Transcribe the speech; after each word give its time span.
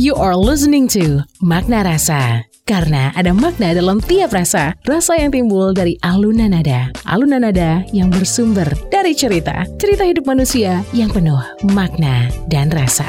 You 0.00 0.16
are 0.16 0.32
listening 0.32 0.88
to 0.96 1.28
Makna 1.44 1.84
Rasa. 1.84 2.48
Karena 2.64 3.12
ada 3.12 3.36
makna 3.36 3.76
dalam 3.76 4.00
tiap 4.00 4.32
rasa, 4.32 4.72
rasa 4.88 5.20
yang 5.20 5.28
timbul 5.28 5.76
dari 5.76 6.00
alunan 6.00 6.56
nada. 6.56 6.88
Alunan 7.04 7.44
nada 7.44 7.84
yang 7.92 8.08
bersumber 8.08 8.64
dari 8.88 9.12
cerita. 9.12 9.68
Cerita 9.76 10.08
hidup 10.08 10.24
manusia 10.24 10.80
yang 10.96 11.12
penuh 11.12 11.44
makna 11.76 12.32
dan 12.48 12.72
rasa. 12.72 13.04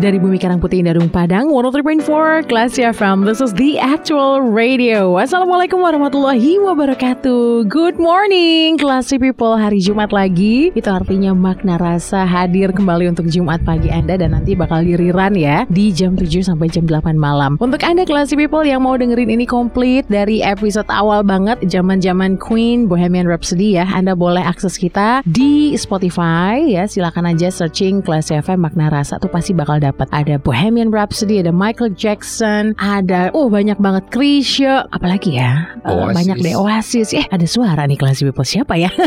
Dari 0.00 0.16
Bumi 0.16 0.40
Karang 0.40 0.64
Putih 0.64 0.80
Darung 0.80 1.12
Padang 1.12 1.52
103.4 1.52 2.48
Classy 2.48 2.88
FM 2.88 3.28
This 3.28 3.44
is 3.44 3.52
the 3.52 3.76
actual 3.76 4.40
radio. 4.40 5.20
Assalamualaikum 5.20 5.76
warahmatullahi 5.76 6.56
wabarakatuh. 6.56 7.68
Good 7.68 8.00
morning 8.00 8.80
Classy 8.80 9.20
people. 9.20 9.60
Hari 9.60 9.76
Jumat 9.84 10.08
lagi. 10.08 10.72
Itu 10.72 10.88
artinya 10.88 11.36
makna 11.36 11.76
rasa 11.76 12.24
hadir 12.24 12.72
kembali 12.72 13.12
untuk 13.12 13.28
Jumat 13.28 13.60
pagi 13.60 13.92
Anda 13.92 14.16
Dan 14.16 14.32
nanti 14.32 14.56
bakal 14.56 14.88
diriran 14.88 15.36
ya 15.36 15.68
Di 15.68 15.92
jam 15.92 16.16
7 16.16 16.48
sampai 16.48 16.72
jam 16.72 16.88
8 16.88 17.20
malam. 17.20 17.60
Untuk 17.60 17.84
Anda 17.84 18.08
Classy 18.08 18.40
people 18.40 18.64
yang 18.64 18.88
mau 18.88 18.96
dengerin 18.96 19.28
ini 19.28 19.44
komplit 19.44 20.08
Dari 20.08 20.40
episode 20.40 20.88
awal 20.88 21.28
banget 21.28 21.60
Zaman-zaman 21.68 22.40
Queen 22.40 22.88
Bohemian 22.88 23.28
Rhapsody 23.28 23.76
ya 23.76 23.84
Anda 23.84 24.16
boleh 24.16 24.40
akses 24.40 24.80
kita 24.80 25.20
di 25.28 25.76
Spotify 25.76 26.64
ya. 26.64 26.88
Silakan 26.88 27.36
aja 27.36 27.52
searching 27.52 28.00
Classy 28.00 28.40
FM 28.40 28.64
makna 28.64 28.88
rasa 28.88 29.20
Tuh 29.20 29.28
pasti 29.28 29.52
bakal 29.52 29.76
dapat 29.76 29.89
ada 29.98 30.38
Bohemian 30.38 30.94
Rhapsody, 30.94 31.40
ada 31.42 31.50
Michael 31.54 31.94
Jackson, 31.94 32.76
ada 32.78 33.30
oh 33.34 33.50
banyak 33.50 33.78
banget 33.78 34.04
Krisya, 34.12 34.86
apalagi 34.90 35.38
ya 35.38 35.74
uh, 35.86 36.10
banyak 36.10 36.38
deh 36.42 36.54
Oasis. 36.54 37.16
Eh 37.16 37.26
ada 37.30 37.46
suara 37.46 37.86
nih 37.86 37.98
kelas 37.98 38.22
people 38.22 38.46
siapa 38.46 38.76
ya? 38.76 38.90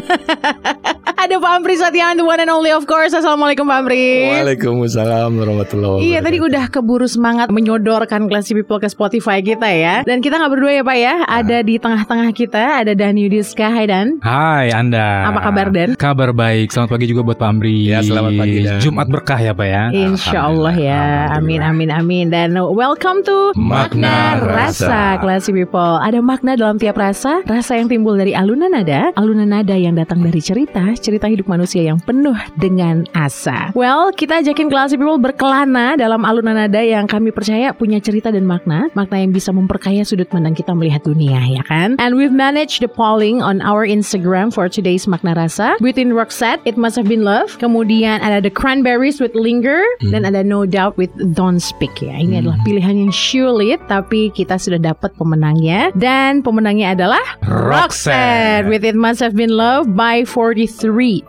ada 1.24 1.40
Pak 1.40 1.52
Amri 1.56 1.80
Satian, 1.80 2.20
the 2.20 2.26
one 2.28 2.36
and 2.44 2.52
only 2.52 2.68
of 2.76 2.84
course. 2.84 3.16
Assalamualaikum 3.16 3.64
Pak 3.64 3.88
Amri. 3.88 4.28
Waalaikumsalam 4.28 5.32
warahmatullahi 5.40 5.92
wabarakatuh. 5.96 6.10
Iya 6.12 6.20
tadi 6.20 6.38
udah 6.44 6.64
keburu 6.68 7.08
semangat 7.08 7.48
menyodorkan 7.48 8.28
kelas 8.28 8.52
people 8.52 8.76
ke 8.84 8.92
Spotify 8.92 9.40
kita 9.40 9.72
ya. 9.72 10.04
Dan 10.04 10.20
kita 10.20 10.36
nggak 10.36 10.52
berdua 10.52 10.72
ya 10.76 10.84
Pak 10.84 10.98
ya. 11.00 11.16
Ada 11.24 11.58
di 11.64 11.80
tengah-tengah 11.80 12.30
kita 12.36 12.84
ada 12.84 12.92
Dan 12.92 13.16
Yudiska. 13.16 13.72
Hai 13.72 13.88
Dan. 13.88 14.20
Hai 14.20 14.76
Anda. 14.76 15.32
Apa 15.32 15.40
kabar 15.48 15.72
Dan? 15.72 15.96
Kabar 15.96 16.36
baik. 16.36 16.76
Selamat 16.76 17.00
pagi 17.00 17.08
juga 17.08 17.22
buat 17.24 17.40
Pak 17.40 17.48
Amri. 17.48 17.88
Ya, 17.88 18.04
selamat 18.04 18.32
pagi, 18.36 18.60
Dan. 18.68 18.80
Jumat 18.84 19.08
berkah 19.08 19.40
ya 19.40 19.56
Pak 19.56 19.68
ya. 19.68 19.84
Insya 19.96 20.52
Allah 20.52 20.73
ya. 20.78 21.30
Amin 21.34 21.62
amin 21.62 21.90
amin. 21.94 22.26
Dan 22.34 22.58
welcome 22.58 23.22
to 23.26 23.54
Makna 23.54 24.42
Rasa. 24.42 25.22
Classy 25.22 25.54
people. 25.54 26.02
Ada 26.02 26.20
makna 26.20 26.58
dalam 26.58 26.82
tiap 26.82 26.98
rasa. 26.98 27.46
Rasa 27.46 27.78
yang 27.78 27.90
timbul 27.90 28.18
dari 28.18 28.34
alunan 28.34 28.74
nada. 28.74 29.14
Alunan 29.14 29.50
nada 29.50 29.78
yang 29.78 29.94
datang 29.94 30.26
dari 30.26 30.42
cerita. 30.42 30.82
Cerita 30.98 31.30
hidup 31.30 31.46
manusia 31.46 31.86
yang 31.86 32.02
penuh 32.02 32.36
dengan 32.58 33.06
asa. 33.14 33.70
Well, 33.78 34.12
kita 34.16 34.42
ajakin 34.42 34.68
Classy 34.74 34.98
people 34.98 35.22
berkelana 35.22 35.96
dalam 35.96 36.26
alunan 36.26 36.58
nada 36.58 36.82
yang 36.82 37.06
kami 37.06 37.30
percaya 37.30 37.72
punya 37.72 38.02
cerita 38.02 38.34
dan 38.34 38.50
makna. 38.50 38.90
Makna 38.98 39.22
yang 39.22 39.32
bisa 39.32 39.54
memperkaya 39.54 40.02
sudut 40.02 40.28
pandang 40.28 40.58
kita 40.58 40.74
melihat 40.74 41.06
dunia 41.06 41.40
ya 41.46 41.62
kan. 41.64 41.96
And 42.02 42.18
we've 42.18 42.34
managed 42.34 42.82
the 42.82 42.90
polling 42.90 43.46
on 43.46 43.62
our 43.62 43.86
Instagram 43.86 44.50
for 44.50 44.66
today's 44.68 45.06
makna 45.06 45.38
rasa. 45.38 45.78
Between 45.78 46.12
Roxette, 46.16 46.66
It 46.66 46.76
Must 46.76 46.98
Have 46.98 47.08
Been 47.08 47.22
Love. 47.22 47.60
Kemudian 47.62 48.24
ada 48.24 48.42
The 48.42 48.52
Cranberries 48.52 49.22
with 49.22 49.38
Linger. 49.38 49.84
Dan 50.02 50.26
ada 50.26 50.42
No 50.42 50.63
Doubt 50.68 50.98
with 51.00 51.12
Don't 51.34 51.62
Speak 51.62 52.04
ya. 52.04 52.20
Ini 52.20 52.44
adalah 52.44 52.60
pilihan 52.68 53.08
yang 53.08 53.14
sulit 53.14 53.80
tapi 53.88 54.30
kita 54.34 54.60
sudah 54.60 54.80
dapat 54.80 55.16
pemenangnya. 55.16 55.90
Dan 55.96 56.44
pemenangnya 56.44 56.94
adalah 56.94 57.24
Roxette. 57.46 58.68
with 58.68 58.84
It 58.84 58.96
Must 58.98 59.24
Have 59.24 59.36
Been 59.36 59.54
Love 59.54 59.94
by 59.96 60.28
43%. 60.28 61.24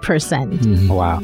Wow. 0.90 1.22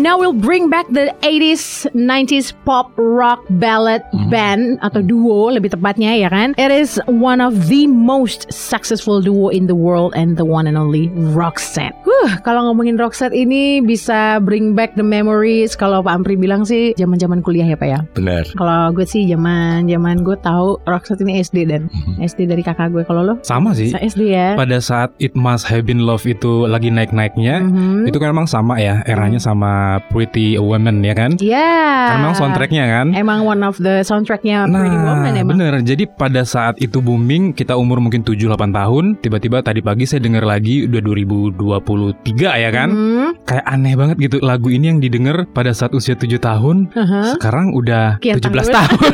Now 0.00 0.18
we'll 0.18 0.32
bring 0.32 0.70
back 0.70 0.88
the 0.90 1.14
80s, 1.22 1.86
90s 1.94 2.50
pop 2.66 2.90
rock 2.98 3.42
ballad 3.62 4.02
band 4.26 4.82
atau 4.82 4.98
duo 4.98 5.50
lebih 5.50 5.70
tepatnya 5.70 6.10
ya 6.18 6.26
kan. 6.26 6.50
It 6.58 6.74
is 6.74 6.98
one 7.06 7.38
of 7.38 7.70
the 7.70 7.86
most 7.86 8.50
successful 8.50 9.22
duo 9.22 9.54
in 9.54 9.70
the 9.70 9.76
world 9.78 10.10
and 10.18 10.34
the 10.34 10.44
one 10.44 10.66
and 10.66 10.74
only 10.74 11.06
Roxette. 11.30 11.94
Huh, 12.02 12.42
kalau 12.42 12.66
ngomongin 12.70 12.98
Roxette 12.98 13.30
ini 13.32 13.78
bisa 13.78 14.42
bring 14.42 14.74
back 14.74 14.98
the 14.98 15.06
memories. 15.06 15.78
Kalau 15.78 16.02
Pak 16.02 16.22
Ampri 16.22 16.34
bilang 16.34 16.66
sih 16.66 16.90
zaman-zaman 16.98 17.38
kuliah 17.40 17.70
ya 17.70 17.78
Pak 17.78 17.88
ya. 17.88 17.98
Benar. 18.18 18.44
Kalau 18.58 18.90
gue 18.90 19.06
sih 19.06 19.30
zaman 19.30 19.86
zaman 19.86 20.26
gue 20.26 20.34
tahu 20.42 20.82
Roxette 20.90 21.22
ini 21.22 21.38
SD 21.38 21.70
dan 21.70 21.86
SD 22.18 22.50
dari 22.50 22.66
kakak 22.66 22.90
gue. 22.90 23.06
Kalau 23.06 23.22
lo? 23.22 23.34
Sama 23.46 23.70
sih. 23.72 23.94
SD 23.94 24.34
ya. 24.34 24.58
Pada 24.58 24.82
saat 24.82 25.14
It 25.22 25.38
Must 25.38 25.70
Have 25.70 25.86
Been 25.86 26.02
Love 26.02 26.26
itu 26.26 26.66
lagi 26.66 26.90
naik-naiknya, 26.90 27.62
Mhm. 27.62 28.10
itu 28.10 28.18
kan 28.18 28.34
emang 28.34 28.50
sama 28.50 28.82
ya, 28.82 29.06
eranya 29.06 29.38
sama 29.38 30.02
Pretty 30.10 30.58
Woman 30.58 30.79
ya 31.00 31.14
kan? 31.14 31.30
Iya. 31.38 31.70
Karena 32.10 32.20
emang 32.20 32.34
soundtracknya 32.36 32.84
kan? 32.86 33.06
Emang 33.14 33.38
one 33.44 33.62
of 33.62 33.76
the 33.78 34.02
soundtracknya 34.02 34.66
Pretty 34.66 34.96
Woman 34.96 35.30
Nah, 35.30 35.40
emang. 35.40 35.56
bener. 35.56 35.72
Jadi 35.84 36.04
pada 36.08 36.42
saat 36.42 36.76
itu 36.80 36.98
booming, 36.98 37.52
kita 37.52 37.76
umur 37.76 38.00
mungkin 38.00 38.24
7-8 38.24 38.72
tahun, 38.72 39.04
tiba-tiba 39.20 39.60
tadi 39.60 39.80
pagi 39.80 40.04
saya 40.08 40.20
dengar 40.24 40.42
lagi 40.44 40.88
udah 40.88 41.00
2023 41.00 42.56
ya 42.56 42.70
kan? 42.72 42.88
Hmm. 42.90 43.28
Kayak 43.44 43.64
aneh 43.66 43.94
banget 43.94 44.16
gitu 44.20 44.36
lagu 44.40 44.68
ini 44.70 44.90
yang 44.90 44.98
didengar 44.98 45.44
pada 45.50 45.70
saat 45.74 45.92
usia 45.92 46.14
7 46.14 46.38
tahun, 46.38 46.88
Aha. 46.94 47.36
sekarang 47.36 47.72
udah 47.74 48.16
Sekian 48.22 48.36
17 48.40 48.68
tahun. 48.70 48.74
tahun. 48.74 49.12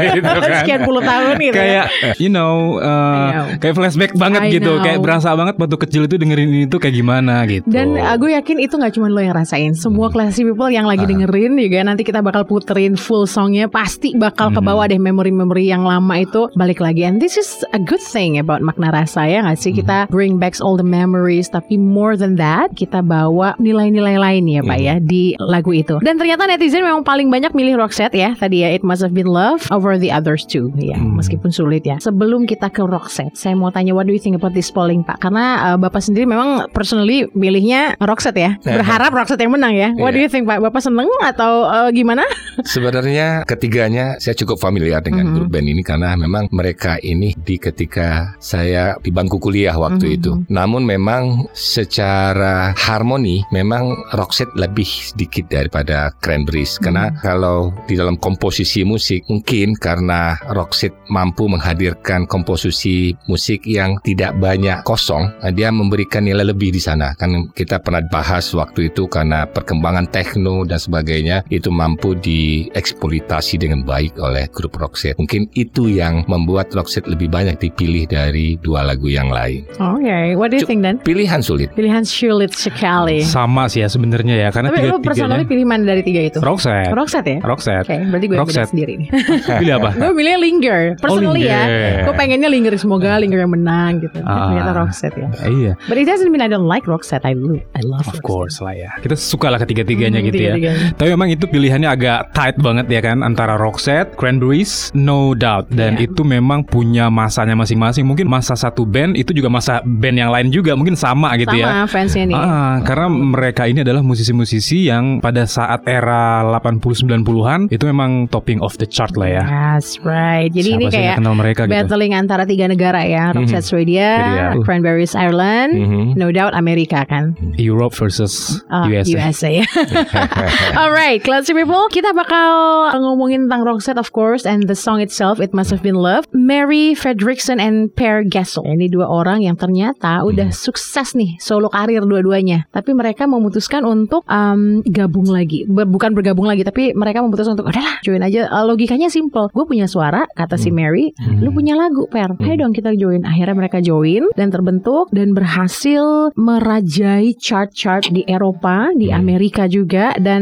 Gitu 0.10 0.26
kan. 0.26 0.60
Sekian 0.64 0.80
puluh 0.82 1.02
tahun 1.04 1.34
gitu. 1.38 1.54
ya. 1.54 1.86
kayak 1.86 1.86
you 2.18 2.30
know, 2.32 2.80
uh, 2.82 3.28
know. 3.30 3.46
kayak 3.62 3.74
flashback 3.76 4.12
banget 4.16 4.42
I 4.50 4.58
gitu, 4.58 4.72
know. 4.78 4.82
kayak 4.82 4.98
berasa 5.00 5.32
banget 5.32 5.54
waktu 5.56 5.76
kecil 5.78 6.02
itu 6.10 6.16
dengerin 6.18 6.48
ini 6.50 6.64
tuh 6.66 6.82
kayak 6.82 6.94
gimana 6.98 7.46
gitu. 7.46 7.66
Dan 7.70 7.94
uh, 7.94 8.16
gue 8.18 8.34
yakin 8.34 8.56
itu 8.58 8.74
nggak 8.74 8.92
cuma 8.98 9.06
lo 9.08 9.20
yang 9.22 9.36
rasain, 9.36 9.72
semua 9.76 10.10
classy 10.10 10.42
people 10.42 10.68
yang 10.68 10.84
lagi 10.90 11.04
Ah. 11.04 11.08
dengerin 11.08 11.54
juga 11.54 11.78
nanti 11.80 12.02
kita 12.02 12.20
bakal 12.20 12.42
puterin 12.42 12.94
full 12.94 13.24
songnya 13.24 13.66
pasti 13.66 14.12
bakal 14.12 14.50
ke 14.50 14.60
bawah 14.60 14.84
deh 14.84 14.98
memori-memori 14.98 15.66
yang 15.66 15.82
lama 15.82 16.18
itu 16.18 16.50
balik 16.52 16.78
lagi. 16.78 17.02
And 17.02 17.16
this 17.16 17.34
is 17.34 17.46
a 17.70 17.78
good 17.78 18.02
thing 18.02 18.36
about 18.36 18.60
makna 18.60 18.90
rasa 18.90 19.24
ya 19.24 19.40
nggak 19.40 19.56
sih 19.56 19.70
kita 19.70 20.10
bring 20.10 20.36
back 20.36 20.58
all 20.58 20.74
the 20.74 20.82
memories 20.82 21.46
tapi 21.46 21.78
more 21.78 22.18
than 22.18 22.34
that 22.34 22.74
kita 22.74 23.00
bawa 23.00 23.54
nilai-nilai 23.56 24.18
lain 24.18 24.44
ya 24.44 24.60
Pak 24.60 24.78
ya 24.78 24.94
di 24.98 25.38
lagu 25.38 25.70
itu. 25.70 26.02
Dan 26.02 26.18
ternyata 26.18 26.44
netizen 26.44 26.82
memang 26.82 27.00
paling 27.00 27.30
banyak 27.30 27.54
milih 27.54 27.78
Roxette 27.78 28.14
ya 28.14 28.34
tadi 28.34 28.60
ya 28.60 28.68
It 28.68 28.82
Must 28.82 29.00
Have 29.00 29.14
Been 29.14 29.30
Love 29.30 29.70
over 29.70 29.94
the 29.94 30.10
others 30.10 30.42
too 30.42 30.74
ya 30.74 30.98
meskipun 30.98 31.48
sulit 31.48 31.86
ya. 31.86 32.02
Sebelum 32.02 32.44
kita 32.44 32.66
ke 32.68 32.82
Roxette 32.82 33.38
saya 33.38 33.54
mau 33.54 33.70
tanya 33.70 33.94
what 33.94 34.04
do 34.04 34.12
you 34.12 34.18
think 34.18 34.34
about 34.34 34.50
this 34.50 34.68
polling 34.68 35.06
Pak? 35.06 35.22
Karena 35.22 35.70
uh, 35.72 35.78
Bapak 35.78 36.02
sendiri 36.02 36.26
memang 36.26 36.66
personally 36.72 37.30
milihnya 37.32 37.94
Roxette 38.02 38.40
ya. 38.40 38.50
Berharap 38.58 39.14
Roxette 39.14 39.40
yang 39.40 39.54
menang 39.54 39.76
ya. 39.76 39.88
What 39.94 40.12
do 40.12 40.18
Iya. 40.18 40.26
you 40.26 40.30
think 40.30 40.44
Pak? 40.44 40.58
Bapak 40.60 40.79
seneng 40.80 41.08
atau 41.20 41.64
uh, 41.64 41.88
gimana? 41.92 42.24
Sebenarnya 42.64 43.44
ketiganya 43.44 44.20
saya 44.20 44.36
cukup 44.36 44.60
familiar 44.60 45.00
dengan 45.00 45.30
Mhm. 45.30 45.34
grup 45.36 45.48
band 45.52 45.68
ini 45.68 45.82
karena 45.84 46.12
memang 46.16 46.48
mereka 46.52 46.96
ini 47.00 47.32
di 47.36 47.56
ketika 47.56 48.36
saya 48.36 48.96
di 49.00 49.08
bangku 49.08 49.40
kuliah 49.40 49.76
waktu 49.76 50.06
Mhm. 50.10 50.16
itu. 50.16 50.32
Namun 50.48 50.84
memang 50.84 51.48
secara 51.54 52.76
harmoni 52.76 53.42
memang 53.50 53.96
Roxette 54.12 54.52
lebih 54.54 54.84
sedikit 54.86 55.48
daripada 55.48 56.12
Cranberries 56.20 56.76
karena 56.76 57.10
kalau 57.18 57.72
di 57.88 57.96
dalam 57.96 58.20
komposisi 58.20 58.84
musik 58.84 59.24
mungkin 59.26 59.74
karena 59.74 60.36
Roxette 60.52 60.96
mampu 61.08 61.48
menghadirkan 61.48 62.28
komposisi 62.28 63.16
musik 63.26 63.66
yang 63.66 63.96
tidak 64.04 64.36
banyak 64.38 64.80
kosong, 64.84 65.26
dia 65.52 65.72
memberikan 65.72 66.22
nilai 66.22 66.46
lebih 66.46 66.70
di 66.70 66.78
sana. 66.78 67.12
Kan 67.16 67.50
kita 67.52 67.80
pernah 67.82 68.04
bahas 68.06 68.52
waktu 68.52 68.92
itu 68.92 69.10
karena 69.10 69.48
perkembangan 69.48 70.06
techno 70.12 70.62
dan 70.70 70.78
sebagainya 70.78 71.42
itu 71.50 71.68
mampu 71.68 72.14
dieksploitasi 72.14 73.58
dengan 73.58 73.82
baik 73.82 74.14
oleh 74.16 74.46
grup 74.48 74.78
Roxette. 74.78 75.18
Mungkin 75.18 75.50
itu 75.52 75.90
yang 75.90 76.22
membuat 76.26 76.70
Roxette 76.70 77.10
lebih 77.10 77.26
banyak 77.26 77.58
dipilih 77.58 78.06
dari 78.06 78.54
dua 78.58 78.86
lagu 78.86 79.10
yang 79.10 79.28
lain. 79.28 79.66
Oke, 79.76 80.38
what 80.38 80.54
do 80.54 80.56
you 80.56 80.64
think 80.64 80.80
dan? 80.80 81.02
Pilihan 81.02 81.42
sulit. 81.42 81.74
Pilihan 81.74 82.06
sulit 82.06 82.54
sekali. 82.54 83.26
Sama 83.26 83.66
sih 83.66 83.82
ya 83.82 83.90
sebenarnya 83.90 84.36
ya 84.36 84.48
karena 84.50 84.70
Tapi 84.70 84.78
tiga 84.80 84.90
lu 84.92 84.98
personally 85.00 85.44
pilih 85.44 85.66
mana 85.66 85.82
dari 85.84 86.02
tiga 86.02 86.20
itu? 86.22 86.38
Roxette. 86.38 86.94
Roxette 86.94 87.30
ya? 87.30 87.38
Roxette. 87.42 87.84
Oke, 87.84 87.96
berarti 88.06 88.26
gue 88.28 88.36
Roxette. 88.38 88.70
sendiri 88.70 88.92
nih. 88.96 89.08
Pilih 89.60 89.74
apa? 89.82 89.90
gue 89.96 90.10
milih 90.14 90.34
Linger. 90.38 90.80
Personally 91.00 91.42
ya. 91.44 91.62
Linger. 91.66 91.96
Gue 92.06 92.14
pengennya 92.14 92.48
Linger 92.48 92.74
semoga 92.78 93.18
Linger 93.18 93.40
yang 93.40 93.52
menang 93.52 93.98
gitu. 93.98 94.18
Ah. 94.22 94.52
Ternyata 94.52 94.70
Roxette 94.76 95.16
ya. 95.18 95.28
Iya, 95.50 95.72
But 95.88 95.98
it 95.98 96.06
doesn't 96.06 96.28
mean 96.30 96.40
I 96.40 96.48
don't 96.48 96.68
like 96.68 96.86
Roxette. 96.86 97.24
I 97.24 97.34
love, 97.34 97.58
I 97.74 97.82
love 97.82 98.06
of 98.06 98.20
Roxette. 98.20 98.22
course 98.22 98.56
lah 98.62 98.74
ya. 98.76 98.90
Kita 99.00 99.16
suka 99.16 99.50
lah 99.50 99.58
ketiga-tiganya 99.58 100.20
Hmm, 100.20 100.28
gitu 100.28 100.40
ya. 100.40 100.52
Tiga-tiganya. 100.60 100.94
Tapi 100.94 101.08
memang 101.10 101.28
itu 101.28 101.44
pilihannya 101.44 101.88
agak 101.88 102.18
tight 102.32 102.56
banget 102.56 102.86
ya 102.86 103.00
kan 103.00 103.20
antara 103.20 103.56
Roxette, 103.56 104.12
Cranberries, 104.14 104.92
No 104.92 105.32
Doubt 105.32 105.70
dan 105.70 105.96
Iya. 105.96 106.06
itu 106.06 106.22
memang 106.22 106.62
punya 106.62 107.08
masanya 107.08 107.56
masing-masing. 107.56 108.04
Mungkin 108.04 108.28
masa 108.28 108.52
satu 108.52 108.84
band 108.84 109.16
itu 109.16 109.32
juga 109.32 109.48
masa 109.48 109.80
band 109.82 110.16
yang 110.16 110.30
lain 110.30 110.52
juga 110.52 110.76
mungkin 110.76 110.94
sama 110.94 111.32
gitu 111.36 111.56
ya. 111.56 111.84
Sama 111.84 111.86
fansnya 111.88 112.24
nih. 112.26 112.36
Ah, 112.36 112.76
karena 112.82 113.06
mereka 113.08 113.64
ini 113.64 113.80
adalah 113.80 114.00
musisi-musisi 114.00 114.86
yang 114.86 115.18
pada 115.18 115.44
saat 115.44 115.80
era 115.84 116.44
80-90-an 116.44 117.68
itu 117.68 117.84
memang 117.84 118.28
topping 118.28 118.60
of 118.60 118.76
the 118.76 118.86
chart 118.86 119.16
lah 119.16 119.30
ya. 119.30 119.42
That's 119.42 119.96
right. 120.02 120.50
Jadi 120.50 120.70
Siapa 120.70 120.78
ini 120.78 120.86
kayak 120.88 121.14
kenal 121.18 121.34
mereka 121.34 121.62
gitu. 121.64 121.72
battling 121.72 122.12
antara 122.12 122.44
tiga 122.44 122.66
negara 122.66 123.00
ya. 123.02 123.32
Roxette 123.32 123.64
Swedia, 123.64 124.10
Swedia. 124.18 124.46
Uh. 124.52 124.62
Cranberries 124.62 125.14
Ireland, 125.14 125.72
Mhm. 125.72 126.04
No 126.14 126.28
Doubt 126.28 126.52
Amerika 126.52 127.06
kan. 127.06 127.32
Europe 127.56 127.94
versus 127.94 128.60
Ah, 128.66 128.84
USA. 128.86 129.30
USA. 129.30 129.50
Alright, 130.80 131.22
classy 131.22 131.54
people, 131.54 131.86
kita 131.90 132.10
bakal 132.10 132.50
ngomongin 132.98 133.46
tentang 133.46 133.62
Roxette 133.62 134.00
of 134.00 134.10
course 134.10 134.42
and 134.42 134.66
the 134.66 134.74
song 134.74 134.98
itself 134.98 135.38
It 135.38 135.54
Must 135.54 135.70
Have 135.70 135.82
Been 135.82 135.98
Love. 135.98 136.26
Mary 136.34 136.94
Fredrickson 136.98 137.62
and 137.62 137.94
Per 137.94 138.26
Gessel. 138.26 138.66
Ini 138.66 138.90
dua 138.90 139.06
orang 139.06 139.46
yang 139.46 139.54
ternyata 139.54 140.22
udah 140.26 140.50
sukses 140.50 141.14
nih 141.14 141.38
solo 141.38 141.70
karir 141.70 142.02
dua-duanya. 142.02 142.66
Tapi 142.74 142.94
mereka 142.96 143.30
memutuskan 143.30 143.86
untuk 143.86 144.26
um, 144.26 144.82
gabung 144.86 145.30
lagi. 145.30 145.66
Ber- 145.70 145.86
bukan 145.86 146.16
bergabung 146.16 146.50
lagi, 146.50 146.66
tapi 146.66 146.96
mereka 146.96 147.22
memutuskan 147.22 147.54
untuk 147.54 147.70
udahlah 147.70 148.02
join 148.02 148.22
aja. 148.24 148.50
Uh, 148.50 148.66
logikanya 148.66 149.06
simple. 149.06 149.52
Gue 149.54 149.66
punya 149.66 149.86
suara, 149.86 150.26
kata 150.34 150.58
si 150.58 150.74
Mary. 150.74 151.14
Lu 151.38 151.54
punya 151.54 151.78
lagu, 151.78 152.10
Per. 152.10 152.40
Ayo 152.42 152.54
dong 152.66 152.74
kita 152.74 152.96
join. 152.98 153.22
Akhirnya 153.22 153.54
mereka 153.54 153.78
join 153.78 154.26
dan 154.34 154.50
terbentuk 154.50 155.12
dan 155.14 155.36
berhasil 155.36 156.34
merajai 156.34 157.36
chart-chart 157.38 158.10
di 158.10 158.26
Eropa, 158.26 158.90
di 158.96 159.12
Amerika 159.12 159.68
juga 159.70 160.16
dan 160.18 160.39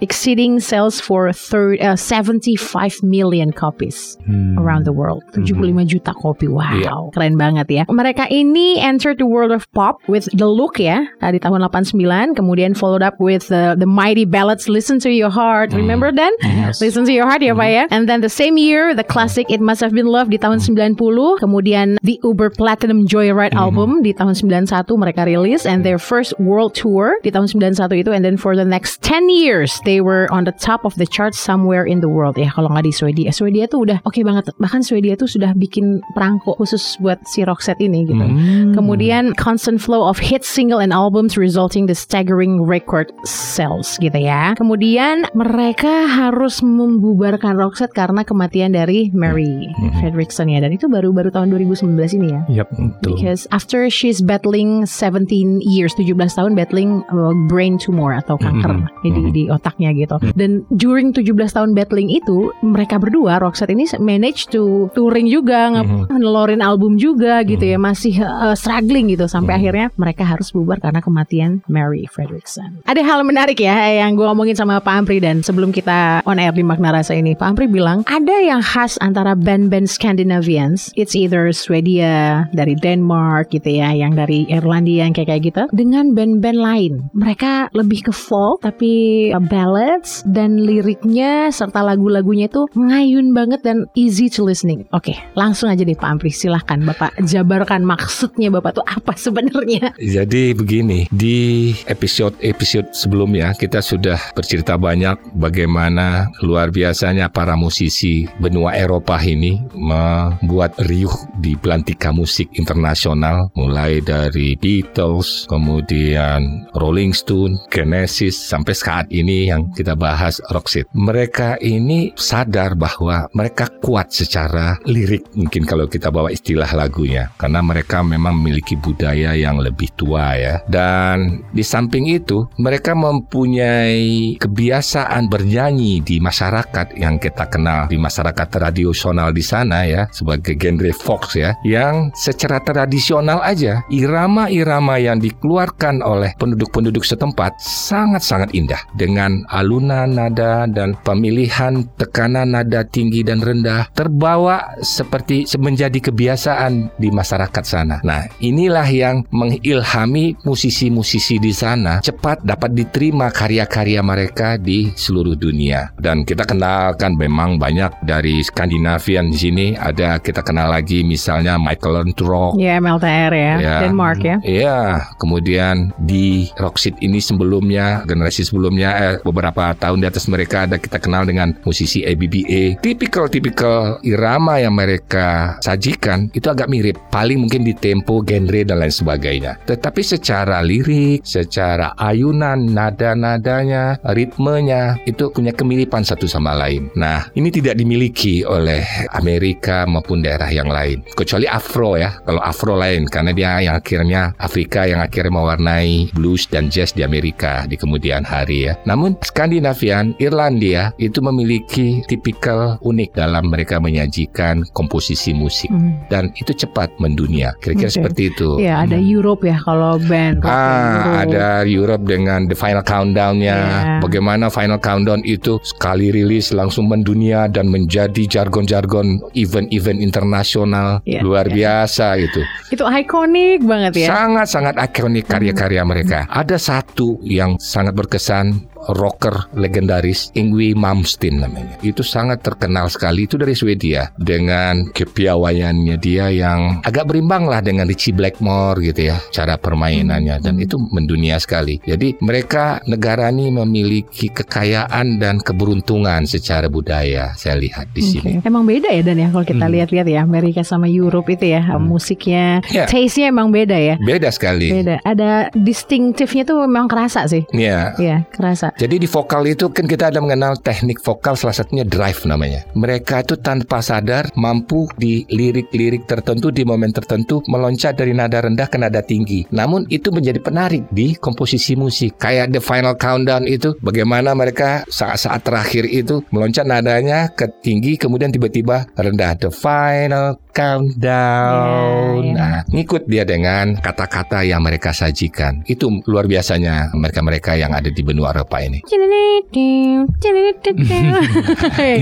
exceeding 0.00 0.60
sales 0.60 1.00
for 1.00 1.32
third, 1.32 1.78
uh, 1.80 1.96
75 1.96 3.02
million 3.02 3.52
copies 3.52 4.16
Hmm. 4.26 4.58
around 4.58 4.84
the 4.84 4.92
world. 4.92 5.22
75 5.34 5.86
juta 5.88 6.12
kopi. 6.14 6.46
Wow, 6.48 6.74
Iya. 6.78 6.92
keren 7.14 7.34
banget 7.38 7.66
ya. 7.70 7.82
Mereka 7.88 8.28
ini 8.30 8.78
entered 8.82 9.18
the 9.18 9.26
world 9.28 9.50
of 9.50 9.66
pop 9.72 9.98
with 10.08 10.28
The 10.32 10.46
Look 10.46 10.78
ya, 10.78 11.06
tadi 11.20 11.38
tahun 11.38 11.62
89, 11.62 12.34
kemudian 12.34 12.74
followed 12.76 13.02
up 13.02 13.16
with 13.18 13.48
the, 13.48 13.74
the 13.78 13.86
mighty 13.88 14.24
ballads 14.24 14.68
Listen 14.68 14.98
to 15.02 15.10
Your 15.10 15.30
Heart. 15.30 15.72
Remember 15.72 16.10
then? 16.12 16.32
Listen 16.80 17.04
to 17.06 17.12
Your 17.12 17.26
Heart 17.28 17.42
ya 17.42 17.54
Pak 17.54 17.70
ya. 17.70 17.84
And 17.90 18.08
then 18.08 18.20
the 18.20 18.32
same 18.32 18.56
year, 18.56 18.94
the 18.94 19.04
classic 19.04 19.46
It 19.50 19.60
Must 19.60 19.80
Have 19.80 19.92
Been 19.92 20.08
Love 20.08 20.30
di 20.30 20.38
tahun 20.38 20.60
90, 20.62 21.38
kemudian 21.42 21.96
the 22.02 22.18
Uber 22.22 22.50
Platinum 22.50 23.06
Joyride 23.06 23.54
album 23.54 24.02
di 24.02 24.12
tahun 24.14 24.34
91 24.34 24.96
mereka 24.96 25.24
rilis 25.26 25.66
and 25.66 25.84
their 25.84 25.98
first 25.98 26.32
world 26.38 26.74
tour 26.74 27.16
di 27.22 27.30
tahun 27.30 27.48
91 27.50 28.00
itu 28.02 28.10
and 28.12 28.24
then 28.24 28.36
for 28.36 28.54
the 28.56 28.64
next 28.66 29.02
10 29.04 29.21
years 29.28 29.80
they 29.84 30.00
were 30.00 30.30
on 30.30 30.44
the 30.44 30.54
top 30.54 30.86
of 30.86 30.94
the 30.96 31.06
chart 31.06 31.34
somewhere 31.34 31.84
in 31.84 32.00
the 32.00 32.08
world 32.08 32.38
ya 32.38 32.50
kalau 32.50 32.70
nggak 32.72 32.86
di 32.88 32.92
Swedia. 32.94 33.30
Swedia 33.34 33.68
tuh 33.68 33.84
udah 33.86 33.98
oke 34.06 34.18
banget. 34.22 34.50
Bahkan 34.56 34.82
Swedia 34.86 35.14
tuh 35.18 35.28
sudah 35.28 35.52
bikin 35.54 36.00
perangko 36.16 36.56
khusus 36.56 36.96
buat 36.98 37.20
si 37.28 37.42
Roxette 37.46 37.82
ini 37.82 38.06
gitu. 38.08 38.22
Hmm. 38.22 38.72
Kemudian 38.74 39.36
constant 39.36 39.78
flow 39.82 40.06
of 40.06 40.18
hit 40.18 40.46
single 40.46 40.80
and 40.80 40.90
albums 40.90 41.36
resulting 41.36 41.86
the 41.86 41.96
staggering 41.96 42.62
record 42.62 43.10
sales 43.26 43.98
gitu 44.00 44.16
ya. 44.16 44.54
Kemudian 44.56 45.28
mereka 45.36 46.08
harus 46.08 46.64
membubarkan 46.64 47.58
Roxette 47.58 47.94
karena 47.94 48.24
kematian 48.24 48.72
dari 48.72 49.12
Mary 49.12 49.68
Fredrickson 50.00 50.48
ya 50.48 50.62
dan 50.62 50.72
itu 50.72 50.88
baru-baru 50.88 51.28
tahun 51.28 51.52
2019 51.52 52.18
ini 52.18 52.28
ya. 52.32 52.40
Yap, 52.62 52.68
betul. 52.72 53.16
Because 53.18 53.46
after 53.50 53.86
she's 53.92 54.22
battling 54.22 54.84
17 54.88 55.62
years, 55.62 55.92
17 55.96 56.16
tahun 56.34 56.52
battling 56.56 57.04
uh, 57.12 57.34
brain 57.46 57.76
tumor 57.76 58.16
atau 58.16 58.36
kanker 58.40 58.88
di, 59.04 59.11
di, 59.12 59.22
di 59.30 59.42
otaknya 59.48 59.92
gitu. 59.92 60.16
Dan 60.34 60.64
during 60.72 61.12
17 61.12 61.28
tahun 61.52 61.70
battling 61.76 62.08
itu, 62.08 62.52
mereka 62.64 62.96
berdua 62.96 63.40
Roxette 63.42 63.72
ini 63.72 63.84
manage 64.00 64.48
to 64.48 64.88
touring 64.96 65.28
juga, 65.28 65.72
nge- 65.72 66.08
ngeluarin 66.12 66.62
album 66.64 66.96
juga 66.96 67.44
gitu 67.44 67.62
ya, 67.62 67.78
masih 67.80 68.20
uh, 68.22 68.56
struggling 68.56 69.12
gitu 69.12 69.26
sampai 69.28 69.58
akhirnya 69.58 69.90
mereka 69.98 70.24
harus 70.24 70.52
bubar 70.54 70.78
karena 70.78 71.02
kematian 71.02 71.60
Mary 71.66 72.06
Fredrickson. 72.08 72.84
Ada 72.86 73.02
hal 73.02 73.26
menarik 73.26 73.58
ya 73.58 73.74
yang 74.02 74.14
gue 74.14 74.24
ngomongin 74.24 74.56
sama 74.56 74.78
Pak 74.78 75.04
Ampri 75.04 75.18
dan 75.18 75.42
sebelum 75.42 75.74
kita 75.74 76.22
on 76.24 76.38
air 76.38 76.54
di 76.54 76.64
Makna 76.64 76.94
Rasa 76.94 77.16
ini, 77.16 77.34
Pak 77.34 77.56
Ampri 77.56 77.66
bilang 77.66 78.04
ada 78.06 78.36
yang 78.40 78.62
khas 78.62 78.96
antara 79.02 79.34
band-band 79.34 79.90
Scandinavians, 79.90 80.94
it's 80.94 81.18
either 81.18 81.50
Swedia, 81.50 82.46
dari 82.54 82.78
Denmark 82.78 83.50
gitu 83.50 83.68
ya, 83.68 83.90
yang 83.92 84.14
dari 84.14 84.46
Irlandia 84.48 85.08
yang 85.08 85.16
kayak 85.16 85.28
kayak 85.34 85.42
gitu, 85.48 85.62
dengan 85.72 86.12
band-band 86.12 86.60
lain. 86.60 86.92
Mereka 87.16 87.74
lebih 87.74 88.10
ke 88.10 88.12
folk 88.12 88.62
tapi 88.62 88.92
uh, 89.32 89.42
ballads 89.42 90.22
dan 90.28 90.60
liriknya 90.62 91.50
serta 91.50 91.82
lagu-lagunya 91.82 92.46
itu 92.48 92.66
ngayun 92.74 93.34
banget 93.36 93.60
dan 93.64 93.86
easy 93.94 94.28
to 94.28 94.46
listening. 94.46 94.84
Oke, 94.92 95.16
langsung 95.38 95.70
aja 95.70 95.82
deh 95.82 95.96
Pak 95.96 96.08
Ampri, 96.18 96.30
silahkan 96.32 96.78
Bapak 96.82 97.16
jabarkan 97.24 97.84
maksudnya 97.86 98.48
Bapak 98.52 98.82
tuh 98.82 98.86
apa 98.86 99.14
sebenarnya. 99.16 99.94
Jadi 100.16 100.52
begini, 100.52 101.06
di 101.10 101.72
episode-episode 101.86 102.92
sebelumnya 102.94 103.54
kita 103.56 103.80
sudah 103.80 104.18
bercerita 104.36 104.76
banyak 104.76 105.18
bagaimana 105.36 106.28
luar 106.44 106.72
biasanya 106.72 107.28
para 107.30 107.54
musisi 107.54 108.26
benua 108.40 108.74
Eropa 108.76 109.18
ini 109.22 109.60
membuat 109.76 110.76
riuh 110.88 111.12
di 111.38 111.54
belantika 111.58 112.10
musik 112.10 112.48
internasional 112.56 113.52
mulai 113.54 114.02
dari 114.02 114.54
Beatles, 114.58 115.46
kemudian 115.48 116.66
Rolling 116.76 117.12
Stone, 117.14 117.58
Genesis 117.68 118.34
sampai 118.36 118.74
saat 118.92 119.08
ini 119.08 119.48
yang 119.48 119.72
kita 119.72 119.96
bahas 119.96 120.36
Roxette. 120.52 120.92
Mereka 120.92 121.56
ini 121.64 122.12
sadar 122.12 122.76
bahwa 122.76 123.24
mereka 123.32 123.72
kuat 123.80 124.12
secara 124.12 124.76
lirik 124.84 125.32
mungkin 125.32 125.64
kalau 125.64 125.88
kita 125.88 126.12
bawa 126.12 126.28
istilah 126.28 126.68
lagunya. 126.76 127.32
Karena 127.40 127.64
mereka 127.64 128.04
memang 128.04 128.36
memiliki 128.36 128.76
budaya 128.76 129.32
yang 129.32 129.64
lebih 129.64 129.88
tua 129.96 130.36
ya. 130.36 130.60
Dan 130.68 131.40
di 131.56 131.64
samping 131.64 132.04
itu 132.12 132.44
mereka 132.60 132.92
mempunyai 132.92 134.36
kebiasaan 134.36 135.32
bernyanyi 135.32 136.04
di 136.04 136.20
masyarakat 136.20 136.92
yang 137.00 137.16
kita 137.16 137.48
kenal 137.48 137.88
di 137.88 137.96
masyarakat 137.96 138.44
tradisional 138.52 139.32
di 139.32 139.40
sana 139.40 139.88
ya 139.88 140.04
sebagai 140.12 140.52
genre 140.60 140.92
folk 140.92 141.32
ya 141.32 141.56
yang 141.64 142.12
secara 142.12 142.60
tradisional 142.60 143.40
aja 143.40 143.80
irama-irama 143.88 145.00
yang 145.00 145.16
dikeluarkan 145.22 146.04
oleh 146.04 146.36
penduduk-penduduk 146.36 147.06
setempat 147.06 147.56
sangat-sangat 147.62 148.52
indah 148.52 148.81
dengan 148.94 149.44
alunan 149.48 150.10
nada 150.10 150.66
dan 150.68 150.94
pemilihan 151.02 151.86
tekanan 151.96 152.54
nada 152.54 152.84
tinggi 152.86 153.24
dan 153.24 153.40
rendah 153.40 153.88
terbawa 153.94 154.76
seperti 154.82 155.46
menjadi 155.56 156.10
kebiasaan 156.10 156.94
di 156.98 157.08
masyarakat 157.08 157.64
sana. 157.64 158.02
Nah, 158.02 158.26
inilah 158.42 158.86
yang 158.88 159.24
mengilhami 159.30 160.36
musisi-musisi 160.42 161.38
di 161.38 161.54
sana 161.54 162.02
cepat 162.02 162.42
dapat 162.42 162.74
diterima 162.74 163.30
karya-karya 163.30 164.00
mereka 164.02 164.58
di 164.58 164.90
seluruh 164.92 165.38
dunia. 165.38 165.94
Dan 165.96 166.26
kita 166.26 166.44
kenalkan 166.44 167.14
memang 167.16 167.56
banyak 167.56 168.02
dari 168.04 168.42
Skandinavian 168.42 169.30
di 169.30 169.38
sini 169.38 169.66
ada 169.78 170.18
kita 170.18 170.42
kenal 170.42 170.72
lagi 170.72 171.04
misalnya 171.06 171.56
Michael 171.60 172.02
Landrock 172.02 172.58
Ya 172.58 172.78
MLTR 172.80 173.32
ya, 173.32 173.54
Ya. 173.58 173.76
Denmark 173.86 174.20
ya. 174.22 174.36
Iya, 174.42 174.80
kemudian 175.16 175.92
di 175.98 176.48
Roxit 176.58 176.98
ini 177.00 177.18
sebelumnya, 177.22 178.02
generasi 178.04 178.42
sebelumnya, 178.72 178.90
eh, 178.96 179.14
beberapa 179.20 179.76
tahun 179.76 180.00
di 180.00 180.06
atas 180.08 180.24
mereka 180.32 180.64
ada 180.64 180.80
kita 180.80 180.96
kenal 180.96 181.28
dengan 181.28 181.52
musisi 181.68 182.00
ABBA. 182.08 182.80
Tipikal-tipikal 182.80 184.00
irama 184.00 184.56
yang 184.56 184.72
mereka 184.72 185.60
sajikan 185.60 186.32
itu 186.32 186.48
agak 186.48 186.72
mirip, 186.72 186.96
paling 187.12 187.44
mungkin 187.44 187.68
di 187.68 187.76
tempo, 187.76 188.24
genre 188.24 188.64
dan 188.64 188.80
lain 188.80 188.94
sebagainya. 188.94 189.60
Tetapi 189.68 190.00
secara 190.00 190.64
lirik, 190.64 191.20
secara 191.20 191.92
ayunan, 192.00 192.56
nada-nadanya, 192.72 194.00
ritmenya 194.16 194.96
itu 195.04 195.28
punya 195.28 195.52
kemiripan 195.52 196.00
satu 196.00 196.24
sama 196.24 196.56
lain. 196.56 196.88
Nah, 196.96 197.28
ini 197.36 197.52
tidak 197.52 197.76
dimiliki 197.76 198.40
oleh 198.48 198.80
Amerika 199.12 199.84
maupun 199.84 200.24
daerah 200.24 200.48
yang 200.48 200.72
lain, 200.72 201.04
kecuali 201.12 201.44
Afro 201.44 202.00
ya. 202.00 202.16
Kalau 202.24 202.40
Afro 202.40 202.72
lain 202.80 203.04
karena 203.04 203.36
dia 203.36 203.50
yang 203.60 203.76
akhirnya 203.76 204.32
Afrika 204.40 204.88
yang 204.88 205.04
akhirnya 205.04 205.34
mewarnai 205.34 206.14
blues 206.16 206.48
dan 206.48 206.72
jazz 206.72 206.96
di 206.96 207.04
Amerika 207.04 207.68
di 207.68 207.76
kemudian 207.76 208.24
hari 208.24 208.61
ya. 208.62 208.74
Namun 208.84 209.18
Skandinavian, 209.22 210.14
Irlandia 210.16 210.94
itu 210.96 211.18
memiliki 211.18 212.02
tipikal 212.06 212.78
unik 212.80 213.14
dalam 213.14 213.50
mereka 213.50 213.78
menyajikan 213.78 214.62
komposisi 214.70 215.32
musik 215.32 215.70
Hmm. 215.72 215.98
dan 216.06 216.30
itu 216.36 216.52
cepat 216.52 216.92
mendunia. 216.98 217.54
Kira-kira 217.58 217.88
Oke. 217.88 217.96
seperti 217.96 218.22
itu. 218.28 218.60
Iya, 218.60 218.84
ada 218.84 218.98
Europe 218.98 219.42
ya 219.42 219.56
kalau 219.58 219.96
band. 219.98 220.44
Ah, 220.44 220.52
Europe. 220.52 221.22
ada 221.24 221.46
Europe 221.64 222.04
dengan 222.04 222.40
The 222.46 222.56
Final 222.56 222.84
Countdown-nya. 222.84 223.56
Iya. 223.56 224.00
Bagaimana 224.00 224.52
Final 224.52 224.78
Countdown 224.78 225.22
itu 225.24 225.56
sekali 225.62 226.10
rilis 226.10 226.50
langsung 226.52 226.90
mendunia 226.90 227.48
dan 227.48 227.72
menjadi 227.72 228.26
jargon-jargon 228.28 229.22
event-event 229.32 229.98
internasional 229.98 231.00
Iya, 231.04 231.20
luar 231.22 231.48
iya. 231.48 231.54
biasa 231.86 232.18
itu. 232.18 232.40
Itu 232.68 232.84
ikonik 232.84 233.64
banget 233.64 233.92
ya. 234.04 234.08
Sangat-sangat 234.12 234.74
ikonik 234.76 235.24
karya-karya 235.24 235.82
mereka. 235.82 236.28
Ada 236.28 236.58
satu 236.58 237.16
yang 237.22 237.56
sangat 237.56 237.94
berkesan 237.94 238.51
and 238.52 238.71
rocker 238.90 239.46
legendaris 239.54 240.34
Ingwi 240.34 240.74
Malmsteen 240.74 241.38
namanya. 241.38 241.78
Itu 241.82 242.02
sangat 242.02 242.42
terkenal 242.42 242.90
sekali 242.90 243.24
itu 243.24 243.38
dari 243.38 243.54
Swedia 243.54 244.10
dengan 244.18 244.90
kepiawaiannya 244.90 245.96
dia 245.98 246.28
yang 246.28 246.82
agak 246.82 247.06
berimbang 247.06 247.46
lah 247.46 247.62
dengan 247.62 247.86
Richie 247.86 248.14
Blackmore 248.14 248.82
gitu 248.82 249.14
ya 249.14 249.16
cara 249.30 249.54
permainannya 249.54 250.42
dan 250.42 250.58
itu 250.58 250.80
mendunia 250.90 251.38
sekali. 251.38 251.78
Jadi 251.84 252.18
mereka 252.18 252.82
negara 252.86 253.30
ini 253.30 253.52
memiliki 253.52 254.28
kekayaan 254.28 255.22
dan 255.22 255.38
keberuntungan 255.38 256.26
secara 256.26 256.66
budaya 256.66 257.32
saya 257.38 257.54
lihat 257.56 257.86
di 257.94 258.02
sini. 258.02 258.38
Oke. 258.38 258.48
Emang 258.48 258.66
beda 258.66 258.90
ya 258.90 259.02
Dan 259.02 259.18
ya 259.18 259.28
kalau 259.30 259.44
kita 259.44 259.66
Hmm. 259.66 259.74
lihat-lihat 259.78 260.06
ya 260.08 260.20
Amerika 260.22 260.62
sama 260.62 260.86
Europe 260.88 261.28
itu 261.28 261.52
ya 261.52 261.62
musiknya, 261.76 262.64
Ya. 262.72 262.86
taste-nya 262.88 263.28
emang 263.30 263.52
beda 263.52 263.76
ya. 263.76 263.94
Beda 264.00 264.32
sekali. 264.32 264.72
Beda. 264.72 264.98
Ada 265.04 265.52
distinktifnya 265.52 266.42
tuh 266.42 266.64
memang 266.64 266.88
kerasa 266.88 267.28
sih. 267.28 267.44
Ya. 267.52 267.92
Iya, 267.98 268.24
kerasa. 268.32 268.71
Jadi 268.78 269.02
di 269.02 269.08
vokal 269.08 269.44
itu 269.50 269.68
kan 269.68 269.84
kita 269.84 270.08
ada 270.14 270.18
mengenal 270.22 270.56
teknik 270.56 271.02
vokal 271.04 271.36
salah 271.36 271.52
satunya 271.52 271.84
drive 271.84 272.24
namanya. 272.24 272.64
Mereka 272.72 273.26
itu 273.26 273.36
tanpa 273.36 273.84
sadar 273.84 274.32
mampu 274.38 274.88
di 274.96 275.28
lirik-lirik 275.28 276.08
tertentu 276.08 276.48
di 276.48 276.64
momen 276.64 276.94
tertentu 276.94 277.44
meloncat 277.50 277.98
dari 277.98 278.16
nada 278.16 278.40
rendah 278.40 278.68
ke 278.70 278.80
nada 278.80 279.04
tinggi. 279.04 279.44
Namun 279.52 279.84
itu 279.92 280.08
menjadi 280.08 280.40
penarik 280.40 280.88
di 280.88 281.18
komposisi 281.18 281.76
musik. 281.76 282.16
Kayak 282.16 282.54
The 282.54 282.62
Final 282.62 282.96
Countdown 282.96 283.44
itu 283.44 283.76
bagaimana 283.84 284.32
mereka 284.32 284.86
saat-saat 284.88 285.44
terakhir 285.44 285.84
itu 285.90 286.24
meloncat 286.32 286.64
nadanya 286.64 287.28
ke 287.32 287.50
tinggi 287.60 288.00
kemudian 288.00 288.32
tiba-tiba 288.32 288.88
rendah. 288.96 289.36
The 289.36 289.50
Final 289.50 290.38
Countdown. 290.54 292.22
Ya, 292.22 292.32
ya. 292.32 292.36
Nah, 292.36 292.58
ngikut 292.70 293.08
dia 293.08 293.24
dengan 293.26 293.76
kata-kata 293.80 294.44
yang 294.46 294.62
mereka 294.62 294.92
sajikan. 294.94 295.64
Itu 295.66 295.90
luar 296.06 296.28
biasanya 296.28 296.92
mereka-mereka 296.94 297.56
yang 297.58 297.72
ada 297.72 297.88
di 297.88 298.02
benua 298.04 298.30
Eropa 298.32 298.61
ini. 298.66 298.78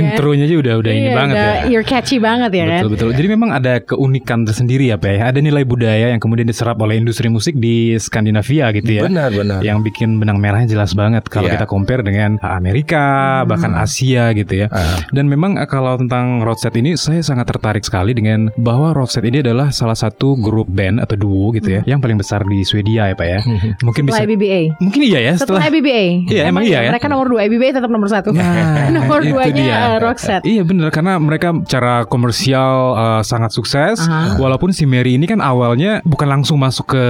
Intronya 0.00 0.44
aja 0.46 0.56
udah 0.56 0.74
udah 0.80 0.92
ini 0.92 1.08
Iya, 1.10 1.16
banget 1.16 1.34
udah 1.34 1.46
ya. 1.46 1.70
Ear 1.70 1.82
catchy 1.84 2.16
banget 2.18 2.50
ya 2.52 2.64
kan. 2.66 2.82
Betul 2.82 2.90
betul. 2.94 3.10
Jadi 3.16 3.28
memang 3.28 3.50
ada 3.52 3.72
keunikan 3.80 4.44
tersendiri 4.44 4.90
ya, 4.90 4.96
Pak. 4.96 5.10
ya. 5.10 5.20
Ada 5.32 5.38
nilai 5.40 5.64
budaya 5.64 6.06
yang 6.12 6.20
kemudian 6.20 6.46
diserap 6.46 6.76
oleh 6.80 6.98
industri 6.98 7.28
musik 7.28 7.56
di 7.56 7.96
Skandinavia 7.96 8.70
gitu 8.74 8.90
ya. 9.00 9.02
Benar, 9.06 9.30
benar. 9.32 9.60
Yang 9.64 9.78
bikin 9.92 10.20
benang 10.20 10.38
merahnya 10.38 10.68
jelas 10.70 10.92
banget 10.92 11.26
kalau 11.28 11.48
Iya. 11.50 11.56
kita 11.60 11.66
compare 11.66 12.02
dengan 12.04 12.36
Amerika, 12.40 13.42
bahkan 13.44 13.74
Asia 13.74 14.30
gitu 14.36 14.54
ya. 14.54 14.66
Ah. 14.70 15.00
Dan 15.10 15.26
memang 15.26 15.56
eh, 15.56 15.66
kalau 15.66 15.96
tentang 15.96 16.44
Roadset 16.44 16.76
ini 16.76 16.94
saya 16.94 17.24
sangat 17.24 17.48
tertarik 17.50 17.82
sekali 17.82 18.12
dengan 18.12 18.52
bahwa 18.54 18.92
Roadset 18.92 19.24
ini 19.24 19.40
adalah 19.40 19.72
salah 19.72 19.96
satu 19.96 20.36
grup 20.38 20.68
band 20.70 21.00
atau 21.02 21.16
duo 21.16 21.50
gitu 21.56 21.74
ya 21.74 21.80
yang 21.86 21.98
paling 21.98 22.20
besar 22.20 22.44
di 22.46 22.62
Swedia 22.62 23.10
ya 23.10 23.14
Pak 23.16 23.26
ya. 23.26 23.40
Mungkin 23.82 24.06
Setelah 24.06 24.22
bisa 24.22 24.36
IBBA. 24.36 24.60
Mungkin 24.78 25.00
iya 25.02 25.18
ya 25.20 25.32
Setelah 25.36 25.64
setelah 25.64 25.72
IBBA. 25.72 26.04
Iya, 26.30 26.42
emang 26.50 26.64
iya 26.64 26.78
ya? 26.82 26.90
Mereka 26.90 27.06
nomor 27.06 27.26
dua 27.26 27.40
IBBA 27.44 27.70
tetap 27.72 27.88
nomor 27.88 28.06
satu. 28.06 28.30
Nah, 28.30 28.90
nomor 28.96 29.22
duanya 29.22 29.54
dia. 29.54 29.76
uh, 29.88 29.96
Roxette. 30.00 30.42
Iya 30.42 30.62
bener 30.62 30.90
karena 30.90 31.16
mereka 31.16 31.54
cara 31.64 32.02
komersial 32.04 32.72
uh, 32.92 33.22
sangat 33.22 33.50
sukses 33.50 34.02
Aha. 34.02 34.36
walaupun 34.36 34.70
si 34.70 34.84
Mary 34.84 35.14
ini 35.14 35.24
kan 35.24 35.38
awalnya 35.38 36.00
bukan 36.02 36.26
langsung 36.26 36.56
masuk 36.56 36.90
ke 36.90 37.04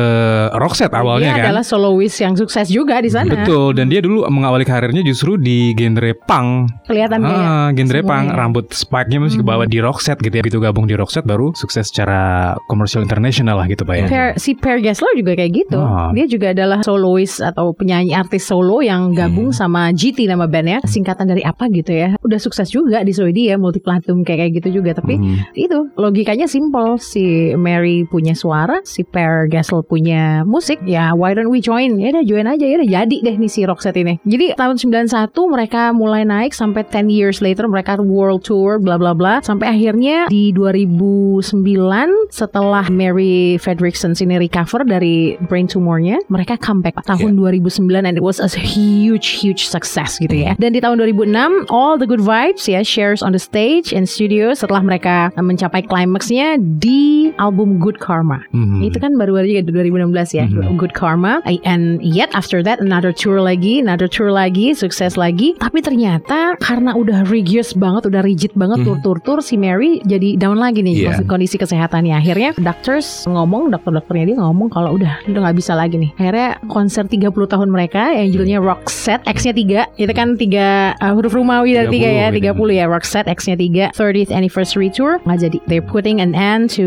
Roxette 0.52 0.92
awalnya 0.92 1.32
Dia 1.32 1.38
kan. 1.38 1.44
adalah 1.50 1.64
soloist 1.64 2.18
yang 2.18 2.35
sukses 2.35 2.68
juga 2.68 2.99
di 2.99 3.09
sana. 3.09 3.30
Betul 3.30 3.73
dan 3.73 3.87
dia 3.87 4.00
dulu 4.00 4.26
mengawali 4.26 4.62
karirnya 4.62 5.00
justru 5.00 5.37
di 5.37 5.73
genre 5.73 6.12
punk. 6.20 6.50
Kelihatan 6.85 7.18
Ah, 7.23 7.70
genre 7.70 8.00
semuanya. 8.00 8.02
punk, 8.02 8.26
rambut 8.35 8.66
spike-nya 8.70 9.18
masih 9.18 9.38
ke 9.40 9.47
bawah 9.47 9.64
di 9.64 9.78
Roxette 9.78 10.20
gitu 10.20 10.35
ya. 10.35 10.42
Begitu 10.42 10.59
gabung 10.59 10.85
di 10.85 10.94
Roxette 10.94 11.25
baru 11.25 11.54
sukses 11.54 11.87
secara 11.87 12.20
komersial 12.66 13.00
internasional 13.00 13.54
lah 13.54 13.66
gitu 13.66 13.85
Pak 13.85 13.94
ya. 13.94 14.06
Per, 14.09 14.26
si 14.37 14.52
Per 14.54 14.80
Gessler 14.80 15.14
juga 15.14 15.32
kayak 15.32 15.52
gitu. 15.54 15.78
Ah. 15.78 16.11
Dia 16.11 16.26
juga 16.26 16.50
adalah 16.50 16.82
soloist 16.82 17.38
atau 17.40 17.70
penyanyi 17.70 18.12
artis 18.12 18.42
solo 18.42 18.82
yang 18.82 19.12
gabung 19.12 19.29
sama 19.52 19.90
GT 19.94 20.26
nama 20.26 20.46
bandnya. 20.46 20.80
Singkatan 20.87 21.30
dari 21.30 21.42
apa 21.42 21.66
gitu 21.70 21.90
ya. 21.92 22.14
Udah 22.22 22.38
sukses 22.40 22.70
juga 22.70 23.02
di 23.02 23.12
Swedia, 23.14 23.56
multi 23.56 23.82
platinum 23.82 24.22
kayak 24.22 24.38
kayak 24.46 24.52
gitu 24.62 24.68
juga. 24.82 24.96
Tapi 24.96 25.14
Hmm. 25.20 25.42
itu 25.52 25.78
logikanya 25.99 26.46
simple. 26.46 26.96
Si 27.02 27.52
Mary 27.58 28.06
punya 28.06 28.32
suara, 28.32 28.80
si 28.87 29.02
Per 29.02 29.50
Gessler 29.50 29.82
punya 29.84 30.46
musik. 30.46 30.78
Ya 30.87 31.12
why 31.12 31.34
don't 31.34 31.50
we 31.50 31.60
join? 31.60 31.99
Ya 31.99 32.14
udah 32.14 32.25
join 32.25 32.46
aja 32.46 32.64
ya 32.64 32.80
udah 32.80 32.88
jadi 32.88 33.16
deh 33.20 33.37
nih 33.37 33.50
si 33.50 33.66
Roxette 33.66 34.00
ini. 34.00 34.16
Jadi 34.25 34.54
tahun 34.56 34.76
91 34.78 35.50
mereka 35.50 35.90
mulai 35.92 36.22
naik 36.25 36.54
sampai 36.56 36.87
10 36.87 37.10
years 37.10 37.42
later 37.42 37.66
mereka 37.66 37.99
world 38.00 38.46
tour 38.46 38.78
bla 38.78 38.96
bla 38.96 39.12
bla 39.12 39.42
sampai 39.42 39.66
akhirnya 39.76 40.30
di 40.30 40.54
2009 40.54 42.30
setelah 42.30 42.87
Mary 42.88 43.58
Fredrickson 43.58 44.14
ini 44.20 44.38
recover 44.38 44.87
dari 44.87 45.34
brain 45.50 45.66
tumornya 45.66 46.22
mereka 46.30 46.54
comeback 46.56 47.02
tahun 47.02 47.34
2009 47.34 48.06
and 48.06 48.16
it 48.16 48.25
was 48.25 48.38
a 48.38 48.49
huge 48.49 49.10
huge 49.19 49.67
success 49.67 50.21
gitu 50.21 50.37
ya. 50.37 50.55
Dan 50.61 50.76
di 50.76 50.79
tahun 50.79 51.00
2006 51.00 51.67
all 51.73 51.99
the 51.99 52.07
good 52.07 52.23
vibes 52.23 52.69
ya 52.69 52.85
shares 52.85 53.25
on 53.25 53.33
the 53.35 53.40
stage 53.43 53.90
and 53.90 54.07
studio 54.07 54.52
setelah 54.55 54.85
mereka 54.85 55.35
mencapai 55.35 55.83
climaxnya 55.83 56.61
di 56.61 57.33
album 57.40 57.81
Good 57.81 57.99
Karma. 57.99 58.43
Hmm. 58.55 58.79
itu 58.85 59.00
kan 59.00 59.17
baru 59.17 59.40
aja 59.40 59.64
2016 59.64 60.37
ya 60.37 60.45
Good 60.76 60.93
Karma. 60.93 61.40
And 61.64 61.99
yet 62.05 62.31
after 62.37 62.62
that 62.62 62.79
another 62.79 63.11
tour 63.11 63.40
lagi 63.40 63.81
another 63.81 64.07
tour 64.07 64.31
lagi 64.31 64.76
sukses 64.76 65.17
lagi. 65.17 65.57
Tapi 65.59 65.81
ternyata 65.81 66.55
karena 66.61 66.93
udah 66.95 67.26
rigorous 67.26 67.73
banget 67.73 68.07
udah 68.07 68.21
rigid 68.21 68.52
banget 68.55 68.83
tur-tur-tur 68.85 69.40
si 69.40 69.57
Mary 69.57 70.02
jadi 70.05 70.37
down 70.37 70.59
lagi 70.61 70.83
nih 70.85 70.93
Iya. 71.00 71.25
kondisi 71.25 71.57
kesehatannya. 71.57 72.12
Akhirnya 72.19 72.50
doctors 72.59 73.25
ngomong 73.25 73.71
dokter-dokternya 73.73 74.35
dia 74.35 74.37
ngomong 74.43 74.69
kalau 74.69 74.99
udah 74.99 75.23
udah 75.25 75.40
nggak 75.49 75.57
bisa 75.57 75.73
lagi 75.79 75.97
nih. 75.97 76.11
Akhirnya 76.19 76.49
konser 76.69 77.07
30 77.07 77.31
tahun 77.47 77.69
mereka 77.71 78.12
yang 78.12 78.29
judulnya 78.35 78.59
Roxette 79.00 79.25
X-nya 79.33 79.57
3 79.97 79.97
itu 79.97 80.12
kan 80.12 80.37
tiga 80.37 80.92
uh, 81.00 81.16
huruf 81.16 81.33
Romawi 81.33 81.73
dari 81.73 82.04
3 82.04 82.21
ya 82.21 82.52
30 82.52 82.52
30 82.52 82.69
ya. 82.76 82.85
Roxette 82.85 83.33
X-nya 83.33 83.57
3 83.57 83.97
30th 83.97 84.28
anniversary 84.28 84.92
tour 84.92 85.16
nggak 85.25 85.40
jadi. 85.40 85.59
They're 85.73 85.80
putting 85.80 86.21
an 86.21 86.37
end 86.37 86.69
to 86.76 86.85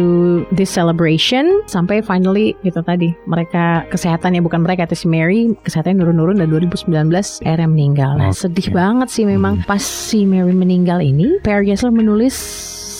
this 0.53 0.69
celebration. 0.69 1.65
Sampai 1.65 2.05
finally 2.05 2.53
gitu 2.61 2.85
tadi 2.85 3.17
mereka 3.25 3.89
kesehatannya 3.89 4.45
bukan 4.45 4.61
mereka 4.61 4.85
itu 4.85 4.93
si 4.93 5.07
Mary 5.09 5.57
kesehatannya 5.65 6.05
nurun-nurun 6.05 6.37
dan 6.37 6.53
2019 6.53 6.85
akhirnya 7.49 7.65
meninggal. 7.65 8.13
Nah 8.21 8.29
sedih 8.29 8.69
banget 8.69 9.09
sih 9.09 9.25
memang 9.25 9.65
pas 9.65 9.81
si 9.81 10.21
Mary 10.29 10.53
meninggal 10.53 11.01
ini. 11.01 11.41
Per 11.41 11.65
Gessler 11.65 11.89
menulis 11.89 12.37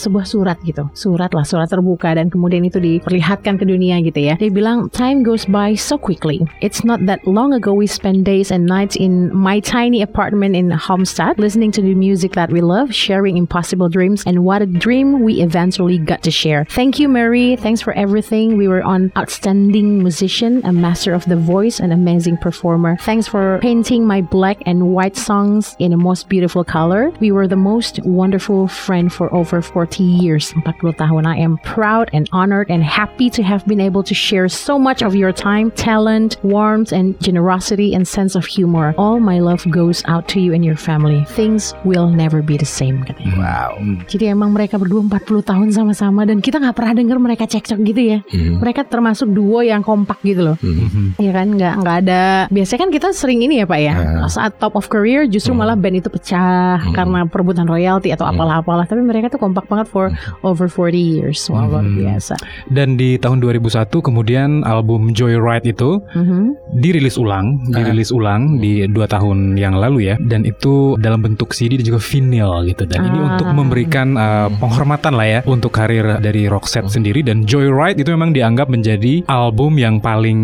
sebuah 0.03 0.27
surat 0.27 0.57
gitu, 0.67 0.91
surat 0.91 1.31
lah, 1.31 1.48
surat 1.48 1.72
terbuka 1.72 2.12
dan 2.12 2.27
kemudian 2.27 2.67
itu 2.67 2.83
diperlihatkan 2.83 3.55
ke 3.55 3.63
dunia 3.63 4.03
gitu 4.03 4.19
ya. 4.19 4.36
Dia 4.36 4.51
bilang, 4.51 4.91
time 4.91 5.24
goes 5.24 5.48
by 5.48 5.72
so 5.79 5.95
quickly. 5.95 6.43
It's 6.60 6.83
not 6.83 7.00
that 7.07 7.24
long 7.24 7.55
ago 7.55 7.72
we 7.72 7.88
spent 7.88 8.27
days 8.27 8.51
and 8.51 8.67
nights 8.67 9.00
in 9.00 9.31
my 9.31 9.63
tiny 9.63 10.01
apartment 10.01 10.60
in 10.60 10.72
Homestead, 10.74 11.39
listening 11.39 11.72
to 11.77 11.81
the 11.81 11.95
music 11.95 12.33
that 12.33 12.51
we 12.51 12.60
love, 12.60 12.91
sharing 12.91 13.38
impossible 13.38 13.88
dreams, 13.88 14.24
and 14.25 14.43
what 14.43 14.62
a 14.62 14.67
dream 14.67 15.22
we 15.22 15.39
eventually 15.39 16.01
got 16.01 16.24
to 16.24 16.31
share. 16.31 16.65
Thank 16.74 16.98
you, 16.98 17.07
Mary. 17.07 17.55
Thanks 17.55 17.79
for 17.79 17.93
everything. 17.93 18.57
We 18.57 18.67
were 18.67 18.81
an 18.81 19.13
outstanding 19.15 20.01
musician, 20.01 20.65
a 20.65 20.74
master 20.74 21.13
of 21.13 21.25
the 21.29 21.38
voice, 21.38 21.79
an 21.79 21.91
amazing 21.91 22.38
performer. 22.38 22.98
Thanks 22.98 23.27
for 23.27 23.60
painting 23.62 24.05
my 24.05 24.22
black 24.22 24.57
and 24.65 24.93
white 24.98 25.15
songs 25.15 25.75
in 25.77 25.93
a 25.93 25.98
most 25.98 26.27
beautiful 26.27 26.63
color. 26.63 27.13
We 27.22 27.31
were 27.31 27.48
the 27.48 27.55
most 27.60 28.01
wonderful 28.01 28.67
friend 28.67 29.13
for 29.13 29.29
over 29.33 29.62
40 29.62 29.92
years. 30.01 30.55
40 30.65 30.97
tahun. 30.97 31.29
I 31.29 31.38
am 31.38 31.62
proud 31.62 32.09
and 32.15 32.25
honored 32.31 32.71
and 32.71 32.81
happy 32.81 33.29
to 33.29 33.43
have 33.43 33.62
been 33.67 33.81
able 33.81 34.01
to 34.01 34.15
share 34.15 34.47
so 34.47 34.79
much 34.79 35.03
of 35.03 35.13
your 35.13 35.29
time, 35.29 35.69
talent, 35.77 36.38
warmth, 36.41 36.89
and 36.89 37.13
generosity 37.21 37.93
and 37.93 38.07
sense 38.07 38.33
of 38.33 38.45
humor. 38.45 38.95
All 38.97 39.19
my 39.19 39.38
love 39.38 39.62
goes 39.69 40.01
out 40.07 40.25
to 40.33 40.39
you 40.39 40.53
and 40.53 40.63
your 40.63 40.77
family. 40.79 41.25
Things 41.35 41.75
will 41.83 42.07
never 42.09 42.41
be 42.41 42.55
the 42.55 42.65
same 42.65 43.03
katanya. 43.03 43.35
Wow. 43.38 43.71
Jadi 44.07 44.31
emang 44.31 44.55
mereka 44.55 44.79
berdua 44.79 45.03
40 45.03 45.43
tahun 45.43 45.69
sama-sama 45.69 46.23
dan 46.23 46.39
kita 46.39 46.57
nggak 46.57 46.75
pernah 46.77 46.93
dengar 46.95 47.17
mereka 47.19 47.43
cekcok 47.45 47.79
gitu 47.83 48.01
ya. 48.01 48.17
Mhm. 48.31 48.63
Mereka 48.63 48.88
termasuk 48.88 49.27
duo 49.29 49.59
yang 49.59 49.83
kompak 49.83 50.23
gitu 50.23 50.53
loh. 50.53 50.57
Mhm. 50.62 51.19
Iya 51.19 51.31
kan 51.33 51.47
nggak 51.53 51.73
nggak 51.83 51.95
ada. 52.07 52.23
Biasanya 52.47 52.79
kan 52.88 52.91
kita 52.93 53.07
sering 53.12 53.43
ini 53.43 53.59
ya 53.59 53.65
pak 53.67 53.79
ya. 53.81 53.93
Ah. 53.93 54.29
Saat 54.29 54.57
top 54.57 54.77
of 54.77 54.88
career 54.88 55.25
justru 55.25 55.51
Hmm. 55.51 55.65
malah 55.65 55.75
band 55.75 56.00
itu 56.00 56.09
pecah 56.09 56.79
Hmm. 56.79 56.93
karena 56.95 57.19
perebutan 57.27 57.67
royalti 57.67 58.13
atau 58.13 58.23
apalah-apalah. 58.23 58.85
Tapi 58.85 59.01
mereka 59.01 59.27
tuh 59.27 59.41
kompak 59.41 59.65
banget 59.74 59.88
for 59.89 60.13
over 60.42 60.70
40 60.70 60.94
years. 60.96 61.50
Wah 61.50 61.65
luar 61.65 61.82
Hmm. 61.82 61.98
biasa. 61.98 62.38
Dan 62.70 62.96
di 62.96 63.18
tahun 63.18 63.42
2001 63.42 64.00
kemudian 64.00 64.62
album 64.63 65.12
Joyride 65.12 65.65
itu 65.68 65.98
Mhm. 66.13 66.77
dirilis 66.77 67.18
ulang, 67.18 67.58
dirilis 67.68 68.10
ulang 68.10 68.58
di 68.58 68.86
dua 68.86 69.06
tahun 69.06 69.56
yang 69.56 69.74
lalu 69.74 70.10
ya, 70.10 70.15
dan 70.22 70.44
itu 70.44 70.94
dalam 70.98 71.20
bentuk 71.20 71.51
CD 71.51 71.75
dan 71.75 71.86
juga 71.86 72.00
vinyl 72.00 72.63
gitu. 72.65 72.86
Dan 72.86 73.00
ini 73.06 73.18
Ah. 73.20 73.27
untuk 73.34 73.50
memberikan 73.50 74.13
uh, 74.13 74.48
penghormatan 74.53 75.13
lah 75.13 75.25
ya 75.25 75.39
untuk 75.46 75.72
karir 75.72 76.20
dari 76.20 76.46
Roxette 76.46 76.88
sendiri 76.88 77.22
dan 77.22 77.44
Joyride 77.44 77.98
itu 77.98 78.10
memang 78.10 78.30
dianggap 78.30 78.68
menjadi 78.68 79.25
album 79.25 79.75
yang 79.75 79.98
paling 79.98 80.39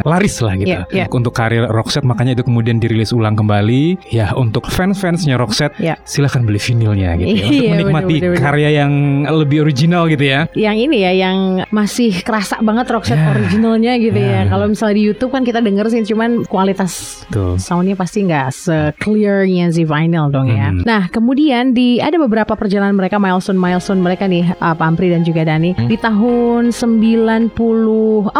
laris 0.00 0.40
lah 0.40 0.54
gitu 0.54 0.70
Iya, 0.70 0.88
iya. 0.90 1.06
untuk 1.10 1.34
karir 1.34 1.66
Roxette. 1.66 2.06
Makanya 2.06 2.32
itu 2.34 2.44
kemudian 2.44 2.78
dirilis 2.78 3.10
ulang 3.10 3.34
kembali. 3.34 4.10
Ya 4.10 4.30
untuk 4.34 4.66
fans-fansnya 4.66 5.36
Roxette, 5.36 5.74
Iya. 5.76 5.98
silahkan 6.04 6.42
beli 6.42 6.56
vinylnya 6.56 7.18
gitu 7.18 7.28
ya, 7.28 7.44
untuk 7.44 7.52
Iya, 7.54 7.70
menikmati 7.74 8.14
bener, 8.14 8.20
bener, 8.20 8.30
bener. 8.30 8.42
Karya 8.54 8.86
yang 8.86 8.92
lebih 9.26 9.66
original 9.66 10.06
gitu 10.06 10.22
ya. 10.22 10.46
yang 10.54 10.78
ini 10.78 11.02
ya 11.02 11.10
yang 11.10 11.38
masih 11.68 12.14
kerasa 12.22 12.62
banget 12.62 12.86
Roxette 12.86 13.18
Ya. 13.18 13.34
originalnya 13.34 13.92
gitu 13.98 14.14
Ya. 14.14 14.46
ya. 14.46 14.48
Kalau 14.48 14.70
misalnya 14.70 14.94
di 14.94 15.04
YouTube 15.04 15.32
kan 15.32 15.42
kita 15.42 15.58
denger 15.58 15.90
sih 15.90 16.06
cuman 16.06 16.46
kualitas 16.46 17.24
soundnya 17.58 17.98
pasti 17.98 18.22
nggak 18.22 18.54
se-clearnya 18.54 19.70
si 19.70 19.82
vinyl 19.82 20.30
dong 20.30 20.46
ya. 20.46 20.70
Hmm. 20.70 20.86
Nah 20.86 21.10
kemudian 21.10 21.74
di 21.74 21.98
ada 21.98 22.14
beberapa 22.14 22.54
perjalanan 22.54 22.94
mereka 22.94 23.18
milestone 23.18 23.58
milestone 23.58 23.98
mereka 23.98 24.30
nih 24.30 24.46
uh, 24.56 24.74
Pampri 24.74 25.10
dan 25.10 25.26
juga 25.26 25.42
Dani 25.42 25.74
di 25.74 25.98
tahun 25.98 26.70
94 26.70 28.30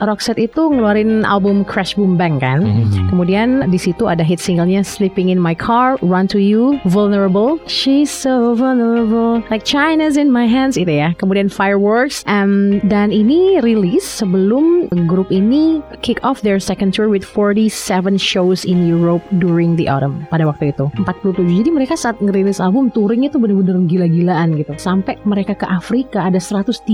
Roxette 0.00 0.40
itu 0.40 0.62
ngeluarin 0.66 1.22
album 1.22 1.62
Crash 1.62 1.94
Boom 1.94 2.16
Bang 2.16 2.40
kan. 2.40 2.64
Mhm. 2.64 3.12
Kemudian 3.12 3.48
di 3.68 3.76
situ 3.76 4.06
ada 4.06 4.24
hit 4.24 4.40
singlenya 4.40 4.80
Sleeping 4.80 5.28
in 5.28 5.36
My 5.36 5.52
Car, 5.52 6.00
Run 6.00 6.24
to 6.30 6.38
You, 6.40 6.80
Vulnerable, 6.86 7.58
She's 7.66 8.08
so 8.08 8.54
vulnerable, 8.54 9.42
like 9.50 9.66
China's 9.66 10.16
in 10.16 10.30
my 10.30 10.46
hands 10.46 10.78
itu 10.78 10.90
ya. 10.90 11.12
Kemudian 11.18 11.50
Fireworks, 11.50 12.22
um, 12.24 12.78
dan 12.86 13.10
ini 13.10 13.58
rilis 13.60 14.06
sebelum 14.06 14.86
grup 15.10 15.28
ini 15.28 15.82
kick 16.00 16.22
off 16.22 16.40
their 16.40 16.62
second 16.62 16.94
tour 16.94 17.10
with 17.10 17.26
47 17.26 17.68
shows 18.16 18.62
in 18.64 18.86
Europe 18.86 19.20
during 19.42 19.74
the 19.74 19.90
autumn 19.90 20.24
pada 20.30 20.46
waktu 20.46 20.70
itu 20.70 20.86
47. 21.02 21.60
Jadi 21.60 21.70
mereka 21.74 21.94
saat 21.98 22.16
ngerilis 22.22 22.62
album 22.62 22.88
touringnya 22.94 23.28
tuh 23.28 23.42
bener-bener 23.42 23.76
gila-gilaan 23.90 24.54
gitu. 24.56 24.72
Sampai 24.78 25.18
mereka 25.26 25.58
ke 25.58 25.66
Afrika 25.66 26.30
ada 26.30 26.38
130 26.38 26.86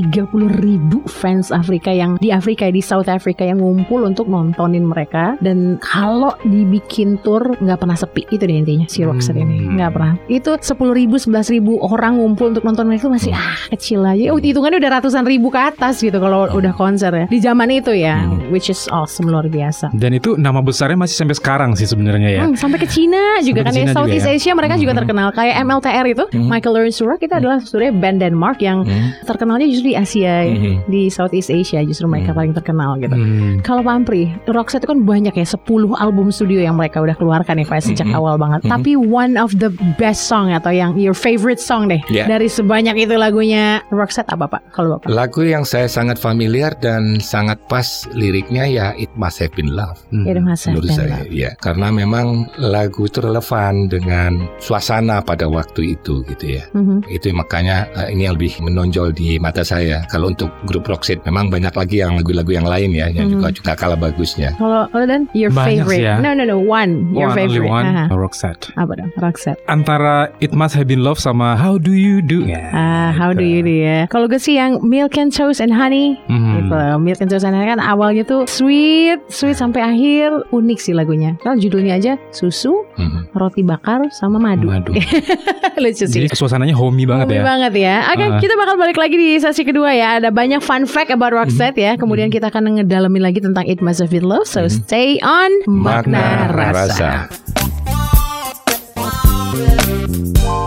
ribu 0.64 1.04
fans 1.06 1.52
Afrika 1.52 1.92
yang 1.92 2.16
di 2.18 2.32
Afrika 2.32 2.72
di 2.72 2.80
South 2.80 3.06
Africa 3.06 3.44
yang 3.44 3.60
ngumpul 3.60 4.02
untuk 4.02 4.26
nontonin 4.26 4.86
mereka 4.86 5.36
dan 5.44 5.76
kalau 5.84 6.32
dibikin 6.42 7.20
tour 7.20 7.42
nggak 7.60 7.78
pernah 7.78 7.98
sepi 7.98 8.24
itu 8.32 8.42
deh 8.42 8.56
intinya 8.56 8.86
si 8.88 9.04
Roxette 9.04 9.36
ini 9.36 9.54
Hmm. 9.56 9.78
nggak 9.78 9.90
pernah 9.92 10.12
itu 10.28 10.50
10 10.52 10.92
ribu 10.92 11.16
11 11.18 11.48
ribu 11.50 11.78
orang 11.80 12.18
ngumpul 12.18 12.45
untuk 12.46 12.62
nonton 12.62 12.86
mereka 12.86 13.06
masih 13.06 13.30
ah 13.30 13.54
kecil 13.68 14.02
aja 14.02 14.30
oh 14.30 14.38
hitungannya 14.38 14.78
udah 14.78 14.92
ratusan 14.96 15.22
ribu 15.22 15.48
ke 15.48 15.58
atas 15.58 15.98
gitu 15.98 16.16
kalau 16.16 16.46
udah 16.48 16.72
konser 16.72 17.10
ya 17.10 17.26
di 17.26 17.38
zaman 17.38 17.68
itu 17.70 17.92
ya 17.92 18.18
Hmm. 18.18 18.48
which 18.48 18.66
is 18.66 18.86
awesome 18.88 19.26
luar 19.26 19.46
biasa 19.46 19.90
Dan 19.92 20.12
itu 20.12 20.34
nama 20.34 20.58
besarnya 20.58 20.96
masih 20.96 21.16
sampai 21.16 21.34
sekarang 21.34 21.70
sih 21.72 21.84
sebenarnya 21.84 22.30
ya. 22.30 22.42
Hmm, 22.42 22.54
sampai 22.54 22.78
ke 22.78 22.86
Cina 22.86 23.38
juga 23.40 23.62
Sampai 23.62 23.82
kan 23.82 23.88
ya 23.88 23.92
Southeast 23.92 24.22
juga 24.22 24.32
ya. 24.32 24.38
Asia 24.38 24.52
mereka 24.54 24.74
juga 24.76 24.92
Hmm. 24.92 25.00
terkenal 25.00 25.28
kayak 25.30 25.54
MLTR 25.60 26.06
itu 26.06 26.24
Hmm. 26.28 26.46
Michael 26.46 26.72
Lawrence 26.74 26.96
Surak 26.96 27.18
itu 27.18 27.32
adalah 27.32 27.58
sebenarnya 27.58 27.92
band 27.94 28.18
Denmark 28.20 28.58
yang 28.60 28.78
Mhm. 28.82 29.24
terkenalnya 29.24 29.66
justru 29.66 29.86
di 29.86 29.96
Asia 29.96 30.34
ya. 30.42 30.54
Mhm. 30.54 30.74
di 30.86 31.02
Southeast 31.08 31.50
Asia 31.50 31.80
justru 31.82 32.06
mereka 32.06 32.30
Hmm. 32.30 32.38
paling 32.38 32.52
terkenal 32.52 32.90
gitu 32.96 33.12
Hmm. 33.12 33.58
kalau 33.60 33.82
Pampri, 33.82 34.30
Roxette 34.46 34.78
itu 34.78 34.88
kan 34.88 35.00
banyak 35.02 35.32
ya 35.32 35.46
10 35.46 35.66
album 35.94 36.28
studio 36.28 36.58
yang 36.58 36.74
mereka 36.74 36.98
udah 36.98 37.14
keluarkan 37.14 37.56
ya 37.56 37.66
Pak 37.66 37.80
sejak 37.82 38.06
Mhm. 38.06 38.14
awal 38.14 38.34
banget. 38.36 38.60
Mhm. 38.62 38.70
Tapi 38.70 38.90
one 38.94 39.34
of 39.34 39.50
the 39.54 39.68
best 39.96 40.26
song 40.26 40.50
atau 40.50 40.70
yang 40.70 40.94
your 40.96 41.14
favorite 41.14 41.58
song 41.58 41.86
deh 41.86 41.98
Yeah. 42.06 42.28
Dari 42.36 42.52
sebanyak 42.52 42.96
itu 43.00 43.16
lagunya 43.16 43.80
Roxette 43.88 44.28
apa 44.28 44.44
Pak? 44.44 44.76
Kalau 44.76 45.00
Bapak? 45.00 45.08
Lagu 45.08 45.40
yang 45.40 45.64
saya 45.64 45.88
sangat 45.88 46.20
familiar 46.20 46.76
dan 46.76 47.16
sangat 47.16 47.56
pas 47.64 47.86
liriknya 48.12 48.68
ya 48.68 48.86
It 48.94 49.08
Must 49.16 49.40
Have 49.40 49.56
Been 49.56 49.72
Love. 49.72 49.96
Hmm. 50.12 50.28
Ya, 50.28 50.36
Mas 50.36 50.68
Menurut 50.68 50.92
saya, 50.92 51.24
ya, 51.32 51.56
karena 51.56 51.88
memang 51.88 52.44
lagu 52.60 53.08
itu 53.08 53.24
relevan 53.24 53.88
dengan 53.88 54.36
suasana 54.60 55.24
pada 55.24 55.48
waktu 55.48 55.96
itu, 55.96 56.20
gitu 56.28 56.60
ya. 56.60 56.68
Mhm. 56.76 57.08
Itu 57.08 57.32
makanya 57.32 57.88
eh, 57.96 58.12
ini 58.12 58.28
yang 58.28 58.36
lebih 58.36 58.60
menonjol 58.60 59.16
di 59.16 59.40
mata 59.40 59.64
saya. 59.64 60.04
Kalau 60.12 60.28
untuk 60.28 60.52
grup 60.68 60.84
Roxette, 60.84 61.24
memang 61.24 61.48
banyak 61.48 61.72
lagi 61.72 62.04
yang 62.04 62.20
lagu-lagu 62.20 62.52
yang 62.52 62.68
lain 62.68 62.92
ya, 62.92 63.08
yang 63.08 63.32
Mhm. 63.32 63.34
juga 63.40 63.48
juga 63.48 63.72
kalah 63.72 63.96
bagusnya. 63.96 64.52
Kalau 64.60 64.84
kalau 64.92 65.06
dan 65.08 65.24
your 65.32 65.48
Banyak 65.48 65.88
favorite? 65.88 66.04
ya. 66.04 66.20
No 66.20 66.36
no 66.36 66.44
no 66.44 66.60
one 66.60 67.16
your 67.16 67.32
One, 67.32 67.40
only 67.40 67.56
favorite. 67.56 67.72
one, 67.72 67.86
Aha. 67.88 68.04
Roxette. 68.12 68.68
Apa 68.76 68.92
dong 68.92 69.08
Roxette? 69.16 69.56
Antara 69.66 70.28
It 70.38 70.52
Must 70.52 70.76
Have 70.76 70.84
Been 70.86 71.00
Love 71.00 71.16
sama 71.16 71.56
How 71.56 71.80
Do 71.80 71.96
You 71.96 72.20
Do. 72.26 72.42
Ya, 72.42 72.58
Ah, 72.70 73.10
how 73.10 73.30
do 73.30 73.40
you 73.40 73.62
do 73.62 73.70
ya? 73.70 74.10
Kalau 74.10 74.26
gue 74.26 74.36
sih 74.36 74.58
yang 74.58 74.82
Milk 74.82 75.14
and 75.14 75.30
Toast 75.30 75.62
and 75.62 75.70
Honey 75.70 76.18
Mhm. 76.26 76.52
Gitu, 76.58 76.74
Milk 76.98 77.18
and 77.22 77.30
Toast 77.30 77.42
and 77.42 77.54
Honey 77.54 77.70
kan 77.70 77.78
awalnya 77.78 78.22
tuh 78.22 78.42
sweet, 78.44 79.22
sweet 79.26 79.54
sampai 79.54 79.80
akhir 79.80 80.50
unik 80.50 80.78
sih 80.78 80.90
lagunya. 80.90 81.38
Kalau 81.38 81.54
judulnya 81.54 81.94
aja 81.94 82.18
susu, 82.30 82.82
Mhm. 82.98 83.30
roti 83.32 83.62
bakar 83.62 84.10
sama 84.10 84.36
madu. 84.36 84.66
Madu. 84.66 84.90
Lucu 85.78 86.02
sih. 86.02 86.18
Jadi 86.18 86.32
suasananya 86.32 86.72
homey 86.72 87.04
banget 87.04 87.28
Homey 87.28 87.38
ya. 87.38 87.44
banget 87.44 87.72
ya. 87.76 87.96
Oke, 88.10 88.24
Ah. 88.26 88.40
kita 88.40 88.54
bakal 88.54 88.74
balik 88.74 88.96
lagi 88.96 89.14
di 89.14 89.28
sesi 89.36 89.62
kedua 89.62 89.92
ya. 89.92 90.18
Ada 90.18 90.34
banyak 90.34 90.58
fun 90.58 90.82
fact 90.84 91.08
about 91.08 91.30
Roxette 91.30 91.76
ya. 91.76 91.94
Kemudian 91.94 92.26
kita 92.26 92.48
akan 92.48 92.80
ngedalamin 92.80 93.22
lagi 93.22 93.38
tentang 93.38 93.62
It 93.64 93.78
Must 93.78 94.00
Have 94.00 94.10
Been 94.10 94.24
Love. 94.24 94.48
So 94.48 94.66
stay 94.66 95.22
on 95.22 95.52
Makna, 95.64 96.50
Rasa. 96.50 97.30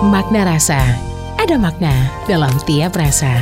Makna 0.05 0.47
Rasa. 0.47 0.79
Ada 1.49 1.57
makna 1.57 1.97
dalam 2.29 2.53
tiap 2.69 2.93
rasa. 2.93 3.41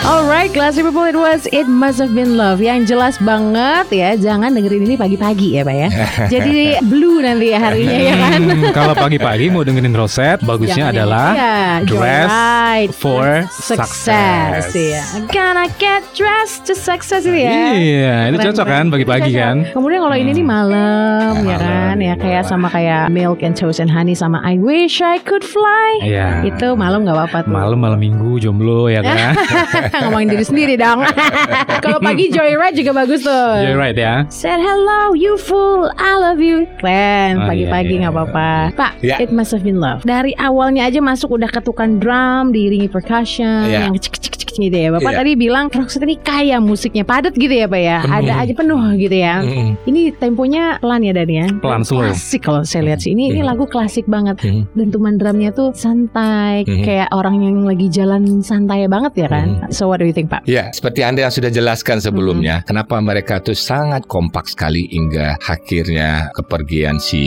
Alright, 0.00 0.48
classy 0.56 0.80
people, 0.80 1.04
it 1.04 1.14
was 1.14 1.44
It 1.52 1.68
Must 1.68 2.00
Have 2.00 2.16
Been 2.16 2.40
Love 2.40 2.64
Yang 2.64 2.96
jelas 2.96 3.20
banget 3.20 3.92
ya 3.92 4.16
Jangan 4.16 4.56
dengerin 4.56 4.88
ini 4.88 4.96
pagi-pagi 4.96 5.60
ya 5.60 5.62
Pak 5.62 5.76
ya 5.76 5.88
Jadi 6.32 6.80
blue 6.88 7.20
nanti 7.20 7.52
ya 7.52 7.60
harinya 7.60 7.98
ya 8.00 8.14
kan 8.16 8.40
Hmm, 8.40 8.64
kalau 8.72 8.96
pagi-pagi 8.96 9.52
mau 9.52 9.60
dengerin 9.60 9.92
Rosette, 9.92 10.40
bagusnya 10.40 10.88
Jangan 10.88 10.96
adalah 10.96 11.28
ya, 11.36 11.60
dress 11.84 12.30
right. 12.32 12.90
for 12.96 13.44
success. 13.52 14.72
success. 14.72 14.72
ya. 14.72 15.04
Gonna 15.28 15.68
get 15.76 16.00
dressed 16.16 16.64
to 16.64 16.72
success 16.72 17.28
itu 17.28 17.36
ya. 17.36 17.52
Iya, 17.76 18.16
ini 18.32 18.36
cocok 18.40 18.66
kan 18.66 18.84
pagi-pagi 18.88 19.30
kan? 19.36 19.68
Kemudian 19.76 20.00
kalau 20.00 20.16
ini 20.16 20.32
nih 20.32 20.46
malam 20.46 21.44
ya 21.44 21.56
Malam, 21.60 21.60
kan 21.60 21.94
ya 22.00 22.06
iya, 22.08 22.14
kayak 22.16 22.42
sama 22.48 22.72
kayak 22.72 23.12
Milk 23.12 23.44
and 23.44 23.52
Toast 23.54 23.78
and 23.78 23.92
Honey 23.92 24.16
sama 24.16 24.40
I 24.40 24.56
Wish 24.56 25.04
I 25.04 25.20
Could 25.20 25.44
Fly. 25.44 26.08
Iya. 26.08 26.48
Itu 26.48 26.72
malam 26.74 27.04
nggak 27.04 27.16
apa-apa 27.20 27.38
tuh. 27.44 27.52
Malam 27.52 27.78
malam 27.78 28.00
minggu 28.00 28.40
jomblo 28.40 28.88
ya 28.88 29.04
kan? 29.04 29.36
Ngomongin 30.02 30.28
diri 30.30 30.44
sendiri 30.44 30.74
dong. 30.74 31.04
kalau 31.84 31.98
pagi 31.98 32.28
Joyride 32.28 32.76
juga 32.76 32.92
bagus 32.96 33.20
tuh. 33.20 33.50
Right 33.74 33.94
ya. 33.94 34.24
Said 34.28 34.58
hello, 34.58 35.12
you 35.12 35.36
fool, 35.36 35.92
I 35.96 36.16
love 36.16 36.40
you. 36.40 36.64
Keren, 36.80 37.40
Oh, 37.40 37.46
pagi-pagi 37.46 37.86
iya, 37.86 37.92
iya. 37.92 38.00
nggak 38.06 38.14
apa-apa. 38.14 38.48
Pak, 38.74 38.92
Ya. 39.00 39.16
it 39.20 39.30
must 39.30 39.52
have 39.52 39.62
been 39.62 39.78
love. 39.78 40.00
Dari 40.02 40.32
awalnya 40.36 40.86
aja 40.86 40.98
masuk 40.98 41.36
udah 41.36 41.48
ketukan 41.48 42.00
drum, 42.00 42.50
diiringi 42.50 42.88
percussion, 42.88 43.68
Ya. 43.68 43.86
yang 43.86 43.94
cek 43.96 44.16
cek 44.16 44.34
gitu 44.60 44.76
ya. 44.76 44.88
Bapak 44.92 45.12
Iya. 45.12 45.18
tadi 45.24 45.32
bilang 45.34 45.66
Roxette 45.68 46.04
ini 46.04 46.16
kaya 46.20 46.56
musiknya, 46.60 47.02
padat 47.02 47.34
gitu 47.34 47.50
ya 47.50 47.66
Pak 47.66 47.80
ya. 47.80 47.98
Penuh. 48.04 48.16
Ada 48.20 48.32
aja 48.44 48.52
penuh 48.52 48.82
gitu 48.96 49.16
ya. 49.16 49.34
Mm-mm. 49.40 49.68
Ini 49.86 50.00
temponya 50.16 50.76
pelan 50.78 51.00
ya 51.00 51.12
Dan 51.12 51.28
ya. 51.28 51.46
Pelan, 51.58 51.82
slow. 51.82 52.04
Klasik 52.04 52.40
kalau 52.42 52.62
saya 52.62 52.84
lihat 52.86 53.00
sih. 53.00 53.12
Ini 53.12 53.32
ini 53.32 53.40
Hmm. 53.40 53.48
lagu 53.48 53.64
klasik 53.64 54.04
banget. 54.04 54.36
Hmm. 54.42 54.68
Dentuman 54.74 55.16
drumnya 55.16 55.50
tuh 55.50 55.72
santai, 55.72 56.64
Hmm. 56.66 56.84
kayak 56.84 57.08
orang 57.10 57.40
yang 57.40 57.56
lagi 57.64 57.88
jalan 57.88 58.42
santai 58.42 58.84
banget 58.86 59.16
ya 59.16 59.28
kan. 59.28 59.48
So 59.70 59.88
what 59.88 59.98
do 59.98 60.06
you 60.06 60.12
think 60.12 60.28
Pak? 60.28 60.44
Ya, 60.44 60.68
seperti 60.70 61.00
Anda 61.00 61.24
yang 61.26 61.32
sudah 61.32 61.48
jelaskan 61.48 62.02
sebelumnya, 62.02 62.60
kenapa 62.66 62.98
mereka 63.00 63.38
tuh 63.40 63.54
sangat 63.54 64.04
kompak 64.04 64.50
sekali 64.50 64.84
hingga 64.90 65.38
akhirnya 65.40 66.28
kepergian 66.34 66.98
si 66.98 67.22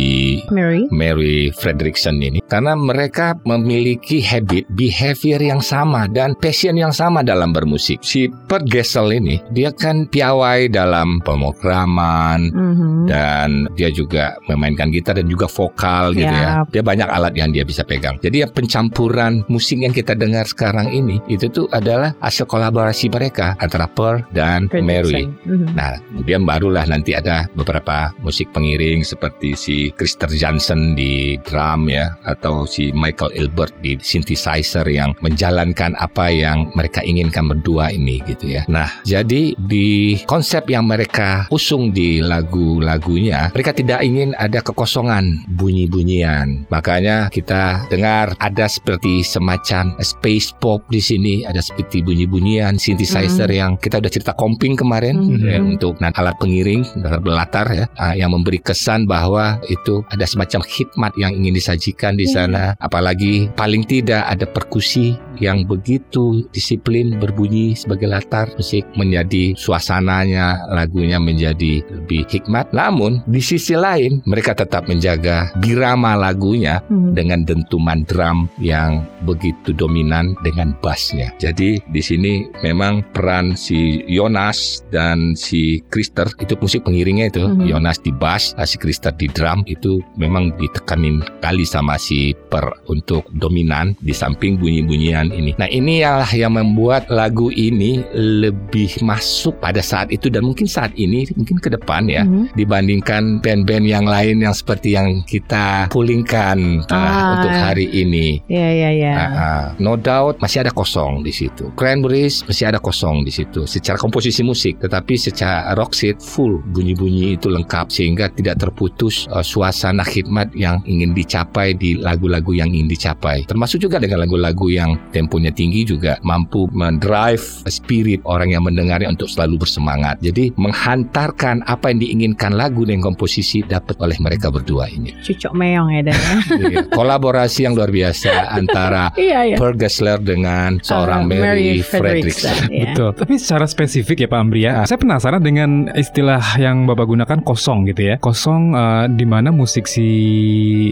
Mary? 0.52 0.86
Mary 0.92 1.50
Fredrickson 1.56 2.20
ini 2.20 2.44
karena 2.46 2.76
mereka 2.76 3.40
memiliki 3.48 4.20
habit 4.20 4.68
behavior 4.70 5.40
yang 5.40 5.64
sama 5.64 6.06
dan 6.06 6.36
passion 6.36 6.76
yang 6.76 6.92
sama 6.92 7.23
dalam 7.26 7.56
bermusik. 7.56 8.00
Si 8.04 8.28
Bert 8.28 8.68
Gessel 8.68 9.18
ini 9.18 9.40
dia 9.52 9.72
kan 9.72 10.06
piawai 10.08 10.68
dalam 10.70 11.20
pemrograman 11.24 12.52
Mhm. 12.52 13.08
dan 13.08 13.50
dia 13.78 13.90
juga 13.90 14.36
memainkan 14.50 14.92
gitar 14.92 15.18
dan 15.18 15.28
juga 15.28 15.48
vokal 15.48 16.14
gitu 16.14 16.30
ya. 16.30 16.64
Dia 16.70 16.84
banyak 16.84 17.08
alat 17.10 17.34
yang 17.36 17.52
dia 17.52 17.64
bisa 17.64 17.84
pegang. 17.86 18.20
Jadi 18.20 18.44
yang 18.46 18.52
pencampuran 18.52 19.46
musik 19.48 19.80
yang 19.80 19.96
kita 19.96 20.14
dengar 20.18 20.46
sekarang 20.50 20.92
ini 20.92 21.20
itu 21.30 21.48
tuh 21.50 21.66
adalah 21.72 22.16
hasil 22.20 22.46
kolaborasi 22.46 23.10
mereka 23.10 23.56
antara 23.60 23.88
Pearl 23.88 24.26
dan 24.34 24.68
Mary. 24.84 25.30
Mhm. 25.46 25.78
Nah, 25.78 26.00
kemudian 26.12 26.44
barulah 26.44 26.86
nanti 26.88 27.16
ada 27.16 27.48
beberapa 27.54 28.12
musik 28.22 28.50
pengiring 28.52 29.06
seperti 29.06 29.56
si 29.56 29.76
Krister 29.94 30.30
Johnson 30.34 30.98
di 30.98 31.38
drum 31.46 31.88
ya 31.88 32.16
atau 32.26 32.66
si 32.68 32.92
Michael 32.96 33.36
Ilbert 33.38 33.74
di 33.80 33.96
synthesizer 34.00 34.86
yang 34.90 35.14
menjalankan 35.22 35.96
apa 36.00 36.30
yang 36.34 36.70
mereka 36.74 37.06
inginkan 37.14 37.46
berdua 37.50 37.94
ini 37.94 38.20
gitu 38.26 38.50
ya. 38.58 38.66
Nah, 38.66 38.90
jadi 39.06 39.54
di 39.56 40.18
konsep 40.26 40.66
yang 40.70 40.90
mereka 40.90 41.46
usung 41.54 41.94
di 41.94 42.20
lagu-lagunya, 42.20 43.54
mereka 43.54 43.72
tidak 43.76 44.02
ingin 44.02 44.34
ada 44.42 44.60
kekosongan 44.64 45.46
bunyi-bunyian. 45.54 46.66
Makanya 46.72 47.30
kita 47.30 47.86
dengar 47.92 48.34
ada 48.40 48.66
seperti 48.66 49.22
semacam 49.22 49.94
space 50.02 50.56
pop 50.58 50.82
di 50.90 51.00
sini, 51.04 51.46
ada 51.46 51.60
seperti 51.60 52.02
bunyi-bunyian 52.02 52.80
synthesizer 52.80 53.50
yang 53.52 53.76
kita 53.78 54.00
udah 54.00 54.12
cerita 54.12 54.34
komping 54.34 54.74
kemarin 54.74 55.16
Mhm. 55.20 55.46
ya, 55.46 55.60
untuk 55.60 55.94
nah, 56.00 56.10
alat 56.16 56.36
pengiring 56.40 56.82
belatar 57.22 57.68
ya 57.74 57.86
ah, 58.00 58.14
yang 58.16 58.32
memberi 58.32 58.60
kesan 58.64 59.06
bahwa 59.06 59.60
itu 59.68 60.02
ada 60.10 60.24
semacam 60.24 60.62
hikmat 60.64 61.12
yang 61.20 61.32
ingin 61.36 61.54
disajikan 61.54 62.16
di 62.16 62.26
sana 62.26 62.74
apalagi 62.80 63.52
paling 63.54 63.84
tidak 63.84 64.24
ada 64.26 64.46
perkusi 64.48 65.18
yang 65.42 65.66
begitu 65.66 66.46
disiplin 66.54 66.93
berbunyi 67.02 67.74
sebagai 67.74 68.06
latar 68.06 68.54
musik 68.54 68.86
menjadi 68.94 69.58
suasananya 69.58 70.70
lagunya 70.70 71.18
menjadi 71.18 71.82
lebih 71.90 72.30
hikmat 72.30 72.70
namun 72.70 73.26
di 73.26 73.42
sisi 73.42 73.74
lain 73.74 74.22
mereka 74.30 74.54
tetap 74.54 74.86
menjaga 74.86 75.50
birama 75.58 76.14
lagunya 76.14 76.84
Mhm. 76.92 77.12
dengan 77.16 77.40
dentuman 77.48 78.04
drum 78.06 78.46
yang 78.60 79.08
begitu 79.24 79.72
dominan 79.72 80.36
dengan 80.44 80.76
bassnya. 80.84 81.32
Jadi 81.40 81.80
di 81.80 82.02
sini 82.04 82.44
memang 82.60 83.02
peran 83.16 83.56
si 83.56 84.04
Jonas 84.06 84.84
dan 84.92 85.34
si 85.40 85.80
Krister 85.88 86.28
itu 86.44 86.60
musik 86.60 86.84
pengiringnya 86.84 87.32
itu 87.32 87.44
Mhm. 87.48 87.66
Jonas 87.70 87.98
di 88.04 88.12
bass, 88.12 88.52
si 88.68 88.76
Krister 88.76 89.16
di 89.16 89.32
drum 89.32 89.64
itu 89.66 90.04
memang 90.20 90.52
ditekanin 90.60 91.24
kali 91.40 91.64
sama 91.64 91.96
si 91.96 92.36
Per 92.52 92.84
untuk 92.92 93.32
dominan 93.32 93.96
di 94.04 94.12
samping 94.12 94.60
bunyi-bunyian 94.60 95.32
ini. 95.32 95.56
Nah 95.56 95.70
ini 95.72 96.04
ialah 96.04 96.30
yang 96.36 96.54
membuat 96.60 96.83
lagu 97.08 97.48
ini 97.50 98.04
lebih 98.14 99.00
masuk 99.02 99.60
pada 99.60 99.80
saat 99.80 100.10
itu 100.10 100.28
dan 100.28 100.44
mungkin 100.44 100.66
saat 100.66 100.92
ini 100.96 101.28
mungkin 101.36 101.60
ke 101.60 101.70
depan 101.70 102.08
ya 102.08 102.24
Mhm. 102.24 102.56
dibandingkan 102.56 103.40
band-band 103.40 103.86
yang 103.86 104.06
lain 104.08 104.42
yang 104.42 104.56
seperti 104.56 104.96
yang 104.96 105.22
kita 105.24 105.88
pulingkan 105.92 106.82
uh, 106.88 106.96
Ah. 106.96 107.32
untuk 107.38 107.52
hari 107.52 107.88
ini. 107.92 108.40
Ya 108.48 108.70
ya 108.72 108.90
ya. 108.92 109.14
Ah, 109.14 109.28
ah. 109.28 109.64
no 109.78 109.96
doubt 109.96 110.40
masih 110.40 110.64
ada 110.64 110.72
kosong 110.72 111.22
di 111.22 111.32
situ. 111.32 111.70
Cranberries 111.76 112.44
masih 112.48 112.72
ada 112.72 112.80
kosong 112.80 113.24
di 113.24 113.32
situ. 113.32 113.68
Secara 113.68 114.00
komposisi 114.00 114.42
musik, 114.42 114.80
tetapi 114.80 115.14
secara 115.16 115.72
rock 115.76 115.94
set 115.94 116.18
full 116.20 116.64
bunyi-bunyi 116.74 117.36
itu 117.36 117.48
lengkap 117.52 117.92
sehingga 117.92 118.32
tidak 118.32 118.60
terputus 118.60 119.28
uh, 119.30 119.44
suasana 119.44 120.04
khidmat 120.04 120.50
yang 120.56 120.82
ingin 120.86 121.14
dicapai 121.14 121.76
di 121.76 122.00
lagu-lagu 122.00 122.52
yang 122.56 122.72
ingin 122.72 122.90
dicapai. 122.90 123.46
Termasuk 123.46 123.84
juga 123.84 124.00
dengan 124.00 124.24
lagu-lagu 124.24 124.68
yang 124.70 124.98
temponya 125.14 125.54
tinggi 125.54 125.86
juga 125.86 126.18
mampu 126.24 126.66
mendrive 126.74 127.42
spirit 127.66 128.20
orang 128.26 128.50
yang 128.50 128.62
mendengarnya 128.62 129.08
untuk 129.08 129.30
selalu 129.30 129.62
bersemangat. 129.62 130.20
Jadi 130.20 130.52
menghantarkan 130.58 131.64
apa 131.64 131.90
yang 131.90 132.00
diinginkan 132.00 132.54
lagu 132.54 132.84
dan 132.84 133.00
komposisi 133.00 133.62
dapat 133.62 133.96
oleh 133.98 134.18
mereka 134.20 134.50
berdua 134.50 134.90
ini. 134.90 135.14
Cucok 135.22 135.54
meong 135.54 135.90
ya 135.90 136.02
Dan. 136.04 136.14
ya. 136.14 136.36
Iya, 136.64 136.82
Kolaborasi 136.90 137.60
yang 137.64 137.74
luar 137.74 137.90
biasa 137.90 138.32
antara 138.52 139.12
Iya 139.20 139.40
iya. 139.46 139.56
Per 139.56 139.74
Gessler 139.76 140.18
dengan 140.18 140.80
seorang 140.80 141.26
Uh, 141.26 141.30
Mary, 141.30 141.80
Fredrickson. 141.80 142.68
ya. 142.68 142.90
Betul. 142.90 143.10
Tapi 143.14 143.34
secara 143.38 143.64
spesifik 143.64 144.18
ya 144.20 144.28
Pak 144.28 144.40
Ambria, 144.40 144.72
saya 144.84 144.98
penasaran 144.98 145.40
dengan 145.40 145.88
istilah 145.94 146.42
yang 146.58 146.84
Bapak 146.84 147.06
gunakan 147.06 147.40
kosong 147.42 147.86
gitu 147.86 148.02
ya. 148.04 148.16
Kosong 148.18 148.74
eh, 148.74 149.06
di 149.14 149.24
mana 149.24 149.54
musik 149.54 149.86
si 149.86 150.08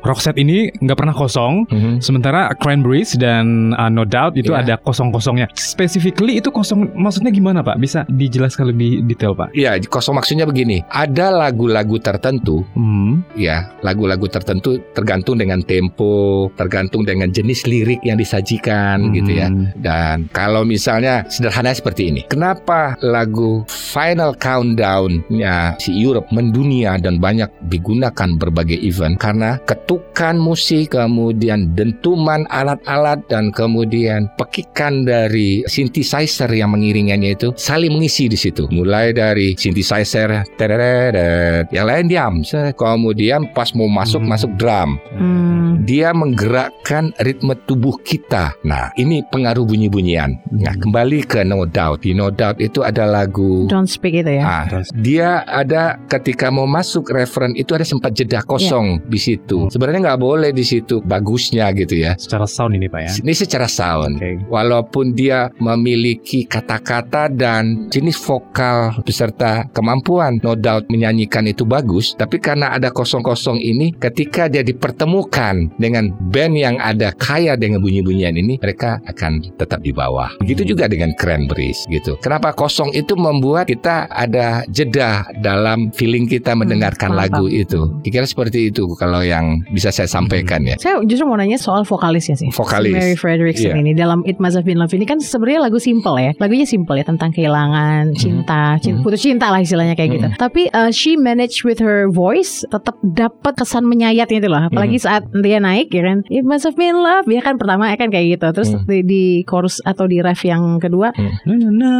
Roxette 0.01 0.37
ini 0.37 0.69
nggak 0.71 0.95
pernah 0.95 1.11
kosong. 1.11 1.65
Mhm. 1.67 1.91
Sementara 1.99 2.53
Cranberries 2.53 3.17
dan 3.17 3.73
uh, 3.73 3.89
No 3.89 4.03
Doubt 4.03 4.35
itu 4.35 4.51
Iya. 4.51 4.61
ada 4.61 4.75
kosong-kosongnya. 4.77 5.47
Specifically 5.71 6.43
itu 6.43 6.51
kosong 6.51 6.91
maksudnya 6.99 7.31
gimana 7.31 7.63
Pak? 7.63 7.79
Bisa 7.79 8.03
dijelaskan 8.11 8.75
lebih 8.75 9.07
detail 9.07 9.31
Pak? 9.31 9.55
Iya, 9.55 9.79
kosong 9.87 10.19
maksudnya 10.19 10.43
begini. 10.43 10.83
Ada 10.91 11.31
lagu-lagu 11.31 11.95
tertentu, 11.95 12.67
Hmm. 12.75 13.23
ya, 13.39 13.71
lagu-lagu 13.79 14.27
tertentu 14.27 14.75
tergantung 14.91 15.39
dengan 15.39 15.63
tempo, 15.63 16.51
tergantung 16.59 17.07
dengan 17.07 17.31
jenis 17.31 17.63
lirik 17.71 18.03
yang 18.03 18.19
disajikan 18.19 19.15
gitu 19.15 19.31
ya. 19.31 19.47
Hmm. 19.47 19.71
Dan 19.79 20.27
kalau 20.35 20.67
misalnya 20.67 21.23
sederhana 21.31 21.71
seperti 21.71 22.11
ini, 22.11 22.27
kenapa 22.27 22.99
lagu 22.99 23.63
Final 23.71 24.35
Countdown-nya 24.35 25.79
si 25.79 25.95
Europe 25.95 26.27
mendunia 26.35 26.99
dan 26.99 27.23
banyak 27.23 27.47
digunakan 27.71 28.35
berbagai 28.35 28.75
event? 28.83 29.15
Karena 29.15 29.55
ketukan 29.63 30.35
musik, 30.35 30.99
kemudian 30.99 31.71
dentuman 31.79 32.43
alat-alat 32.51 33.23
dan 33.31 33.55
kemudian 33.55 34.27
pekikan 34.35 35.07
dari 35.07 35.60
synthesizer 35.67 36.49
yang 36.49 36.71
mengiringannya 36.71 37.35
itu 37.35 37.53
saling 37.53 37.91
mengisi 37.91 38.25
di 38.25 38.37
situ. 38.37 38.65
Mulai 38.71 39.11
dari 39.11 39.53
synthesizer, 39.53 40.45
tereret, 40.55 41.67
yang 41.69 41.85
lain 41.85 42.05
diam. 42.07 42.33
Kemudian 42.73 43.51
pas 43.53 43.69
mau 43.75 43.85
masuk 43.85 44.21
Hmm. 44.21 44.29
masuk 44.31 44.51
drum, 44.55 44.89
Hmm. 45.17 45.83
dia 45.83 46.09
menggerakkan 46.11 47.13
ritme 47.19 47.53
tubuh 47.65 47.97
kita. 48.01 48.55
Nah, 48.63 48.89
ini 48.95 49.21
pengaruh 49.27 49.63
bunyi-bunyian. 49.63 50.39
Nah, 50.51 50.73
kembali 50.73 51.25
ke 51.25 51.43
No 51.43 51.65
Doubt. 51.65 52.01
Di 52.01 52.15
No 52.15 52.31
Doubt 52.31 52.57
itu 52.57 52.81
ada 52.81 53.05
lagu 53.05 53.67
Don't 53.67 53.85
speak 53.85 54.15
itu 54.15 54.31
ya. 54.31 54.43
Ah, 54.43 54.65
dia 54.95 55.43
ada 55.43 55.99
ketika 56.07 56.49
mau 56.49 56.65
masuk 56.65 57.11
referen 57.11 57.53
itu 57.53 57.75
ada 57.75 57.83
sempat 57.83 58.15
jeda 58.15 58.41
kosong 58.41 59.03
di 59.05 59.19
situ. 59.19 59.67
Sebenarnya 59.69 60.13
nggak 60.13 60.21
boleh 60.21 60.49
di 60.49 60.63
situ 60.63 61.03
bagusnya 61.03 61.69
gitu 61.75 61.99
ya. 61.99 62.15
Secara 62.15 62.47
sound 62.47 62.73
ini 62.73 62.87
Pak 62.87 63.01
ya. 63.03 63.11
Ini 63.21 63.33
secara 63.35 63.67
sound. 63.67 64.17
Oke. 64.17 64.41
Walaupun 64.47 65.13
dia 65.13 65.50
memiliki 65.59 66.45
kata-kata 66.45 67.27
dan 67.27 67.89
jenis 67.89 68.15
vokal 68.21 69.01
beserta 69.03 69.67
kemampuan 69.75 70.39
no 70.45 70.55
doubt 70.55 70.87
menyanyikan 70.87 71.47
itu 71.49 71.65
bagus, 71.67 72.13
tapi 72.15 72.37
karena 72.37 72.71
ada 72.71 72.93
kosong-kosong 72.93 73.59
ini 73.59 73.91
ketika 73.97 74.47
dia 74.47 74.61
dipertemukan 74.61 75.73
dengan 75.81 76.13
band 76.29 76.53
yang 76.55 76.75
ada 76.79 77.11
kaya 77.17 77.57
dengan 77.57 77.81
bunyi-bunyian 77.81 78.37
ini, 78.37 78.61
mereka 78.61 79.01
akan 79.09 79.41
tetap 79.57 79.81
di 79.81 79.91
bawah. 79.91 80.29
Begitu 80.39 80.75
juga 80.75 80.85
dengan 80.87 81.11
Cranberries 81.17 81.89
gitu. 81.89 82.15
Kenapa 82.21 82.53
kosong 82.53 82.93
itu 82.93 83.17
membuat 83.17 83.67
kita 83.67 84.07
ada 84.11 84.63
jeda 84.69 85.25
dalam 85.41 85.89
feeling 85.95 86.29
kita 86.29 86.53
mendengarkan 86.53 87.11
paham, 87.11 87.19
lagu 87.19 87.45
itu. 87.49 87.89
Kira 88.05 88.27
seperti 88.27 88.69
itu 88.69 88.85
kalau 88.99 89.23
yang 89.25 89.63
bisa 89.73 89.89
saya 89.89 90.05
sampaikan 90.05 90.61
ya. 90.67 90.75
Saya 90.77 91.01
justru 91.07 91.25
mau 91.25 91.39
nanya 91.39 91.57
soal 91.57 91.87
vokalisnya 91.87 92.37
sih. 92.37 92.51
Vokalis. 92.53 92.91
Si 92.91 92.97
Mary 92.99 93.15
Frederickson 93.17 93.73
Iya. 93.73 93.81
ini 93.81 93.91
dalam 93.95 94.21
It 94.27 94.37
Must 94.37 94.59
Have 94.59 94.67
Been 94.67 94.77
Love 94.77 94.93
ini 94.93 95.07
kan 95.07 95.17
sebenarnya 95.41 95.65
lagu 95.65 95.81
simple 95.81 96.15
ya. 96.15 96.31
Lagunya 96.37 96.69
simple 96.69 96.93
ya 96.93 97.01
tentang 97.01 97.33
kehilangan, 97.33 98.13
cinta, 98.13 98.77
cinta 98.77 99.01
Mhm. 99.01 99.03
putus 99.03 99.25
cinta 99.25 99.49
lah 99.49 99.57
istilahnya 99.57 99.97
kayak 99.97 100.09
gitu. 100.13 100.27
Mhm. 100.29 100.37
Tapi 100.37 100.69
uh, 100.69 100.93
she 100.93 101.17
managed 101.17 101.65
with 101.65 101.81
her 101.81 102.05
voice 102.05 102.61
tetap 102.69 102.93
dapat 103.01 103.57
kesan 103.57 103.89
menyayatnya 103.89 104.37
itu 104.37 104.45
loh. 104.45 104.61
Apalagi 104.61 105.01
Mhm. 105.01 105.03
saat 105.03 105.23
dia 105.33 105.57
naik 105.57 105.89
ya 105.89 106.05
kan. 106.05 106.21
It 106.29 106.45
Must 106.45 106.69
Have 106.69 106.77
Been 106.77 106.93
Love 106.95 107.25
ya 107.25 107.41
kan 107.41 107.57
pertama 107.57 107.89
ya 107.89 107.97
kan 107.97 108.13
kayak 108.13 108.37
gitu. 108.37 108.47
Terus 108.53 108.69
Mhm. 108.71 108.85
di, 108.85 108.97
di 109.01 109.23
chorus 109.43 109.81
atau 109.81 110.05
di 110.05 110.21
ref 110.21 110.45
yang 110.45 110.77
kedua 110.77 111.09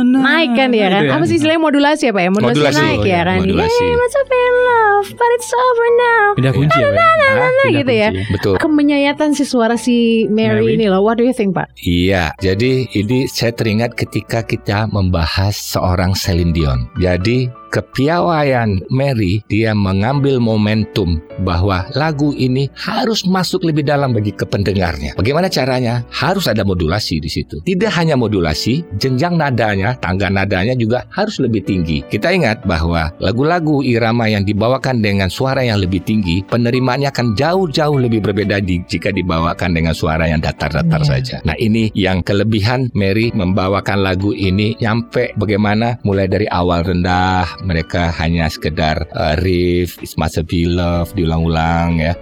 naik 0.06 0.50
kan 0.54 0.70
dia 0.70 0.88
kan. 0.88 1.02
Gitu 1.02 1.10
ya. 1.10 1.18
Apa 1.18 1.26
sih 1.26 1.36
istilahnya 1.40 1.62
modulasi 1.62 2.04
apa 2.12 2.20
ya? 2.22 2.30
Modulasi, 2.30 2.62
Modulasi. 2.62 2.78
naik 2.78 3.00
Oh, 3.00 3.04
ya 3.04 3.10
iya, 3.10 3.22
kan. 3.26 3.38
modulasi. 3.42 3.82
Yeah, 3.82 3.98
must 3.98 4.16
have 4.16 4.30
been 4.30 4.56
love, 4.62 5.08
but 5.16 5.30
it's 5.34 5.50
over 5.52 5.88
now. 5.98 6.26
Pindah 6.38 6.54
kunci 6.54 6.78
ya, 6.78 6.90
Pak? 6.92 7.00
Hah? 7.02 7.50
Pindah 7.52 7.70
gitu 7.74 7.94
ya. 7.94 8.10
Betul. 8.30 8.54
Kemenyayatan 8.58 9.30
si 9.32 9.44
suara 9.44 9.76
si 9.76 10.28
Mary, 10.28 10.62
Mary. 10.68 10.76
ini 10.76 10.86
loh. 10.86 11.02
What 11.02 11.18
do 11.18 11.24
you 11.24 11.34
think, 11.34 11.56
Pak? 11.56 11.72
Iya, 11.80 12.36
jadi 12.38 12.86
ini 12.92 13.26
saya 13.32 13.56
teringat 13.56 13.96
ketika 13.96 14.44
kita 14.44 14.92
membahas 14.92 15.56
seorang 15.56 16.12
Celine 16.12 16.52
Dion. 16.52 16.80
Jadi 17.00 17.61
kepiawaian 17.72 18.84
Mary 18.92 19.40
dia 19.48 19.72
mengambil 19.72 20.44
momentum 20.44 21.24
bahwa 21.42 21.88
lagu 21.96 22.36
ini 22.36 22.68
harus 22.76 23.24
masuk 23.24 23.64
lebih 23.64 23.88
dalam 23.88 24.12
bagi 24.12 24.36
kependengarnya. 24.36 25.16
Bagaimana 25.16 25.48
caranya? 25.48 26.04
Harus 26.12 26.52
ada 26.52 26.62
modulasi 26.62 27.18
di 27.18 27.32
situ. 27.32 27.64
Tidak 27.64 27.90
hanya 27.96 28.20
modulasi, 28.20 28.84
jenjang 29.00 29.40
nadanya, 29.40 29.96
tangga 29.98 30.28
nadanya 30.28 30.76
juga 30.76 31.08
harus 31.16 31.40
lebih 31.40 31.64
tinggi. 31.64 32.04
Kita 32.06 32.30
ingat 32.30 32.68
bahwa 32.68 33.10
lagu-lagu 33.18 33.80
irama 33.82 34.28
yang 34.28 34.44
dibawakan 34.44 35.00
dengan 35.00 35.32
suara 35.32 35.64
yang 35.64 35.80
lebih 35.80 36.04
tinggi, 36.04 36.44
penerimaannya 36.46 37.10
akan 37.10 37.34
jauh-jauh 37.34 37.98
lebih 37.98 38.22
berbeda 38.22 38.60
di- 38.60 38.84
jika 38.86 39.10
dibawakan 39.10 39.72
dengan 39.72 39.96
suara 39.96 40.28
yang 40.28 40.44
datar-datar 40.44 41.02
Iya. 41.02 41.10
saja. 41.10 41.36
Nah 41.48 41.56
ini 41.58 41.90
yang 41.96 42.22
kelebihan 42.22 42.92
Mary 42.94 43.32
membawakan 43.32 44.04
lagu 44.04 44.36
ini 44.36 44.76
nyampe 44.78 45.34
bagaimana 45.40 45.98
mulai 46.04 46.28
dari 46.28 46.46
awal 46.52 46.84
rendah 46.84 47.61
mereka 47.62 48.10
hanya 48.18 48.48
sekedar 48.48 49.06
uh, 49.12 49.36
riff, 49.38 49.98
It 50.00 50.14
Must 50.16 50.42
Be 50.46 50.66
Love 50.66 51.14
diulang-ulang 51.14 51.98
ya. 51.98 52.14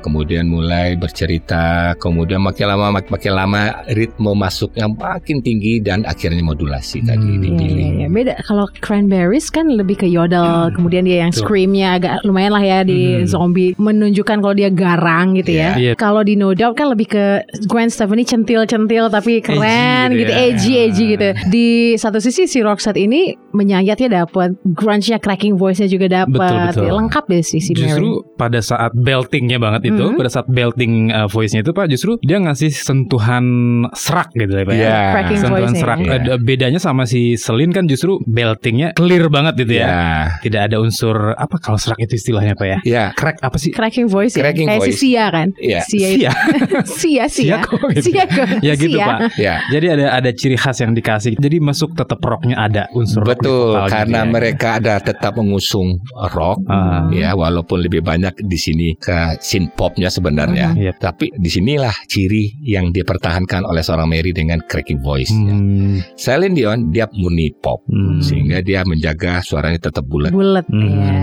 Kemudian 0.00 0.46
mulai 0.46 0.94
bercerita, 0.94 1.94
kemudian 1.96 2.40
makin 2.40 2.66
lama 2.68 2.86
mak- 2.92 3.08
makin 3.08 3.32
lama 3.32 3.60
ritme 3.88 4.32
masuknya 4.32 4.88
makin 4.88 5.40
tinggi 5.40 5.78
dan 5.78 6.04
akhirnya 6.04 6.40
modulasi 6.40 7.02
tadi 7.02 7.20
Hmm. 7.22 7.30
Iya, 7.32 7.38
dipilih. 7.44 7.76
iya, 7.78 7.92
iya. 7.96 8.06
Beda 8.08 8.32
kalau 8.42 8.66
Cranberries 8.78 9.48
kan 9.48 9.68
lebih 9.68 9.96
ke 9.96 10.06
yodel, 10.06 10.72
kemudian 10.74 11.02
dia 11.02 11.22
yang 11.22 11.32
screamnya 11.32 11.96
agak 11.96 12.20
lumayan 12.22 12.52
lah 12.52 12.60
ya 12.60 12.78
di 12.82 13.22
Hmm. 13.22 13.26
zombie 13.26 13.72
menunjukkan 13.76 14.38
kalau 14.38 14.52
dia 14.52 14.68
garang 14.68 15.34
gitu 15.34 15.54
ya. 15.54 15.74
Iya. 15.74 15.92
Kalau 15.94 16.20
di 16.20 16.34
No 16.34 16.52
Doubt 16.52 16.74
kan 16.74 16.90
lebih 16.90 17.08
ke 17.08 17.24
Gwen 17.66 17.88
Stefani 17.88 18.22
centil-centil 18.22 19.08
tapi 19.08 19.40
keren 19.40 20.10
Edgy 20.10 20.18
gitu, 20.18 20.20
gitu 20.20 20.32
ya. 20.32 20.38
edgy 20.42 20.72
edgy 20.78 21.04
gitu. 21.10 21.28
Di 21.48 21.66
satu 21.94 22.18
sisi 22.18 22.44
si 22.44 22.58
Roxette 22.60 22.98
ini 22.98 23.32
menyayatnya 23.52 24.24
dapat, 24.24 24.56
grunge-nya 24.82 25.16
cracking 25.16 25.54
voice-nya 25.54 25.86
juga 25.86 26.10
dapat. 26.10 26.34
Betul, 26.34 26.58
betul. 26.66 26.86
Lengkap 26.92 27.24
deh 27.24 27.42
sih 27.42 27.58
si 27.58 27.72
Mary. 27.72 27.86
Justru 27.86 28.08
pada 28.34 28.58
saat 28.58 28.90
beltingnya 28.92 29.56
banget 29.56 29.88
itu, 29.88 30.04
Mhm. 30.04 30.18
pada 30.18 30.28
saat 30.28 30.46
belting 30.46 30.92
uh, 31.08 31.26
voice-nya 31.26 31.62
itu 31.62 31.70
Pak, 31.70 31.86
justru 31.86 32.18
dia 32.20 32.36
ngasih 32.36 32.74
sentuhan 32.74 33.44
serak 33.92 34.32
gitu 34.32 34.50
ya 34.52 34.64
Pak. 34.64 34.74
ya. 34.74 34.80
Iya. 34.82 34.98
Cracking 35.12 35.38
Sentuhan 35.38 35.52
voice-nya 35.62 35.80
serak. 35.80 35.98
ya. 35.98 36.10
Ada 36.12 36.32
bedanya 36.36 36.80
sama 36.80 37.02
si 37.04 37.20
Selin 37.34 37.70
kan 37.70 37.86
justru 37.86 38.18
beltingnya 38.24 38.92
clear 38.92 39.28
banget 39.28 39.54
gitu 39.58 39.74
ya. 39.74 39.86
Ya, 39.86 40.04
Tidak 40.40 40.60
ada 40.62 40.76
unsur 40.78 41.14
apa 41.32 41.56
kalau 41.58 41.76
serak 41.76 42.00
itu 42.00 42.16
istilahnya 42.16 42.54
Pak 42.54 42.66
ya? 42.66 42.78
ya, 42.82 43.04
Crack 43.12 43.38
apa 43.40 43.56
sih? 43.56 43.70
cracking 43.70 44.08
voice 44.08 44.34
ya. 44.34 44.42
Cracking 44.42 44.66
Kayak 44.66 44.80
voice. 44.80 44.96
si 44.96 45.12
Sia 45.12 45.24
kan. 45.28 45.48
Iya. 45.54 45.80
Sia. 45.84 46.08
Sia. 46.08 46.32
Sia, 47.00 47.24
Sia. 47.26 47.26
Sia 47.28 47.56
kok 47.62 47.80
gitu. 47.92 48.10
Sia 48.10 48.24
kok. 48.24 48.46
ya 48.66 48.72
gitu 48.74 48.96
Sia. 48.96 49.06
Pak. 49.06 49.18
ya. 49.36 49.54
Jadi 49.68 49.86
ada 49.88 50.06
ada 50.12 50.30
ciri 50.32 50.56
khas 50.56 50.78
yang 50.78 50.92
dikasih. 50.92 51.36
Jadi 51.36 51.56
masuk 51.58 51.92
tetap 51.92 52.18
rocknya 52.18 52.56
ada 52.56 52.88
unsur 52.92 53.22
rock 53.22 53.38
Betul, 53.38 53.76
gitu 53.76 53.90
karena 53.90 54.20
ya. 54.22 54.28
mereka 54.28 54.68
ada 54.74 54.94
tetap 54.98 55.34
mengusung 55.34 55.98
rock, 56.30 56.62
Ah. 56.66 57.08
ya 57.10 57.32
walaupun 57.32 57.80
lebih 57.80 58.00
banyak 58.00 58.32
di 58.40 58.56
sini 58.56 58.88
ke 58.94 59.36
synth 59.38 59.74
popnya 59.74 60.08
sebenarnya. 60.08 60.72
Yep. 60.72 60.94
Tapi 60.98 61.26
di 61.32 61.48
sinilah 61.48 61.92
ciri 62.06 62.56
yang 62.62 62.90
dipertahankan 62.90 63.64
oleh 63.64 63.80
seorang 63.80 64.06
Mary 64.06 64.30
dengan 64.30 64.62
cracking 64.62 64.98
voice. 64.98 65.30
Hmm. 65.30 66.00
Celine 66.14 66.52
Dion 66.52 66.78
dia 66.88 67.08
murni 67.12 67.52
pop, 67.52 67.82
Hmm. 67.84 68.20
sehingga 68.20 68.60
dia 68.60 68.82
menjaga 68.82 69.40
suaranya 69.40 69.82
tetap 69.82 70.04
bulat. 70.04 70.30
Bulat 70.30 70.64
Hmm. 70.66 70.88
ya. 70.88 71.14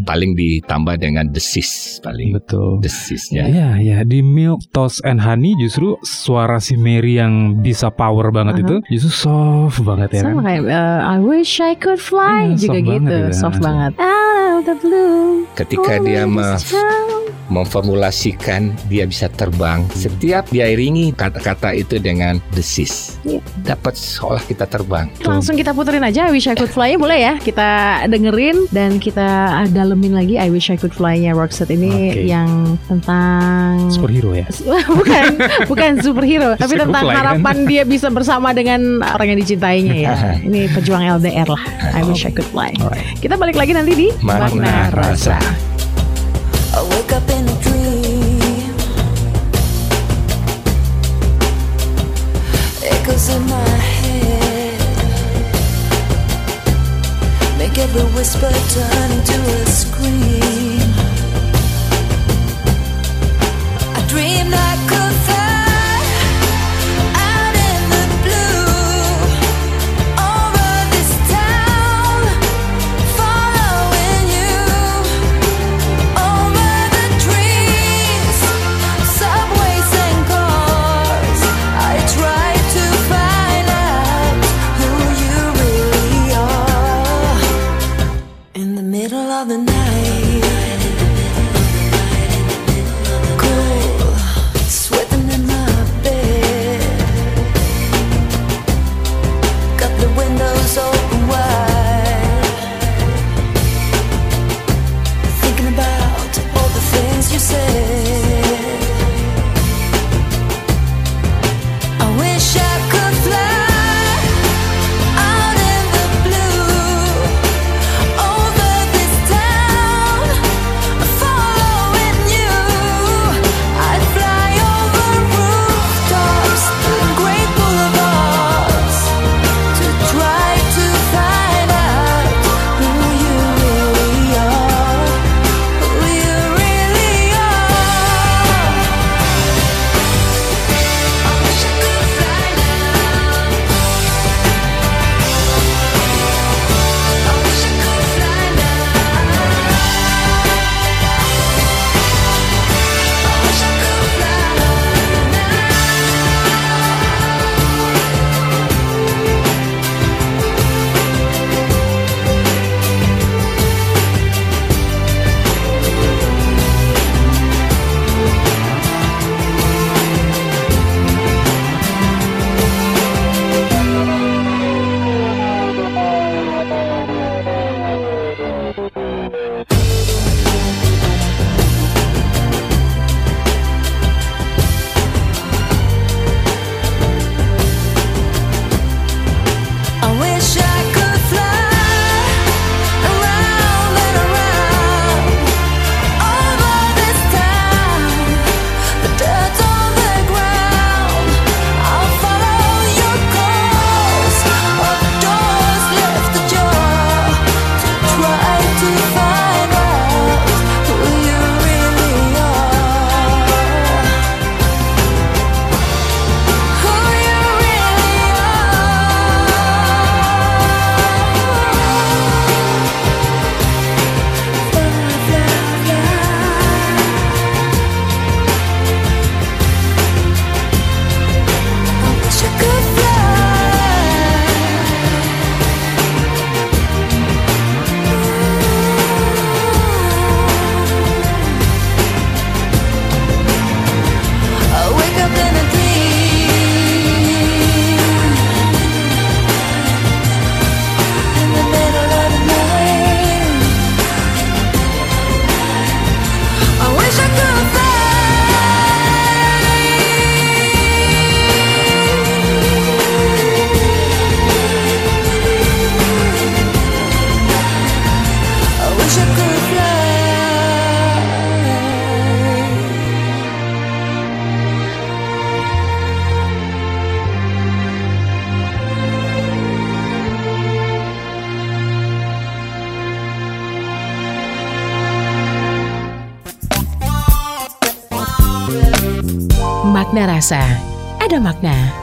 Paling 0.00 0.32
ditambah 0.32 0.96
dengan 0.96 1.28
desis 1.28 2.00
paling 2.00 2.32
Betul. 2.32 2.80
desisnya. 2.80 3.44
Ya, 3.44 3.68
ya 3.76 3.98
di 4.02 4.20
Milk 4.20 4.64
Toast 4.70 5.04
and 5.04 5.20
Honey 5.20 5.52
justru 5.56 5.94
suara 6.00 6.56
si 6.56 6.74
Mary 6.74 7.14
yang 7.14 7.60
bisa 7.60 7.88
power 7.88 8.30
banget 8.30 8.48
Uh-huh. 8.56 8.80
itu 8.80 8.96
justru 8.96 9.12
soft 9.28 9.78
banget 9.82 10.08
ya 10.12 10.20
Sama 10.24 10.40
kan. 10.40 10.44
kayak 10.46 10.62
uh, 10.66 11.00
I 11.06 11.18
wish 11.20 11.60
I 11.60 11.74
could 11.74 12.00
fly 12.00 12.50
Iya, 12.50 12.56
juga 12.58 12.78
gitu, 12.80 12.89
banget 12.90 13.30
itu. 13.30 13.38
soft 13.38 13.60
banget. 13.60 13.92
Out 13.96 14.58
of 14.58 14.62
the 14.66 14.74
blue. 14.76 15.46
Ketika 15.54 15.92
dia 16.02 16.26
me- 16.26 16.58
memformulasikan 17.50 18.72
dia 18.86 19.04
bisa 19.04 19.26
terbang, 19.28 19.82
setiap 19.90 20.46
dia 20.48 20.70
iringi 20.70 21.10
kata-kata 21.10 21.74
itu 21.74 21.98
dengan 21.98 22.38
desis, 22.54 23.18
Iya. 23.26 23.42
dapat 23.66 23.98
seolah 23.98 24.40
kita 24.46 24.64
terbang. 24.64 25.10
Langsung 25.26 25.58
kita 25.58 25.74
puterin 25.74 26.06
aja 26.06 26.30
I 26.30 26.32
Wish 26.32 26.46
I 26.46 26.54
Could 26.54 26.70
Fly 26.70 26.94
boleh 26.94 27.18
ya 27.18 27.34
Kita 27.36 28.02
dengerin 28.06 28.70
dan 28.70 29.02
kita 29.02 29.50
dalemin 29.68 30.14
lagi 30.14 30.38
I 30.38 30.48
Wish 30.48 30.70
I 30.70 30.78
Could 30.78 30.94
Fly-nya 30.94 31.34
Roxette 31.34 31.74
ini 31.74 32.14
Oke. 32.14 32.24
yang 32.24 32.78
tentang 32.86 33.90
Superhero 33.90 34.32
ya. 34.32 34.46
bukan 34.98 35.24
bukan 35.66 35.90
superhero 36.00 36.54
tapi 36.62 36.78
tentang 36.78 37.04
lah, 37.04 37.14
kan? 37.14 37.20
harapan 37.34 37.56
dia 37.66 37.82
bisa 37.82 38.08
bersama 38.08 38.54
dengan 38.54 39.02
orang 39.02 39.34
yang 39.34 39.38
dicintainya 39.42 39.94
ya 39.96 40.12
ini 40.46 40.70
pejuang 40.70 41.02
LDR 41.18 41.48
lah 41.50 41.62
I 41.96 42.06
wish 42.06 42.22
I 42.22 42.32
could 42.32 42.46
fly 42.48 42.70
kita 43.18 43.34
balik 43.34 43.58
lagi 43.58 43.74
nanti 43.74 43.92
di 43.96 44.06
Makna 44.22 44.92
rasa. 44.94 45.36
I 45.40 45.79
every 57.80 58.02
whisper 58.14 58.52
turn 58.74 59.10
into 59.10 59.34
a 59.34 59.66
scream. 59.66 60.69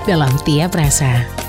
Dalam 0.07 0.31
tiap 0.47 0.71
rasa. 0.71 1.46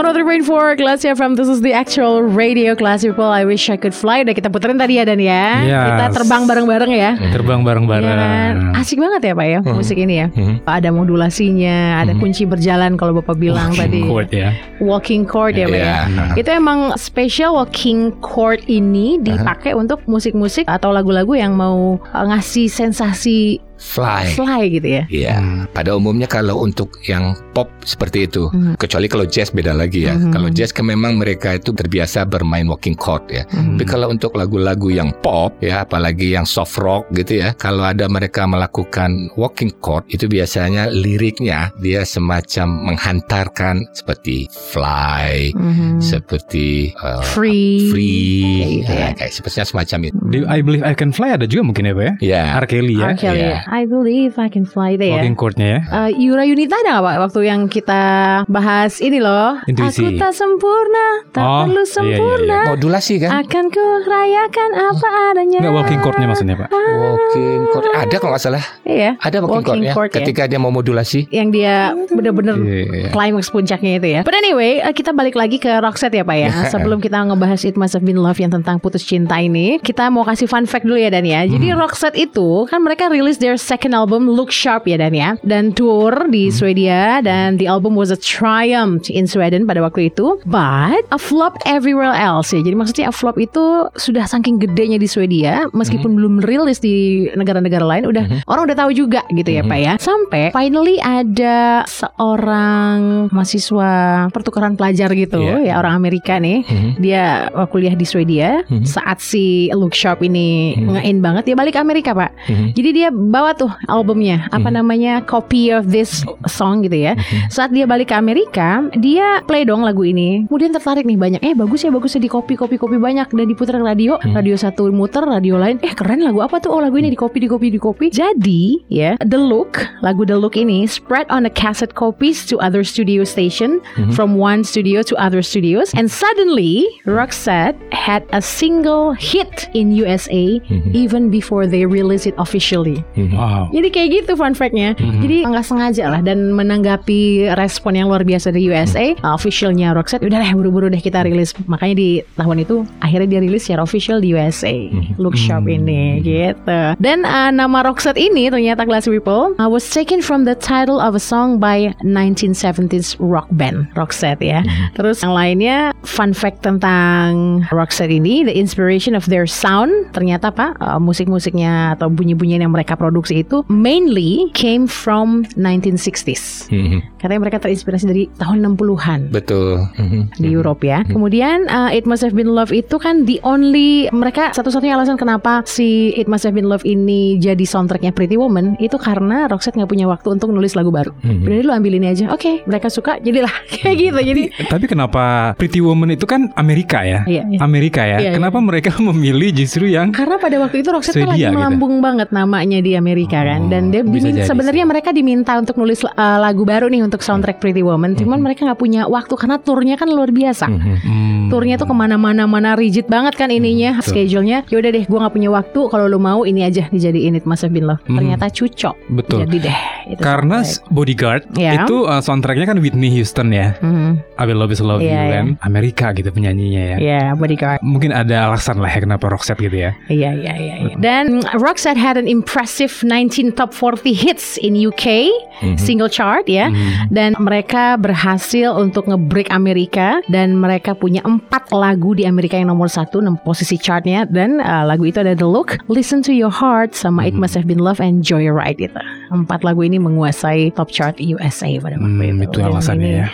One 0.00 0.08
of 0.08 0.16
the 0.16 0.24
rain 0.24 0.40
for 0.40 0.72
Classy 0.80 1.12
FM. 1.12 1.36
This 1.36 1.44
is 1.44 1.60
the 1.60 1.76
actual 1.76 2.24
radio 2.24 2.72
class 2.72 3.04
people. 3.04 3.28
I 3.28 3.44
wish 3.44 3.68
I 3.68 3.76
could 3.76 3.92
fly. 3.92 4.24
Udah 4.24 4.32
kita 4.32 4.48
puterin 4.48 4.80
tadi 4.80 4.96
ya 4.96 5.04
Dan 5.04 5.20
ya. 5.20 5.60
Yes. 5.60 5.76
Kita 5.76 6.04
terbang 6.16 6.48
bareng-bareng 6.48 6.88
ya. 6.88 7.10
Terbang 7.28 7.60
bareng-bareng. 7.60 8.08
Kan? 8.08 8.80
Asik 8.80 8.96
banget 8.96 9.28
ya 9.28 9.32
Pak 9.36 9.44
ya 9.44 9.58
musik 9.60 10.00
ini 10.00 10.24
ya. 10.24 10.32
Mhm. 10.32 10.64
Ada 10.64 10.88
modulasinya, 10.88 12.00
ada 12.00 12.16
kunci 12.16 12.48
berjalan 12.48 12.96
kalau 12.96 13.12
Bapak 13.20 13.36
bilang 13.36 13.76
tadi. 13.76 14.00
Chord 14.00 14.32
ya. 14.32 14.56
Walking 14.80 15.28
chord 15.28 15.60
ya 15.60 15.68
Pak 15.68 15.76
ya. 15.76 16.08
Iya. 16.08 16.32
Itu 16.32 16.48
emang 16.48 16.96
special 16.96 17.60
walking 17.60 18.16
chord 18.24 18.64
ini 18.72 19.20
dipakai 19.20 19.76
untuk 19.76 20.00
musik-musik 20.08 20.64
atau 20.64 20.96
lagu-lagu 20.96 21.36
yang 21.36 21.52
mau 21.52 22.00
uh, 22.00 22.24
ngasih 22.24 22.72
sensasi 22.72 23.60
Fly. 23.80 24.36
fly 24.36 24.62
gitu 24.70 24.88
ya. 24.92 25.02
Iya, 25.08 25.34
pada 25.72 25.96
umumnya 25.96 26.28
kalau 26.28 26.60
untuk 26.60 27.00
yang 27.02 27.32
pop 27.50 27.66
seperti 27.80 28.28
itu, 28.28 28.46
Mhm. 28.46 28.76
kecuali 28.76 29.08
kalau 29.08 29.24
jazz 29.24 29.48
beda 29.48 29.72
lagi 29.72 30.04
ya. 30.04 30.14
Mhm. 30.14 30.30
Kalau 30.30 30.48
jazz 30.48 30.70
kan 30.70 30.84
memang 30.84 31.16
mereka 31.16 31.56
itu 31.56 31.72
terbiasa 31.72 32.22
bermain 32.22 32.68
walking 32.68 32.94
chord 32.94 33.24
ya. 33.26 33.48
Mhm. 33.48 33.74
Tapi 33.74 33.84
kalau 33.84 34.06
untuk 34.06 34.36
lagu-lagu 34.36 34.92
yang 34.92 35.10
pop 35.18 35.56
ya, 35.58 35.82
apalagi 35.82 36.30
yang 36.30 36.44
soft 36.44 36.76
rock 36.76 37.08
gitu 37.10 37.40
ya, 37.40 37.56
kalau 37.56 37.82
ada 37.82 38.04
mereka 38.06 38.44
melakukan 38.44 39.10
walking 39.34 39.72
chord 39.80 40.04
itu 40.06 40.28
biasanya 40.28 40.86
liriknya 40.86 41.72
dia 41.80 42.04
semacam 42.04 42.68
menghantarkan 42.86 43.88
seperti 43.90 44.44
fly, 44.52 45.50
Mhm. 45.56 45.98
seperti 46.00 46.92
uh, 46.96 47.24
Free. 47.24 47.88
free, 47.88 48.44
Kayak 48.60 48.70
gitu 48.76 48.92
ya, 48.92 49.00
ya. 49.00 49.08
kayak 49.16 49.32
sepertinya 49.32 49.66
semacam 49.66 49.98
itu. 50.04 50.16
Di 50.28 50.38
I 50.44 50.58
Believe 50.60 50.84
I 50.84 50.92
Can 50.92 51.10
Fly 51.10 51.30
ada 51.32 51.44
juga 51.44 51.62
mungkin 51.64 51.88
ya 51.88 51.94
Pak 51.94 52.04
ya? 52.04 52.14
Ya. 52.20 52.44
R. 52.56 52.66
Kelly 52.66 52.96
ya. 52.96 53.06
R. 53.06 53.14
Kelly. 53.16 53.40
Iya. 53.40 53.56
I 53.70 53.86
believe 53.86 54.34
I 54.34 54.50
can 54.50 54.66
fly 54.66 54.98
itu 54.98 55.06
ya. 55.06 55.22
Walking 55.22 55.38
chordnya 55.38 55.66
ya. 55.70 55.80
Uh, 55.86 56.10
Yura 56.10 56.42
Yunita 56.42 56.74
ada 56.76 56.98
nggak 56.98 57.04
Pak 57.06 57.16
waktu 57.22 57.40
yang 57.46 57.60
kita 57.70 58.02
bahas 58.44 58.98
ini 58.98 59.22
loh 59.22 59.62
Intuisi. 59.64 60.02
Aku 60.02 60.18
tak 60.18 60.34
sempurna 60.34 61.06
Tak 61.30 61.38
Oh, 61.40 61.62
perlu 61.62 61.78
iya, 61.78 61.86
iya, 61.86 61.94
sempurna 61.94 62.58
Modulasi 62.66 63.14
kan? 63.22 63.30
Akan 63.38 63.70
ku 63.70 63.78
rayakan 64.02 64.70
apa 64.74 65.08
adanya 65.30 65.58
Enggak 65.62 65.74
walking 65.76 66.00
chordnya 66.02 66.26
maksudnya 66.26 66.56
Pak. 66.58 66.68
Walking 66.74 67.60
chord 67.70 67.84
ada 67.94 68.16
kalau 68.18 68.32
nggak 68.34 68.42
salah. 68.42 68.64
Iya 68.82 69.10
Ada 69.16 69.36
walking, 69.38 69.54
Walking 69.54 69.64
chordnya 69.64 69.92
chord 69.94 70.10
ya. 70.10 70.16
ketika 70.18 70.42
dia 70.50 70.58
mau 70.58 70.74
modulasi. 70.74 71.30
Yang 71.30 71.48
dia 71.54 71.74
bener-bener 72.10 72.56
Iya, 72.60 72.82
iya. 72.90 73.08
climax 73.14 73.46
puncaknya 73.48 74.02
itu 74.02 74.08
ya. 74.10 74.20
But 74.26 74.34
anyway, 74.34 74.82
eh, 74.82 74.90
kita 74.90 75.14
balik 75.14 75.38
lagi 75.38 75.62
ke 75.62 75.70
Roxette 75.78 76.18
ya 76.18 76.26
Pak 76.26 76.36
ya. 76.36 76.50
Sebelum 76.66 76.98
kita 76.98 77.22
ngebahas 77.22 77.62
It 77.62 77.78
Must 77.78 77.94
Have 77.94 78.02
Been 78.02 78.18
Love 78.18 78.42
yang 78.42 78.50
tentang 78.50 78.82
putus 78.82 79.06
cinta 79.06 79.38
ini, 79.38 79.78
kita 79.78 80.10
mau 80.10 80.26
kasih 80.26 80.50
fun 80.50 80.66
fact 80.66 80.82
dulu 80.82 80.98
ya 80.98 81.08
Dan 81.08 81.22
ya. 81.22 81.46
Jadi 81.46 81.70
Roxette 81.70 82.18
itu 82.18 82.66
kan 82.66 82.82
mereka 82.82 83.06
rilis 83.06 83.38
their 83.38 83.59
second 83.60 83.92
album 83.92 84.24
Look 84.26 84.48
Sharp 84.50 84.88
ya 84.88 84.96
Dan 84.96 85.12
ya. 85.12 85.36
Dan 85.44 85.76
tour 85.76 86.26
di 86.28 86.48
Swedia 86.48 87.20
dan 87.20 87.60
the 87.60 87.68
album 87.68 87.94
was 87.94 88.08
a 88.08 88.16
triumph 88.16 89.06
in 89.12 89.28
Sweden 89.28 89.68
pada 89.68 89.84
waktu 89.84 90.08
itu. 90.08 90.40
But 90.48 91.04
a 91.12 91.20
flop 91.20 91.60
everywhere 91.68 92.10
else 92.12 92.50
ya. 92.50 92.64
Jadi 92.64 92.74
maksudnya 92.74 93.06
a 93.08 93.14
flop 93.14 93.36
itu 93.36 93.86
sudah 93.94 94.24
saking 94.24 94.56
gedenya 94.58 94.96
di 94.96 95.04
Swedia 95.04 95.68
meskipun 95.70 96.16
belum 96.16 96.34
rilis 96.40 96.80
di 96.80 97.28
negara-negara 97.36 97.84
lain 97.84 98.08
udah 98.08 98.24
orang 98.48 98.66
udah 98.70 98.76
tahu 98.76 98.90
juga 98.96 99.20
gitu 99.30 99.50
ya 99.50 99.62
Pak 99.62 99.78
ya. 99.78 99.94
Sampai 100.00 100.48
finally 100.50 100.96
ada 100.98 101.84
seorang 101.84 103.28
mahasiswa 103.28 103.90
pertukaran 104.30 104.74
pelajar 104.74 105.10
gitu 105.12 105.40
Iya. 105.40 105.72
ya 105.72 105.74
orang 105.76 105.96
Amerika 105.96 106.38
nih. 106.38 106.62
Mhm. 106.64 106.90
Dia 107.02 107.24
kuliah 107.68 107.94
di 107.94 108.06
Swedia 108.06 108.62
Mhm. 108.66 108.86
saat 108.86 109.18
si 109.20 109.68
Look 109.72 109.92
Sharp 109.92 110.22
ini 110.22 110.76
nge-in 110.76 111.20
banget 111.20 111.50
dia 111.50 111.56
balik 111.58 111.74
ke 111.76 111.80
Amerika 111.80 112.14
Pak. 112.14 112.30
Jadi 112.72 112.88
dia 112.92 113.08
bawa 113.10 113.49
tuh 113.54 113.70
albumnya 113.86 114.46
apa 114.50 114.68
Mhm. 114.68 114.76
namanya 114.76 115.12
copy 115.24 115.70
of 115.70 115.88
this 115.88 116.22
song 116.46 116.82
gitu 116.82 116.96
ya. 116.96 117.12
Mhm. 117.14 117.48
Saat 117.48 117.70
dia 117.70 117.84
balik 117.84 118.10
ke 118.10 118.16
Amerika, 118.16 118.84
dia 118.96 119.40
play 119.44 119.64
dong 119.64 119.82
lagu 119.82 120.02
ini. 120.02 120.46
Kemudian 120.46 120.70
tertarik 120.70 121.04
nih 121.04 121.16
banyak. 121.16 121.40
Eh 121.40 121.54
bagus 121.54 121.82
ya 121.82 121.90
bagus 121.90 122.14
ya 122.14 122.20
di 122.20 122.28
copy 122.28 122.54
copy 122.54 122.76
copy 122.76 122.96
banyak 122.96 123.28
dan 123.28 123.46
diputar 123.46 123.78
radio. 123.78 124.18
Hmm. 124.20 124.34
Radio 124.34 124.54
satu 124.54 124.90
muter, 124.90 125.22
radio 125.22 125.56
lain. 125.56 125.78
Eh 125.80 125.92
keren 125.92 126.20
lagu 126.20 126.40
apa 126.40 126.58
tuh? 126.58 126.72
Oh 126.72 126.80
lagu 126.80 126.96
ini 126.96 127.10
di 127.10 127.18
copy 127.18 127.40
di 127.40 127.48
copy 127.48 127.68
di 127.68 127.78
copy. 127.78 128.06
Jadi 128.10 128.84
ya 128.88 129.14
The 129.20 129.38
Look 129.38 129.80
lagu 130.00 130.24
The 130.24 130.36
Look 130.36 130.54
ini 130.54 130.84
spread 130.84 131.26
on 131.30 131.44
the 131.44 131.52
cassette 131.52 131.94
copies 131.94 132.44
to 132.48 132.58
other 132.60 132.82
studio 132.82 133.22
station 133.24 133.80
Mhm. 133.96 134.12
from 134.12 134.36
one 134.36 134.62
studio 134.62 135.00
to 135.02 135.14
other 135.16 135.40
studios 135.40 135.92
and 135.94 136.08
suddenly 136.08 136.84
Roxette 137.06 137.76
had 137.92 138.24
a 138.32 138.40
single 138.40 139.12
hit 139.12 139.68
in 139.74 139.92
USA 139.92 140.60
Mhm. 140.68 140.92
even 140.94 141.22
before 141.28 141.66
they 141.66 141.84
release 141.84 142.24
it 142.24 142.34
officially. 142.36 143.02
Wow. 143.32 143.70
Jadi 143.70 143.88
kayak 143.90 144.08
gitu 144.22 144.32
fun 144.34 144.52
fact-nya. 144.52 144.98
Mhm. 144.98 145.20
Jadi 145.22 145.36
nggak 145.46 145.64
sengaja 145.66 146.04
lah 146.10 146.20
dan 146.20 146.52
menanggapi 146.52 147.52
respon 147.54 147.96
yang 147.96 148.10
luar 148.10 148.26
biasa 148.26 148.50
dari 148.50 148.68
USA, 148.68 149.14
uh, 149.22 149.34
officialnya 149.34 149.94
Roxette, 149.94 150.26
udah 150.26 150.38
deh 150.42 150.52
buru-buru 150.54 150.86
deh 150.90 151.00
kita 151.00 151.24
rilis. 151.24 151.54
Makanya 151.66 151.94
di 151.96 152.10
tahun 152.36 152.66
itu 152.66 152.82
akhirnya 153.00 153.38
dia 153.38 153.40
rilis 153.40 153.62
secara 153.66 153.86
official 153.86 154.18
di 154.18 154.34
USA. 154.34 154.74
Look 155.16 155.38
Sharp 155.38 155.70
ini 155.70 156.20
gitu. 156.20 156.80
Dan 156.98 157.22
uh, 157.24 157.50
nama 157.54 157.86
Roxette 157.86 158.18
ini 158.18 158.50
ternyata 158.50 158.84
Classy 158.84 159.08
People 159.14 159.54
uh, 159.56 159.70
was 159.70 159.86
taken 159.86 160.20
from 160.20 160.44
the 160.44 160.56
title 160.58 160.98
of 161.00 161.16
a 161.16 161.22
song 161.22 161.56
by 161.62 161.94
1970s 162.04 163.16
rock 163.22 163.46
band 163.54 163.88
Roxette 163.94 164.42
ya. 164.42 164.60
Terus 164.98 165.22
yang 165.22 165.32
lainnya 165.32 165.78
fun 166.04 166.34
fact 166.34 166.66
tentang 166.66 167.62
Roxette 167.70 168.12
ini, 168.12 168.44
the 168.44 168.54
inspiration 168.56 169.16
of 169.16 169.28
their 169.30 169.46
sound 169.46 169.92
ternyata 170.12 170.50
Pak 170.50 170.80
uh, 170.80 170.98
musik-musiknya 171.00 171.96
atau 171.96 172.10
bunyi-bunyian 172.10 172.64
yang 172.66 172.72
mereka 172.72 172.96
produksi 172.96 173.19
itu 173.28 173.60
mainly 173.68 174.48
came 174.56 174.88
from 174.88 175.44
1960s. 175.54 176.72
Mhm. 176.72 177.20
Katanya 177.20 177.40
mereka 177.44 177.60
terinspirasi 177.60 178.04
dari 178.08 178.24
tahun 178.40 178.64
60-an 178.64 179.28
Betul. 179.28 179.84
Mhm. 180.00 180.40
di 180.40 180.48
Europe 180.48 180.80
ya. 180.80 181.04
Kemudian 181.04 181.68
uh, 181.68 181.92
It 181.92 182.08
Must 182.08 182.24
Have 182.24 182.32
Been 182.32 182.48
Love 182.48 182.72
itu 182.72 182.96
kan 182.96 183.28
the 183.28 183.36
only 183.44 184.08
mereka 184.10 184.56
satu-satunya 184.56 184.96
alasan 184.96 185.20
kenapa 185.20 185.60
si 185.68 186.16
It 186.16 186.24
Must 186.24 186.48
Have 186.48 186.56
Been 186.56 186.70
Love 186.70 186.86
ini 186.86 187.36
jadi 187.36 187.60
soundtracknya 187.60 188.16
Pretty 188.16 188.40
Woman 188.40 188.80
itu 188.80 188.96
karena 188.96 189.44
Roxette 189.46 189.76
nggak 189.76 189.90
punya 189.90 190.06
waktu 190.08 190.32
untuk 190.32 190.48
nulis 190.48 190.72
lagu 190.72 190.88
baru. 190.88 191.12
Mhm. 191.20 191.44
Udah 191.44 191.54
deh, 191.60 191.64
lu 191.66 191.72
ambil 191.74 191.92
ini 191.98 192.06
aja. 192.08 192.32
Oke, 192.32 192.64
mereka 192.64 192.88
suka 192.88 193.20
jadilah 193.20 193.52
kayak 193.76 193.96
gitu. 193.98 194.18
Jadi 194.20 194.42
Tapi 194.70 194.84
kenapa 194.88 195.52
Pretty 195.60 195.84
Woman 195.84 196.14
itu 196.14 196.24
kan 196.24 196.48
Amerika 196.56 197.04
ya? 197.04 197.26
Iya, 197.28 197.44
iya. 197.50 197.58
Amerika 197.60 198.00
ya. 198.06 198.16
Iya, 198.16 198.30
iya. 198.30 198.30
kenapa 198.32 198.58
mereka 198.62 198.96
memilih 199.12 199.52
justru 199.52 199.90
yang 199.90 200.08
Karena 200.14 200.40
pada 200.40 200.56
waktu 200.56 200.80
itu 200.80 200.88
Roxette 200.88 201.20
kan 201.20 201.36
lagi 201.36 201.44
gitu. 201.44 201.52
melambung 201.52 202.00
banget 202.00 202.30
namanya 202.30 202.78
di 202.80 202.94
Amerika 202.94 203.09
kan 203.40 203.66
dan 203.66 203.88
dia 203.88 204.00
Oh, 204.00 204.08
bisa 204.08 204.26
dimin- 204.26 204.36
jadi 204.36 204.46
sebenarnya 204.46 204.84
mereka 204.84 205.10
diminta 205.10 205.52
untuk 205.54 205.76
nulis 205.76 206.00
uh, 206.00 206.10
lagu 206.38 206.62
baru 206.62 206.86
nih 206.86 207.02
untuk 207.02 207.20
soundtrack 207.20 207.58
Pretty 207.58 207.80
Woman 207.80 208.14
cuman 208.14 208.38
mereka 208.38 208.64
nggak 208.64 208.76
punya 208.76 209.04
waktu 209.04 209.34
karena 209.34 209.56
turnya 209.58 209.94
kan 209.94 210.08
luar 210.08 210.28
biasa 210.28 210.66
Mhm. 210.66 210.96
Hmm. 211.00 211.46
turnya 211.48 211.74
tuh 211.76 211.84
ke 211.84 211.94
mana-mana 211.94 212.44
mana 212.44 212.72
rigid 212.72 213.06
banget 213.06 213.34
kan 213.34 213.48
ininya 213.48 213.96
betul. 213.96 214.14
schedule-nya 214.16 214.62
yaudah 214.66 214.90
deh 214.90 215.02
gue 215.02 215.18
nggak 215.18 215.32
punya 215.32 215.50
waktu 215.50 215.80
kalau 215.84 216.06
lu 216.06 216.18
mau 216.18 216.42
ini 216.42 216.62
aja 216.62 216.86
dijadiin 216.86 217.34
It 217.34 217.44
Must 217.44 217.62
Have 217.62 217.72
Been 217.72 217.84
Love 217.84 218.02
Hmm. 218.02 218.16
ternyata 218.16 218.46
cucok 218.48 218.94
Betul. 219.10 219.44
jadi 219.44 219.56
deh 219.64 219.78
itu 220.08 220.20
Karena 220.20 220.62
soundtrack. 220.62 220.90
Bodyguard 220.90 221.42
Ya. 221.54 221.72
itu 221.78 221.96
uh, 222.02 222.18
soundtracknya 222.18 222.66
kan 222.66 222.78
Whitney 222.78 223.10
Houston 223.12 223.50
ya. 223.50 223.74
Mhm. 223.78 224.10
I 224.34 224.44
Will 224.44 224.58
Love 224.58 224.70
Is 224.70 224.80
Love 224.80 224.98
Iya, 224.98 225.06
You 225.06 225.20
iya. 225.20 225.32
kan. 225.32 225.46
Amerika 225.60 226.06
gitu 226.12 226.30
penyanyinya 226.30 226.82
ya. 226.82 226.96
Ya, 226.98 227.22
bodyguard. 227.32 227.78
Mungkin 227.80 228.10
ada 228.10 228.46
alasan 228.46 228.78
lah 228.78 228.88
ya 228.88 229.00
kenapa 229.00 229.26
Roxette 229.26 229.60
gitu 229.60 229.76
ya. 229.76 229.90
Iya, 230.06 230.30
iya, 230.32 230.52
iya. 230.56 230.74
iya. 230.82 230.94
Dan 230.96 231.38
mm, 231.38 231.56
Roxette 231.56 231.94
had 231.94 232.16
an 232.16 232.26
impressive 232.26 232.90
19 233.00 233.52
top 233.52 233.72
40 233.72 234.12
hits 234.12 234.56
in 234.56 234.76
UK 234.76 235.28
single 235.76 236.08
chart 236.08 236.44
ya. 236.46 236.68
Dan 237.08 237.36
mereka 237.36 237.96
berhasil 237.96 238.72
untuk 238.72 239.06
nge-break 239.06 239.48
Amerika 239.50 240.20
dan 240.26 240.54
mereka 240.54 240.92
punya 240.92 241.20
empat 241.22 241.68
lagu 241.70 242.12
di 242.12 242.24
Amerika 242.24 242.56
yang 242.56 242.68
nomor 242.68 242.86
satu 242.86 243.18
nem- 243.18 243.40
posisi 243.40 243.76
chartnya 243.76 244.24
dan 244.24 244.58
uh, 244.58 244.84
lagu 244.84 245.04
itu 245.04 245.18
ada 245.18 245.32
The 245.32 245.44
Look, 245.44 245.80
Listen 245.86 246.20
to 246.22 246.32
Your 246.32 246.50
Heart 246.50 246.92
sama 246.92 247.24
It 247.24 247.34
Must 247.34 247.54
Have 247.54 247.64
Been 247.64 247.80
Love 247.80 247.98
and 247.98 248.20
Joyride 248.20 248.80
itu. 248.80 249.00
Empat 249.30 249.62
lagu 249.62 249.80
ini 249.80 249.96
menguasai 249.96 250.74
top 250.74 250.90
chart 250.90 251.16
USA 251.18 251.70
pada 251.78 251.96
waktu 251.96 252.08
Hmm, 252.10 252.42
itu. 252.42 252.50
itu 252.50 252.58
alasannya 252.60 253.06
ini- 253.06 253.18
ya. 253.18 253.26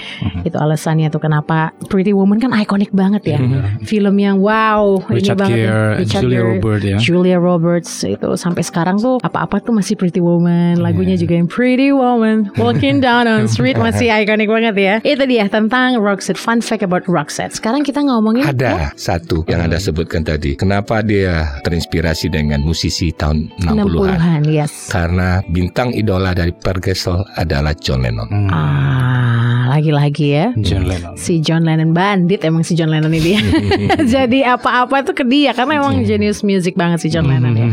Itu 0.42 0.56
alasannya 0.56 1.08
tuh 1.08 1.18
kenapa 1.18 1.72
Pretty 1.86 2.12
Woman 2.12 2.36
kan 2.36 2.52
ikonik 2.52 2.92
banget 2.92 3.22
ya. 3.26 3.38
Film 3.82 4.16
yang 4.16 4.38
wow, 4.38 5.00
Richard 5.08 5.38
ini 5.38 5.42
banget 5.42 5.58
ya. 5.58 5.66
Gere, 5.66 6.04
Julia 6.06 6.30
Gere, 6.36 6.48
Roberts 6.52 6.84
ya. 6.84 6.96
Julia 6.98 7.38
Roberts 7.38 7.92
itu 8.02 8.28
sampai 8.36 8.62
sekarang 8.62 8.96
tuh 8.96 9.16
apa-apa 9.18 9.55
apa 9.56 9.72
tuh 9.72 9.72
masih 9.72 9.96
Pretty 9.96 10.20
Woman, 10.20 10.84
lagunya 10.84 11.16
juga 11.16 11.32
yang 11.32 11.48
Pretty 11.48 11.88
Woman, 11.88 12.52
Walking 12.60 13.00
Down 13.00 13.24
on 13.24 13.48
Street 13.56 13.80
masih 13.80 14.12
ikonik 14.12 14.52
banget 14.52 14.76
ya. 14.76 14.94
Itu 15.00 15.24
dia 15.24 15.48
tentang 15.48 15.96
Roxette. 15.96 16.36
Fun 16.36 16.60
fact 16.60 16.84
about 16.84 17.08
Roxette. 17.08 17.56
Sekarang 17.56 17.80
kita 17.80 18.04
ngomongin 18.04 18.44
Ada 18.44 18.92
satu 19.00 19.48
yang 19.48 19.64
Anda 19.64 19.80
sebutkan 19.80 20.28
tadi. 20.28 20.60
Kenapa 20.60 21.00
dia 21.00 21.56
terinspirasi 21.64 22.28
dengan 22.28 22.68
musisi 22.68 23.16
tahun 23.16 23.48
60-an? 23.64 24.20
60-an, 24.20 24.40
yes. 24.44 24.92
Karena 24.92 25.40
bintang 25.48 25.96
idola 25.96 26.36
dari 26.36 26.52
Pergesel 26.52 27.24
adalah 27.40 27.72
John 27.80 28.04
Lennon. 28.04 28.28
Hmm. 28.28 28.52
Ah, 28.52 29.72
lagi-lagi 29.72 30.36
ya. 30.36 30.46
John 30.60 30.84
Lennon. 30.84 31.16
Si 31.16 31.40
John 31.40 31.64
Lennon 31.64 31.96
bandit 31.96 32.44
emang 32.44 32.60
si 32.60 32.76
John 32.76 32.92
Lennon 32.92 33.08
ini 33.08 33.24
dia. 33.24 33.40
Jadi 34.20 34.44
apa-apa 34.44 35.00
itu 35.00 35.16
ke 35.16 35.24
dia 35.24 35.56
karena 35.56 35.80
emang 35.80 36.04
genius 36.04 36.44
music 36.44 36.76
banget 36.76 37.00
si 37.00 37.08
John 37.08 37.24
Lennon 37.24 37.56
ya. 37.56 37.68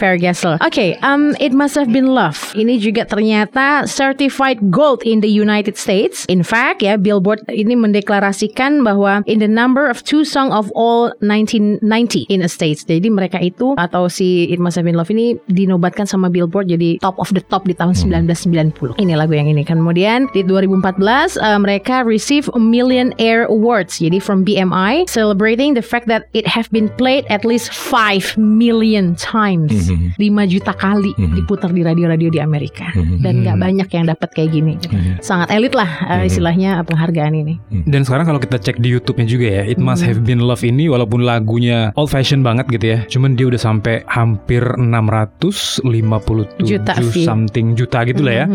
Fair 0.00 0.16
Gessel. 0.16 0.56
Oke, 0.62 0.94
um, 1.02 1.25
It 1.42 1.50
Must 1.50 1.74
Have 1.74 1.90
Been 1.90 2.14
Love. 2.14 2.54
Ini 2.54 2.78
juga 2.78 3.02
ternyata 3.02 3.88
certified 3.90 4.70
gold 4.70 5.02
in 5.02 5.18
the 5.18 5.30
United 5.30 5.74
States. 5.74 6.22
In 6.30 6.46
fact 6.46 6.86
ya, 6.86 6.94
Billboard 6.94 7.42
ini 7.50 7.74
mendeklarasikan 7.74 8.86
bahwa 8.86 9.26
in 9.26 9.42
the 9.42 9.50
number 9.50 9.90
of 9.90 10.06
two 10.06 10.22
song 10.22 10.54
of 10.54 10.70
all 10.78 11.10
1990 11.24 12.30
in 12.30 12.44
the 12.44 12.50
States. 12.50 12.86
Jadi 12.86 13.10
mereka 13.10 13.42
itu 13.42 13.74
atau 13.74 14.06
si 14.06 14.46
It 14.52 14.62
Must 14.62 14.78
Have 14.78 14.86
Been 14.86 14.94
Love 14.94 15.10
ini 15.10 15.34
dinobatkan 15.50 16.06
sama 16.06 16.30
Billboard 16.30 16.70
jadi 16.70 17.02
top 17.02 17.18
of 17.18 17.34
the 17.34 17.42
top 17.50 17.66
di 17.66 17.74
tahun 17.74 17.96
1990. 17.96 19.00
Ini 19.00 19.18
lagu 19.18 19.34
yang 19.34 19.50
ini. 19.50 19.64
Kemudian 19.66 20.30
di 20.36 20.44
2014 20.44 21.40
uh, 21.40 21.58
mereka 21.58 22.04
receive 22.04 22.46
a 22.52 22.60
Million 22.60 23.16
Air 23.16 23.48
Awards. 23.48 23.98
Jadi 23.98 24.20
from 24.20 24.44
BMI 24.44 25.08
celebrating 25.08 25.72
the 25.72 25.82
fact 25.82 26.06
that 26.06 26.28
it 26.36 26.44
have 26.44 26.68
been 26.68 26.92
played 27.00 27.24
at 27.32 27.48
least 27.48 27.72
5 27.72 28.36
million 28.36 29.16
times. 29.16 29.88
5 30.20 30.20
juta 30.52 30.76
kali 30.76 31.15
diputar 31.16 31.72
di 31.72 31.82
radio-radio 31.82 32.28
di 32.28 32.40
Amerika. 32.40 32.92
Dan 33.20 33.42
nggak 33.42 33.56
banyak 33.56 33.88
yang 33.88 34.04
dapat 34.06 34.28
kayak 34.36 34.50
gini. 34.52 34.76
Sangat 35.24 35.50
elit 35.52 35.72
lah 35.72 35.88
uh, 36.06 36.22
istilahnya 36.24 36.84
penghargaan 36.84 37.34
ini. 37.34 37.54
Dan 37.88 38.04
sekarang 38.04 38.28
kalau 38.28 38.40
kita 38.40 38.60
cek 38.60 38.78
di 38.80 38.92
YouTube-nya 38.92 39.26
juga 39.26 39.46
ya, 39.48 39.62
It 39.64 39.80
Must 39.80 40.04
Have 40.04 40.22
Been 40.22 40.44
Love 40.44 40.62
ini 40.62 40.88
walaupun 40.92 41.24
lagunya 41.24 41.90
old 41.96 42.12
fashion 42.12 42.44
banget 42.44 42.68
gitu 42.68 42.86
ya, 42.96 42.98
cuman 43.08 43.34
dia 43.34 43.48
udah 43.48 43.60
sampai 43.60 44.04
hampir 44.06 44.62
657 44.76 46.66
Juta 46.66 46.94
something 47.00 47.76
juta 47.78 48.04
gitu 48.04 48.22
lah 48.26 48.44
ya. 48.44 48.46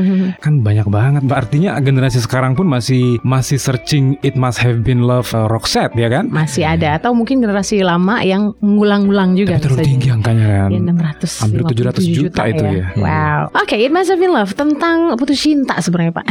Kan 0.42 0.62
banyak 0.62 0.88
banget. 0.88 1.22
Artinya 1.32 1.78
generasi 1.82 2.22
sekarang 2.22 2.54
pun 2.54 2.70
masih 2.70 3.18
masih 3.26 3.58
searching 3.58 4.18
It 4.22 4.38
Must 4.38 4.62
Have 4.62 4.86
Been 4.86 5.06
Love 5.06 5.34
uh, 5.34 5.50
Roxette 5.50 5.98
ya 5.98 6.08
kan? 6.12 6.30
Masih 6.30 6.68
ada 6.68 6.98
atau 6.98 7.16
mungkin 7.16 7.42
generasi 7.42 7.82
lama 7.82 8.22
yang 8.22 8.54
ngulang-ngulang 8.62 9.34
juga 9.34 9.58
Tapi 9.58 9.64
terlalu 9.66 9.88
tinggi 9.88 10.08
angkanya 10.12 10.46
kan. 10.48 10.70
Ya 10.70 10.80
600 10.82 11.42
Hampir 11.42 11.62
700 11.66 12.18
juta 12.18 12.42
itu 12.54 12.64
ya. 12.64 12.86
Wow. 13.00 13.42
Oke, 13.64 13.76
It 13.80 13.92
Must 13.92 14.12
Have 14.12 14.22
Been 14.22 14.36
Love 14.36 14.54
tentang 14.56 15.16
putus 15.16 15.42
cinta 15.42 15.80
sebenarnya 15.80 16.14
Pak. 16.16 16.26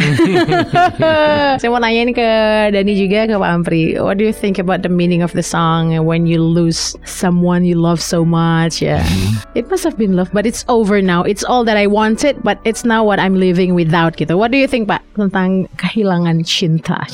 Saya 1.61 1.69
mau 1.73 1.81
nanya 1.81 2.01
ini 2.09 2.13
ke 2.15 2.29
Dani 2.73 2.93
juga 2.97 3.27
ke 3.29 3.35
Pak 3.37 3.51
Ampri. 3.51 3.99
What 3.99 4.21
do 4.21 4.25
you 4.25 4.35
think 4.35 4.61
about 4.61 4.85
the 4.85 4.93
meaning 4.93 5.21
of 5.25 5.33
the 5.33 5.45
song 5.45 5.93
when 6.05 6.25
you 6.29 6.41
lose 6.41 6.97
someone 7.05 7.65
you 7.65 7.77
love 7.79 8.01
so 8.01 8.25
much? 8.25 8.81
Ya. 8.85 9.03
It 9.57 9.69
must 9.69 9.85
have 9.85 9.97
been 9.97 10.15
love, 10.17 10.31
but 10.33 10.45
it's 10.45 10.65
over 10.69 11.01
now. 11.01 11.25
It's 11.25 11.43
all 11.43 11.65
that 11.67 11.77
I 11.77 11.87
wanted, 11.87 12.41
but 12.45 12.61
it's 12.65 12.85
now 12.85 13.03
what 13.03 13.19
I'm 13.19 13.37
living 13.37 13.75
without 13.75 14.17
gitu. 14.17 14.37
What 14.37 14.53
do 14.53 14.59
you 14.59 14.69
think 14.69 14.89
Pak 14.89 15.03
tentang 15.17 15.69
kehilangan 15.77 16.45
cinta? 16.47 17.03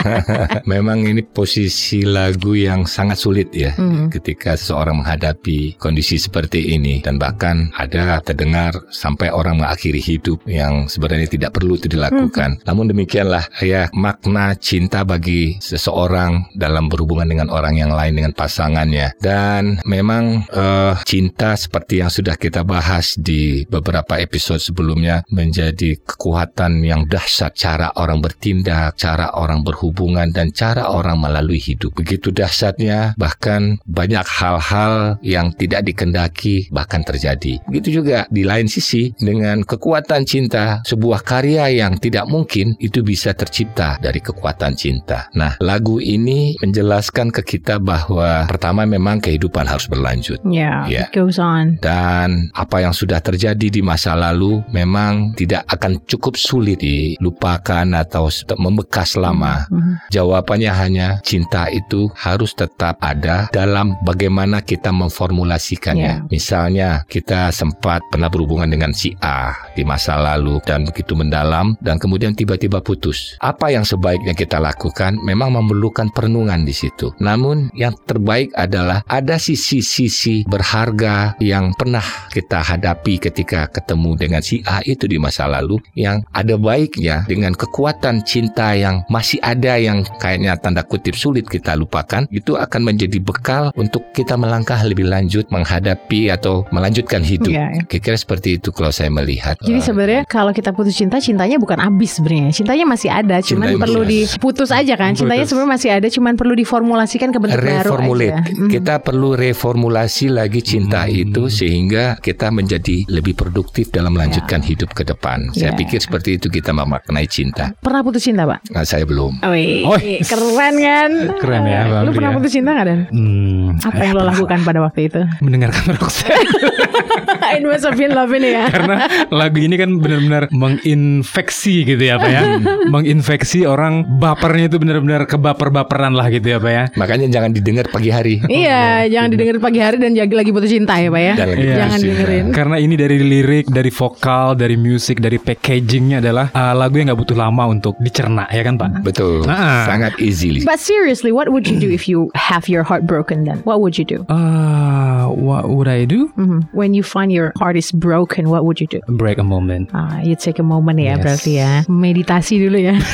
Memang 0.72 1.06
ini 1.06 1.22
posisi 1.22 2.02
lagu 2.06 2.56
yang 2.56 2.84
sangat 2.86 3.18
sulit 3.20 3.48
ya 3.54 3.74
ketika 4.10 4.54
seseorang 4.56 5.02
menghadapi 5.02 5.78
kondisi 5.78 6.16
seperti 6.18 6.74
ini 6.74 7.00
dan 7.04 7.16
bahkan 7.20 7.70
ada 7.78 8.09
terdengar 8.18 8.74
sampai 8.90 9.30
orang 9.30 9.62
mengakhiri 9.62 10.02
hidup 10.02 10.42
yang 10.50 10.90
sebenarnya 10.90 11.30
tidak 11.30 11.54
perlu 11.54 11.78
itu 11.78 11.86
dilakukan. 11.86 12.58
Namun 12.66 12.90
demikianlah 12.90 13.46
ya 13.62 13.86
makna 13.94 14.58
cinta 14.58 15.06
bagi 15.06 15.62
seseorang 15.62 16.50
dalam 16.58 16.90
berhubungan 16.90 17.30
dengan 17.30 17.48
orang 17.54 17.78
yang 17.78 17.94
lain 17.94 18.18
dengan 18.18 18.34
pasangannya 18.34 19.14
dan 19.22 19.78
memang 19.86 20.48
eh, 20.50 20.94
cinta 21.06 21.54
seperti 21.54 22.02
yang 22.02 22.10
sudah 22.10 22.34
kita 22.34 22.66
bahas 22.66 23.14
di 23.20 23.62
beberapa 23.68 24.16
episode 24.16 24.58
sebelumnya 24.58 25.22
menjadi 25.28 26.00
kekuatan 26.00 26.80
yang 26.80 27.04
dahsyat 27.04 27.52
cara 27.52 27.92
orang 28.00 28.24
bertindak, 28.24 28.96
cara 28.96 29.36
orang 29.36 29.60
berhubungan 29.60 30.32
dan 30.32 30.50
cara 30.56 30.88
orang 30.88 31.20
melalui 31.20 31.60
hidup. 31.60 31.92
Begitu 31.92 32.32
dahsyatnya 32.32 33.14
bahkan 33.20 33.76
banyak 33.84 34.24
hal-hal 34.24 35.20
yang 35.20 35.52
tidak 35.52 35.84
dikendaki 35.84 36.70
bahkan 36.72 37.04
terjadi. 37.04 37.60
Begitu 37.68 37.89
juga 37.92 38.26
di 38.30 38.42
lain 38.46 38.66
sisi 38.70 39.10
dengan 39.18 39.62
kekuatan 39.66 40.22
cinta 40.24 40.80
sebuah 40.86 41.22
karya 41.26 41.68
yang 41.70 41.98
tidak 41.98 42.26
mungkin 42.30 42.74
itu 42.78 43.02
bisa 43.02 43.34
tercipta 43.34 43.98
dari 43.98 44.22
kekuatan 44.22 44.74
cinta. 44.78 45.28
Nah, 45.34 45.58
lagu 45.60 45.98
ini 45.98 46.54
menjelaskan 46.62 47.30
ke 47.34 47.42
kita 47.42 47.82
bahwa 47.82 48.46
pertama 48.46 48.86
memang 48.86 49.18
kehidupan 49.20 49.66
harus 49.66 49.86
berlanjut. 49.90 50.38
yeah, 50.46 50.86
Yeah. 50.88 51.06
it 51.10 51.14
goes 51.14 51.36
on. 51.40 51.76
Dan 51.82 52.50
apa 52.54 52.80
yang 52.84 52.94
sudah 52.94 53.18
terjadi 53.20 53.68
di 53.68 53.82
masa 53.82 54.14
lalu 54.14 54.62
memang 54.70 55.34
tidak 55.34 55.66
akan 55.68 56.00
cukup 56.06 56.36
sulit 56.38 56.80
dilupakan 56.80 57.86
atau 57.96 58.28
membekas 58.56 59.16
lama. 59.18 59.66
Jawabannya 60.10 60.72
hanya 60.72 61.08
cinta 61.24 61.66
itu 61.68 62.08
harus 62.16 62.52
tetap 62.56 63.00
ada 63.00 63.48
dalam 63.52 63.96
bagaimana 64.06 64.60
kita 64.64 64.90
memformulasikannya. 64.92 66.28
Misalnya 66.30 67.04
kita 67.08 67.50
sempat 67.50 67.79
pernah 67.82 68.28
berhubungan 68.28 68.68
dengan 68.68 68.92
si 68.92 69.16
A 69.24 69.56
di 69.72 69.82
masa 69.82 70.20
lalu 70.20 70.60
dan 70.68 70.84
begitu 70.84 71.16
mendalam 71.16 71.74
dan 71.80 71.96
kemudian 71.96 72.36
tiba-tiba 72.36 72.84
putus. 72.84 73.40
Apa 73.40 73.72
yang 73.72 73.82
sebaiknya 73.88 74.36
kita 74.36 74.60
lakukan 74.60 75.16
memang 75.24 75.56
memerlukan 75.56 76.12
perenungan 76.12 76.62
di 76.62 76.76
situ. 76.76 77.10
Namun 77.18 77.72
yang 77.72 77.96
terbaik 78.04 78.52
adalah 78.54 79.02
ada 79.08 79.40
sisi-sisi 79.40 80.44
berharga 80.44 81.34
yang 81.40 81.72
pernah 81.74 82.04
kita 82.30 82.60
hadapi 82.60 83.16
ketika 83.16 83.66
ketemu 83.72 84.16
dengan 84.20 84.42
si 84.44 84.60
A 84.68 84.84
itu 84.84 85.08
di 85.08 85.16
masa 85.16 85.48
lalu 85.48 85.80
yang 85.96 86.20
ada 86.36 86.60
baiknya 86.60 87.24
dengan 87.24 87.56
kekuatan 87.56 88.22
cinta 88.22 88.76
yang 88.76 89.02
masih 89.08 89.40
ada 89.40 89.80
yang 89.80 90.04
kayaknya 90.20 90.54
tanda 90.60 90.84
kutip 90.84 91.16
sulit 91.16 91.48
kita 91.48 91.74
lupakan 91.74 92.28
itu 92.28 92.54
akan 92.58 92.92
menjadi 92.92 93.18
bekal 93.22 93.72
untuk 93.78 94.04
kita 94.12 94.36
melangkah 94.36 94.78
lebih 94.84 95.08
lanjut 95.08 95.48
menghadapi 95.48 96.30
atau 96.30 96.66
melanjutkan 96.74 97.22
hidup. 97.24 97.50
Iya, 97.50 97.69
iya. 97.72 97.82
Kira-kira 97.84 98.16
seperti 98.16 98.48
itu 98.56 98.68
kalau 98.70 98.90
saya 98.90 99.08
melihat. 99.08 99.56
Jadi 99.58 99.80
sebenarnya 99.80 100.22
kalau 100.24 100.50
kita 100.50 100.70
putus 100.70 100.92
cinta, 100.92 101.16
cintanya 101.16 101.56
bukan 101.56 101.78
habis 101.78 102.12
sebenarnya. 102.12 102.50
Cintanya 102.50 102.84
masih 102.84 103.08
ada, 103.08 103.38
cuman 103.38 103.66
Cintanya 103.66 103.78
perlu 103.78 104.00
masih 104.00 104.26
diputus 104.28 104.70
aja 104.70 104.94
kan. 104.94 105.12
Cintanya 105.12 105.44
sebenarnya 105.44 105.70
masih 105.70 105.90
ada, 105.90 106.06
cuman 106.06 106.32
perlu 106.34 106.54
diformulasikan 106.54 107.28
ke 107.28 107.38
bentuk 107.38 107.56
baru 107.56 107.70
reformulate. 107.86 108.32
aja. 108.32 108.42
Mhm. 108.50 108.68
Kita 108.70 108.94
perlu 109.00 109.30
reformulasi 109.34 110.26
lagi 110.28 110.60
cinta 110.60 111.06
itu 111.06 111.46
sehingga 111.46 112.16
kita 112.16 112.48
menjadi 112.48 113.06
lebih 113.08 113.34
produktif 113.34 113.88
dalam 113.88 114.12
melanjutkan 114.12 114.60
hidup 114.60 114.90
ke 114.90 115.02
depan. 115.02 115.50
Saya 115.52 115.70
Ya. 115.70 115.76
pikir 115.76 115.98
seperti 115.98 116.34
itu 116.34 116.48
kita 116.48 116.70
memaknai 116.70 117.24
cinta. 117.24 117.70
Pernah 117.76 118.00
putus 118.00 118.22
cinta, 118.22 118.42
Pak? 118.42 118.70
Nah, 118.70 118.82
saya 118.82 119.04
belum. 119.04 119.38
Wih, 119.44 119.86
Oi. 119.86 120.18
keren 120.22 120.50
kan? 120.76 121.10
Keren 121.36 121.62
ya, 121.64 121.80
Bang 121.86 122.02
Lu 122.02 122.10
pernah 122.10 122.30
ya. 122.30 122.36
putus 122.36 122.50
cinta 122.50 122.70
gak, 122.72 122.84
Dan? 122.84 123.00
Hmm, 123.10 123.78
Apa 123.80 124.00
yang 124.00 124.12
lo 124.14 124.22
lakukan 124.24 124.58
pada 124.62 124.80
waktu 124.80 125.00
itu? 125.06 125.20
mendengarkan 125.40 125.94
Roxette 125.94 126.34
It 127.60 127.68
must 127.68 127.84
have 127.84 128.00
been 128.00 128.16
love 128.16 128.32
ini 128.32 128.56
ya. 128.56 128.64
karena 128.74 128.96
lagu 129.28 129.60
ini 129.60 129.76
kan 129.76 130.00
benar-benar 130.00 130.48
menginfeksi 130.48 131.84
gitu 131.84 132.00
ya 132.00 132.16
Pak 132.16 132.30
ya. 132.30 132.42
menginfeksi 132.94 133.68
orang 133.68 134.06
bapernya 134.18 134.72
itu 134.72 134.80
benar-benar 134.80 135.28
kebaper-baperan 135.28 136.16
lah 136.16 136.32
gitu 136.32 136.56
ya 136.56 136.58
Pak 136.58 136.72
ya. 136.72 136.84
Makanya 136.96 137.26
jangan 137.28 137.50
didengar 137.52 137.86
pagi 137.92 138.08
hari. 138.08 138.40
iya, 138.48 139.04
jangan 139.06 139.28
didengar 139.32 139.56
pagi 139.60 139.80
hari 139.80 139.96
dan 140.00 140.16
jaga 140.16 140.34
lagi 140.36 140.50
putus 140.50 140.70
cinta 140.72 140.96
ya, 140.96 141.12
Pak 141.12 141.22
ya. 141.22 141.34
Dan 141.36 141.48
lagi 141.48 141.58
Iya. 141.60 141.76
Jangan 141.76 141.98
dengerin. 142.00 142.44
Karena 142.50 142.76
ini 142.80 142.94
dari 142.96 143.18
lirik, 143.20 143.66
dari 143.68 143.90
vokal, 143.92 144.56
dari 144.56 144.76
musik, 144.80 145.20
dari 145.20 145.36
packagingnya 145.36 146.24
adalah 146.24 146.48
uh, 146.50 146.72
lagu 146.72 146.96
yang 146.96 147.12
nggak 147.12 147.20
butuh 147.20 147.36
lama 147.36 147.68
untuk 147.68 147.94
dicerna 148.00 148.48
ya 148.48 148.64
kan 148.64 148.80
Pak? 148.80 149.04
Betul. 149.04 149.44
Ah. 149.44 149.84
Sangat 149.84 150.16
easily. 150.18 150.64
But 150.64 150.80
seriously, 150.80 151.30
what 151.30 151.52
would 151.52 151.68
you 151.68 151.76
do 151.76 151.92
if 151.92 152.08
you 152.08 152.32
have 152.32 152.66
your 152.66 152.82
heart 152.82 153.04
broken 153.04 153.44
then? 153.44 153.60
What 153.68 153.84
would 153.84 154.00
you 154.00 154.06
do? 154.08 154.24
Ah, 154.32 155.28
what 155.28 155.68
would 155.68 155.86
I 155.86 156.08
do? 156.08 156.32
Mhm. 156.40 156.72
When 156.72 156.96
you 156.96 157.04
find 157.04 157.28
your 157.30 157.49
heart 157.56 157.74
is 157.74 157.90
broken, 157.90 158.48
what 158.48 158.62
would 158.62 158.78
you 158.78 158.86
do? 158.86 159.00
Break 159.08 159.36
a 159.36 159.42
moment. 159.44 159.88
Ah, 159.90 160.20
you 160.20 160.34
take 160.34 160.58
a 160.58 160.62
moment 160.62 160.96
ya 160.96 161.10
Yes. 161.10 161.18
berarti 161.20 161.50
ya. 161.56 161.70
Meditasi 161.86 162.54
dulu 162.60 162.76
ya. 162.78 162.94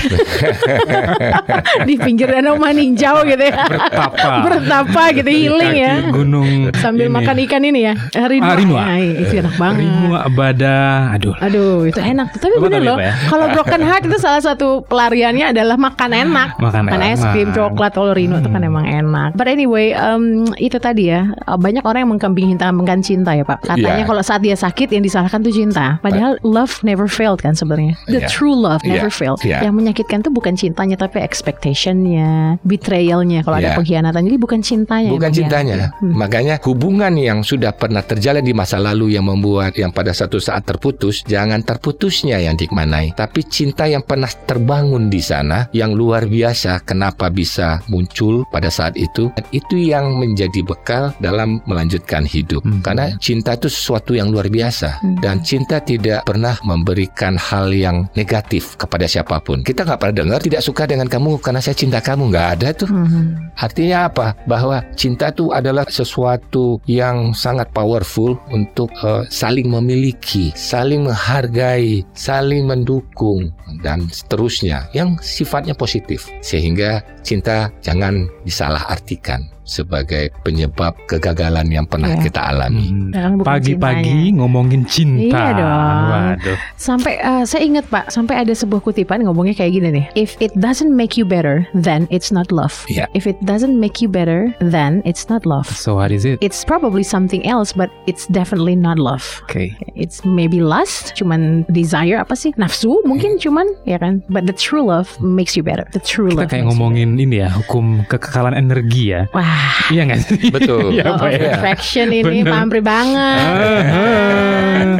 Di 1.87 1.95
pinggir 1.97 2.29
danau 2.29 2.57
maninjau 2.57 3.23
gitu 3.25 3.43
ya. 3.43 3.55
Bertapa. 3.57 4.31
Bertapa 4.45 5.03
gitu 5.15 5.29
healing 5.31 5.75
ya. 5.77 5.95
Gunung 6.11 6.49
Sambil 6.77 7.07
ini. 7.09 7.15
makan 7.15 7.37
ikan 7.47 7.63
ini 7.63 7.81
ya. 7.85 7.95
Rinua. 8.17 8.47
Ah, 8.47 8.55
rinua. 8.57 8.81
Nah, 8.83 8.99
itu 9.01 9.33
enak 9.37 9.55
banget. 9.57 9.81
Rinua 9.85 10.19
Abada. 10.27 10.77
Aduh. 11.15 11.35
Aduh, 11.39 11.87
itu 11.87 12.01
enak. 12.01 12.33
Tapi 12.37 12.55
bener 12.59 12.81
loh. 12.83 12.97
Ya. 12.99 13.13
Kalau 13.29 13.47
broken 13.51 13.81
heart 13.81 14.03
itu 14.05 14.17
salah 14.19 14.41
satu 14.41 14.83
pelariannya 14.85 15.53
adalah 15.55 15.77
makan 15.77 16.11
enak. 16.13 16.49
Makan 16.59 16.83
es 17.03 17.21
enak. 17.21 17.33
krim, 17.33 17.49
coklat, 17.53 17.93
kalau 17.95 18.13
Rino 18.13 18.41
itu 18.41 18.49
kan 18.49 18.61
emang 18.61 18.85
enak. 18.85 19.37
But 19.37 19.47
anyway, 19.47 19.93
um, 19.93 20.45
itu 20.57 20.77
tadi 20.77 21.09
ya 21.09 21.33
banyak 21.47 21.83
orang 21.83 22.07
yang 22.07 22.11
mengkambing 22.13 22.53
hitamkan 22.53 23.01
cinta 23.01 23.33
ya 23.33 23.45
Pak. 23.45 23.65
Katanya 23.65 24.03
Iya. 24.03 24.09
kalau 24.09 24.23
saat 24.27 24.43
dia 24.43 24.59
sakit 24.59 24.91
yang 24.91 25.07
disalahkan 25.07 25.39
tuh 25.39 25.55
cinta. 25.55 26.03
Padahal 26.03 26.35
love 26.43 26.83
never 26.83 27.07
failed 27.07 27.39
kan 27.39 27.55
sebenarnya. 27.55 27.95
The 28.11 28.27
Iya. 28.27 28.29
true 28.29 28.59
love 28.59 28.83
never 28.83 29.07
Iya. 29.07 29.15
failed. 29.15 29.41
Iya. 29.47 29.59
Yang 29.71 29.75
menyakitkan 29.79 30.19
tuh 30.27 30.35
bukan 30.35 30.59
cintanya 30.59 30.99
tapi 30.99 31.23
expectationnya, 31.23 32.59
betrayalnya 32.67 33.47
kalau 33.47 33.63
ada 33.63 33.71
Iya. 33.73 33.77
pengkhianatan. 33.79 34.21
Jadi 34.27 34.39
bukan 34.43 34.61
cintanya. 34.65 35.11
Bukan 35.15 35.31
cintanya. 35.31 35.77
Hmm. 36.03 36.19
Makanya 36.19 36.59
hubungan 36.67 37.15
yang 37.15 37.47
sudah 37.47 37.71
pernah 37.71 38.03
terjalin 38.03 38.43
di 38.43 38.51
masa 38.51 38.83
lalu 38.83 39.15
yang 39.15 39.31
membuat 39.31 39.79
yang 39.79 39.95
pada 39.95 40.11
satu 40.11 40.43
saat 40.43 40.67
terputus, 40.67 41.23
jangan 41.23 41.63
terputusnya 41.63 42.43
yang 42.43 42.59
dimaknai, 42.59 43.15
tapi 43.15 43.47
cinta 43.47 43.87
yang 43.87 44.03
pernah 44.03 44.29
terbangun 44.49 45.07
di 45.07 45.21
sana 45.23 45.69
yang 45.71 45.93
luar 45.95 46.27
biasa 46.27 46.83
kenapa 46.83 47.29
bisa 47.31 47.85
muncul 47.87 48.43
pada 48.51 48.73
saat 48.73 48.99
itu. 48.99 49.31
Dan 49.37 49.45
itu 49.53 49.77
yang 49.77 50.17
menjadi 50.19 50.65
bekal 50.65 51.13
dalam 51.23 51.61
melanjutkan 51.69 52.25
hidup. 52.27 52.65
Hmm. 52.65 52.81
Karena 52.83 53.13
cinta 53.21 53.55
itu 53.55 53.69
sesuatu 53.69 54.16
yang 54.17 54.33
luar 54.33 54.49
biasa 54.49 54.99
Hmm. 55.01 55.19
dan 55.21 55.45
cinta 55.45 55.77
tidak 55.81 56.25
pernah 56.25 56.57
memberikan 56.65 57.37
hal 57.37 57.71
yang 57.73 58.09
negatif 58.17 58.77
kepada 58.81 59.05
siapa 59.05 59.39
pun. 59.45 59.61
Kita 59.61 59.85
nggak 59.85 59.99
pernah 60.01 60.17
dengar 60.25 60.41
tidak 60.41 60.63
suka 60.65 60.89
dengan 60.89 61.07
kamu 61.11 61.39
karena 61.41 61.61
saya 61.61 61.77
cinta 61.77 62.01
kamu 62.01 62.33
nggak 62.33 62.49
ada 62.59 62.69
tuh. 62.73 62.89
Hmm. 62.89 63.53
Artinya 63.57 64.09
apa? 64.09 64.37
Bahwa 64.49 64.81
cinta 64.97 65.29
itu 65.33 65.53
adalah 65.53 65.85
sesuatu 65.89 66.81
yang 66.89 67.37
sangat 67.37 67.69
powerful 67.73 68.39
untuk 68.53 68.93
eh, 69.05 69.25
saling 69.29 69.69
memiliki, 69.69 70.53
saling 70.57 71.05
menghargai, 71.09 72.05
saling 72.17 72.65
mendukung 72.65 73.53
dan 73.85 74.09
seterusnya 74.09 74.89
yang 74.97 75.19
sifatnya 75.21 75.77
positif. 75.77 76.29
Sehingga 76.41 77.03
cinta 77.27 77.69
jangan 77.83 78.31
disalahartikan 78.47 79.56
sebagai 79.67 80.31
penyebab 80.41 80.95
kegagalan 81.05 81.67
yang 81.69 81.85
pernah 81.85 82.15
Iya. 82.15 82.23
kita 82.23 82.41
alami. 82.55 82.87
Hmm. 82.87 83.43
Pagi-pagi 83.43 84.31
cintanya. 84.31 84.39
ngomongin 84.39 84.83
cinta. 84.87 85.27
Iya 85.27 85.51
dong. 85.59 86.01
Waduh. 86.07 86.59
Sampai 86.79 87.19
eh, 87.19 87.45
saya 87.45 87.63
ingat 87.67 87.91
Pak, 87.91 88.09
sampai 88.09 88.47
ada 88.47 88.55
sebuah 88.55 88.81
kutipan 88.81 89.27
ngomongnya 89.27 89.59
kayak 89.59 89.73
gini 89.75 89.89
nih. 89.91 90.07
If 90.15 90.39
it 90.39 90.55
doesn't 90.55 90.95
make 90.95 91.19
you 91.19 91.27
better, 91.27 91.67
then 91.75 92.07
it's 92.09 92.31
not 92.31 92.55
love. 92.55 92.87
Iya. 92.87 93.11
If 93.13 93.27
it 93.27 93.37
doesn't 93.43 93.75
make 93.75 93.99
you 93.99 94.07
better, 94.07 94.55
then 94.63 95.03
it's 95.03 95.27
not 95.27 95.43
love. 95.45 95.67
So 95.67 95.99
what 95.99 96.15
is 96.15 96.23
it? 96.23 96.39
It's 96.39 96.63
probably 96.63 97.03
something 97.03 97.43
else, 97.43 97.75
but 97.75 97.91
it's 98.07 98.31
definitely 98.31 98.79
not 98.79 99.03
love. 99.03 99.43
Oke. 99.51 99.75
It's 99.99 100.23
maybe 100.23 100.63
lust, 100.63 101.19
cuman 101.19 101.67
desire 101.69 102.23
apa 102.23 102.39
sih? 102.39 102.55
Nafsu 102.55 103.03
mungkin 103.03 103.43
cuman 103.43 103.67
ya 103.83 103.99
kan. 103.99 104.23
But 104.31 104.47
the 104.47 104.55
true 104.55 104.87
love 104.87 105.11
makes 105.19 105.59
you 105.59 105.67
better. 105.67 105.91
The 105.91 106.01
true 106.01 106.31
Kita 106.31 106.47
love. 106.47 106.51
kayak 106.55 106.63
makes 106.63 106.71
you 106.71 106.79
ngomongin 106.79 107.09
ini 107.19 107.43
ya, 107.43 107.51
hukum 107.51 108.07
kekekalan 108.07 108.55
energi 108.55 109.11
ya. 109.11 109.27
better. 109.35 109.56
Wah, 109.57 109.89
Iya 109.89 110.03
nggak 110.05 110.21
sih? 110.21 110.41
Betul. 110.51 110.85
Iya, 110.97 111.05
law 111.09 111.17
Pak, 111.19 111.29
of 111.29 111.39
ya. 111.39 111.49
attraction 111.55 112.07
ini 112.11 112.43
Bener. 112.45 112.81
banget. 112.81 113.41
Ah, 113.47 114.97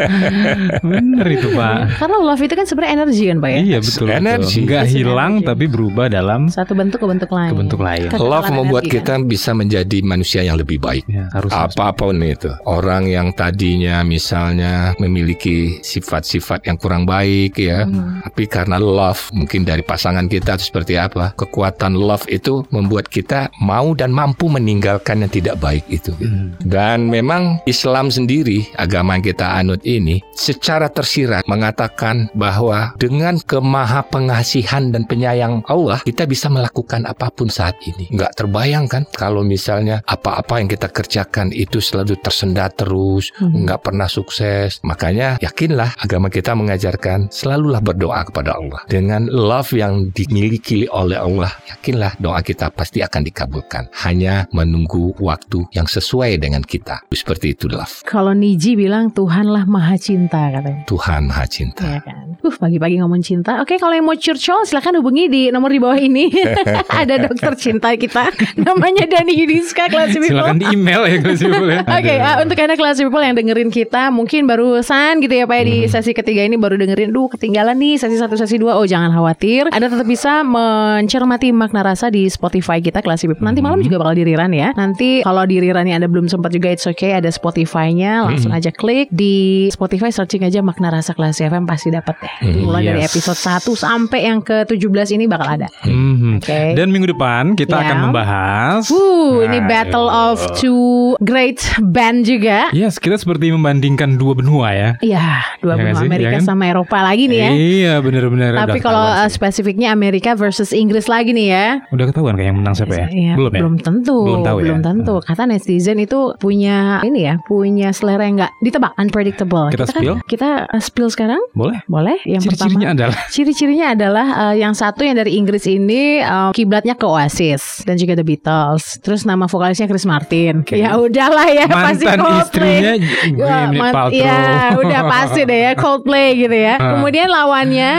Bener 0.83 1.27
itu 1.29 1.49
Pak. 1.51 1.79
Karena 1.99 2.17
love 2.19 2.41
itu 2.41 2.55
kan 2.55 2.65
sebenarnya 2.65 2.93
energi 2.97 3.25
kan 3.27 3.39
Pak 3.39 3.51
ya. 3.51 3.59
Iya 3.61 3.79
betul. 3.81 4.07
Energi. 4.09 4.59
Nggak 4.63 4.85
hilang 4.89 5.33
energy. 5.37 5.47
tapi 5.47 5.65
berubah 5.67 6.07
dalam 6.09 6.41
Satu 6.49 6.73
bentuk 6.73 6.99
ke 6.99 7.07
bentuk 7.07 7.31
lain. 7.31 7.51
ke 7.51 7.57
bentuk 7.57 7.81
lain. 7.81 8.09
Kekekalan 8.09 8.25
Love 8.27 8.49
membuat 8.51 8.83
energi, 8.83 8.97
kita 8.99 9.15
bisa 9.21 9.51
menjadi 9.53 9.99
manusia 10.03 10.41
yang 10.41 10.57
lebih 10.57 10.79
baik. 10.79 11.05
Ya, 11.07 11.29
harus 11.31 11.51
apa 11.51 11.93
pun 11.93 12.17
itu 12.19 12.49
orang 12.65 13.07
yang 13.07 13.31
tadinya 13.33 14.01
misalnya 14.03 14.97
memiliki 14.97 15.79
sifat-sifat 15.81 16.65
yang 16.65 16.77
kurang 16.77 17.05
baik 17.05 17.57
ya 17.57 17.85
Hmm. 17.87 18.19
tapi 18.23 18.47
karena 18.47 18.77
love 18.77 19.31
mungkin 19.31 19.63
dari 19.63 19.81
pasangan 19.81 20.27
kita 20.27 20.57
atau 20.57 20.65
seperti 20.65 20.97
apa 20.97 21.35
kekuatan 21.35 21.95
love 21.95 22.25
itu 22.27 22.65
membuat 22.71 23.07
kita 23.07 23.53
mau 23.59 23.93
dan 23.93 24.11
mampu 24.11 24.46
meninggalkan 24.49 25.23
yang 25.25 25.33
tidak 25.33 25.57
baik 25.61 25.85
itu 25.89 26.13
gitu. 26.17 26.27
Hmm. 26.29 26.55
dan 26.65 27.09
memang 27.11 27.61
Islam 27.67 28.09
sendiri 28.13 28.67
agama 28.77 29.19
yang 29.19 29.25
kita 29.25 29.47
anut 29.59 29.83
ini 29.83 30.21
secara 30.35 30.91
tersirat 30.93 31.49
mengatakan 31.49 32.29
bahwa 32.37 32.93
dengan 33.01 33.41
kemaha 33.41 34.05
pengasihan 34.07 34.93
dan 34.93 35.09
penyayang 35.09 35.65
Allah 35.67 36.03
kita 36.05 36.29
bisa 36.29 36.47
melakukan 36.53 37.09
apa 37.09 37.33
pun 37.33 37.49
saat 37.49 37.75
ini 37.89 38.11
nggak 38.13 38.37
terbayangkan 38.37 39.09
kalau 39.17 39.41
misalnya 39.43 40.05
apa-apa 40.07 40.61
yang 40.61 40.69
kita 40.69 40.89
kerjakan 40.93 41.51
itu 41.51 41.81
selalu 41.81 42.19
tersendat 42.21 42.77
terus 42.77 43.33
Hmm. 43.41 43.65
nggak 43.65 43.81
pernah 43.81 44.09
sukses 44.09 44.81
makanya 44.85 45.41
yakinlah 45.41 45.97
agama 46.01 46.29
kita 46.29 46.53
mengajarkan 46.53 47.33
selalulah 47.33 47.81
berdoa 47.81 48.25
kepada 48.29 48.61
Allah 48.61 48.81
dengan 48.89 49.25
love 49.29 49.73
yang 49.73 50.13
dimiliki 50.13 50.85
oleh 50.93 51.17
Allah 51.17 51.49
yakinlah 51.69 52.17
doa 52.21 52.45
kita 52.45 52.69
pasti 52.73 53.01
akan 53.01 53.25
dikabulkan 53.25 53.89
hanya 54.05 54.36
menunggu 54.53 55.17
waktu 55.17 55.65
yang 55.73 55.89
sesuai 55.89 56.37
dengan 56.37 56.61
kita 56.61 57.01
seperti 57.09 57.57
itu 57.57 57.73
love 57.73 58.05
Kalau 58.05 58.37
Niji 58.37 58.77
bilang 58.77 59.09
Tuhanlah 59.09 59.65
maha 59.65 59.97
cinta 59.97 60.53
katanya. 60.53 60.85
Tuhan 60.85 61.25
maha 61.31 61.47
cinta 61.49 61.87
Ya 61.87 62.01
kan. 62.05 62.37
Uh, 62.45 62.53
pagi-pagi 62.53 63.01
ngomong 63.01 63.23
cinta. 63.25 63.63
Oke, 63.65 63.81
kalau 63.81 63.97
yang 63.97 64.05
mau 64.05 64.19
curcol 64.19 64.69
silahkan 64.69 64.93
hubungi 65.01 65.31
di 65.31 65.43
nomor 65.49 65.73
di 65.73 65.81
bawah 65.81 65.97
ini. 65.97 66.29
Ada 67.01 67.31
dokter 67.31 67.57
cinta 67.57 67.95
kita. 67.97 68.29
Namanya 68.61 69.09
Dani 69.09 69.33
Yudiska 69.33 69.89
Classy 69.89 70.21
People. 70.21 70.45
Silakan 70.45 70.59
di 70.61 70.67
email 70.69 71.03
ya 71.09 71.17
kalau 71.23 71.37
sih 71.37 71.49
boleh. 71.49 71.79
Oke, 71.87 72.15
Aduh. 72.15 72.29
ah, 72.29 72.37
untuk 72.45 72.57
anda 72.61 72.75
kelas 72.77 72.99
people 73.01 73.23
yang 73.23 73.35
dengerin 73.39 73.71
kita 73.73 74.13
mungkin 74.13 74.45
barusan 74.45 75.23
gitu 75.25 75.33
ya 75.33 75.45
Pak 75.49 75.57
ya 75.57 75.65
di 75.65 75.77
sesi 75.89 76.13
ketiga 76.13 76.43
ini 76.45 76.61
baru 76.61 76.77
dengerin, 76.77 77.15
duh 77.15 77.31
ketinggalan 77.33 77.79
nih 77.79 77.97
sesi 77.97 78.17
satu 78.19 78.37
sesi 78.37 78.61
dua. 78.61 78.77
Oh 78.77 78.85
jangan 78.85 79.15
khawatir, 79.15 79.73
anda 79.73 79.87
tetap 79.89 80.07
bisa 80.07 80.45
mencermati 80.45 81.51
makna 81.55 81.87
rasa 81.87 82.13
di 82.13 82.29
Spotify 82.29 82.83
kita 82.83 83.01
kelas 83.01 83.25
people. 83.25 83.47
Nanti 83.47 83.65
malam 83.65 83.81
juga 83.81 84.03
bakal 84.03 84.19
diriran 84.27 84.51
ya. 84.51 84.75
Nanti 84.75 85.23
kalau 85.23 85.47
dirirannya 85.47 85.95
anda 85.95 86.11
belum 86.11 86.27
sempat 86.27 86.51
juga 86.51 86.75
it's 86.75 86.83
okay 86.85 87.15
ada 87.15 87.31
Spotify-nya, 87.31 88.27
langsung 88.27 88.51
aja 88.51 88.69
klik 88.69 89.07
di 89.09 89.67
Spotify 89.71 90.11
searching 90.11 90.43
aja 90.43 90.59
makna 90.61 90.91
rasa 90.91 91.15
kelas 91.15 91.39
FM 91.39 91.65
pasti 91.65 91.89
dapat 91.89 92.19
deh. 92.19 92.35
Mulai 92.59 92.83
dari 92.85 93.01
yes. 93.07 93.15
episode 93.15 93.39
1 93.39 93.71
sampai 93.79 94.21
yang 94.27 94.43
ke-17 94.43 95.15
ini 95.15 95.25
bakal 95.25 95.47
ada. 95.47 95.71
Mhm. 95.87 96.43
Oke. 96.43 96.75
Dan 96.75 96.91
minggu 96.91 97.15
depan 97.15 97.55
kita 97.55 97.79
Ya. 97.79 97.83
akan 97.87 97.97
membahas 98.05 98.83
Uh, 98.91 99.47
ini 99.47 99.63
Aduh. 99.63 99.69
battle 99.69 100.09
of 100.09 100.37
two 100.59 101.15
great 101.23 101.63
band 101.87 102.25
juga. 102.25 102.73
Yes, 102.73 102.99
kita 102.99 103.15
seperti 103.15 103.49
membandingkan 103.49 104.17
dua 104.17 104.35
benua 104.35 104.73
ya. 104.73 104.91
Iya, 104.99 105.45
dua 105.61 105.77
Iya 105.77 105.83
benua 105.85 105.95
sih? 105.97 106.09
Amerika 106.09 106.27
Iya 106.27 106.37
kan? 106.37 106.43
sama 106.45 106.65
Eropa 106.67 106.99
lagi 106.99 107.25
nih 107.29 107.39
ya. 107.39 107.51
Iya 107.53 107.95
benar-benar. 108.01 108.51
Tapi 108.67 108.79
kalau 108.81 109.07
sih. 109.29 109.37
spesifiknya 109.37 109.93
Amerika 109.93 110.35
versus 110.35 110.73
Inggris 110.73 111.07
lagi 111.07 111.31
nih 111.31 111.47
ya. 111.47 111.67
udah 111.93 112.05
ketahuan 112.09 112.35
kayak 112.35 112.49
yang 112.51 112.59
menang 112.59 112.75
siapa 112.75 112.95
ya? 112.97 113.07
Iya, 113.09 113.33
Belum 113.37 113.53
ya? 113.77 113.83
tentu, 113.85 114.16
Belum 114.25 114.41
tahu 114.41 114.59
ya? 114.63 114.79
tentu. 114.79 115.15
Kata 115.21 115.43
netizen 115.45 115.99
itu 115.99 116.33
punya 116.37 117.03
ini 117.03 117.27
ya, 117.27 117.35
punya 117.43 117.91
selera 117.91 118.25
yang 118.25 118.39
nggak 118.39 118.53
ditebak, 118.63 118.93
unpredictable. 118.97 119.69
Kita 119.69 119.85
kan- 119.85 119.95
spill? 119.99 120.17
kita 120.25 120.49
uh, 120.67 120.81
spill 120.81 121.09
sekarang, 121.09 121.41
Boleh. 121.53 121.83
boleh? 121.87 122.17
Yang 122.23 122.49
Ciri-cirinya 122.49 122.89
pertama, 122.89 122.97
adalah 122.97 123.19
ciri-cirinya 123.29 123.87
adalah 123.93 124.27
uh, 124.39 124.55
yang 124.55 124.73
satu 124.73 125.03
yang 125.03 125.17
dari 125.17 125.35
Inggris 125.35 125.67
ini 125.67 126.23
um, 126.23 126.51
kiblatnya 126.51 126.95
ke 126.95 127.05
Oasis 127.05 127.83
dan 127.83 127.97
juga 127.97 128.15
The 128.15 128.25
Beatles. 128.25 129.01
Terus 129.01 129.25
nama 129.25 129.45
vokalisnya 129.45 129.85
Chris 129.85 130.05
Martin. 130.05 130.63
Oke. 130.63 130.79
Ya 130.79 130.95
udahlah 130.95 131.49
ya, 131.49 131.67
pasti 131.67 132.05
mantan 132.05 132.21
Coldplay. 132.21 132.79
istrinya 132.79 132.93
Ya, 132.97 133.35
Gwyneth 133.67 133.77
mat- 133.77 133.95
Paltrow. 133.95 134.23
ya, 134.23 134.41
udah 134.77 135.01
pasti 135.05 135.41
deh 135.43 135.61
ya 135.63 135.73
Coldplay 135.75 136.27
gitu 136.37 136.55
ya. 136.55 136.75
Ah. 136.77 136.89
Kemudian 136.95 137.27
lawannya 137.27 137.93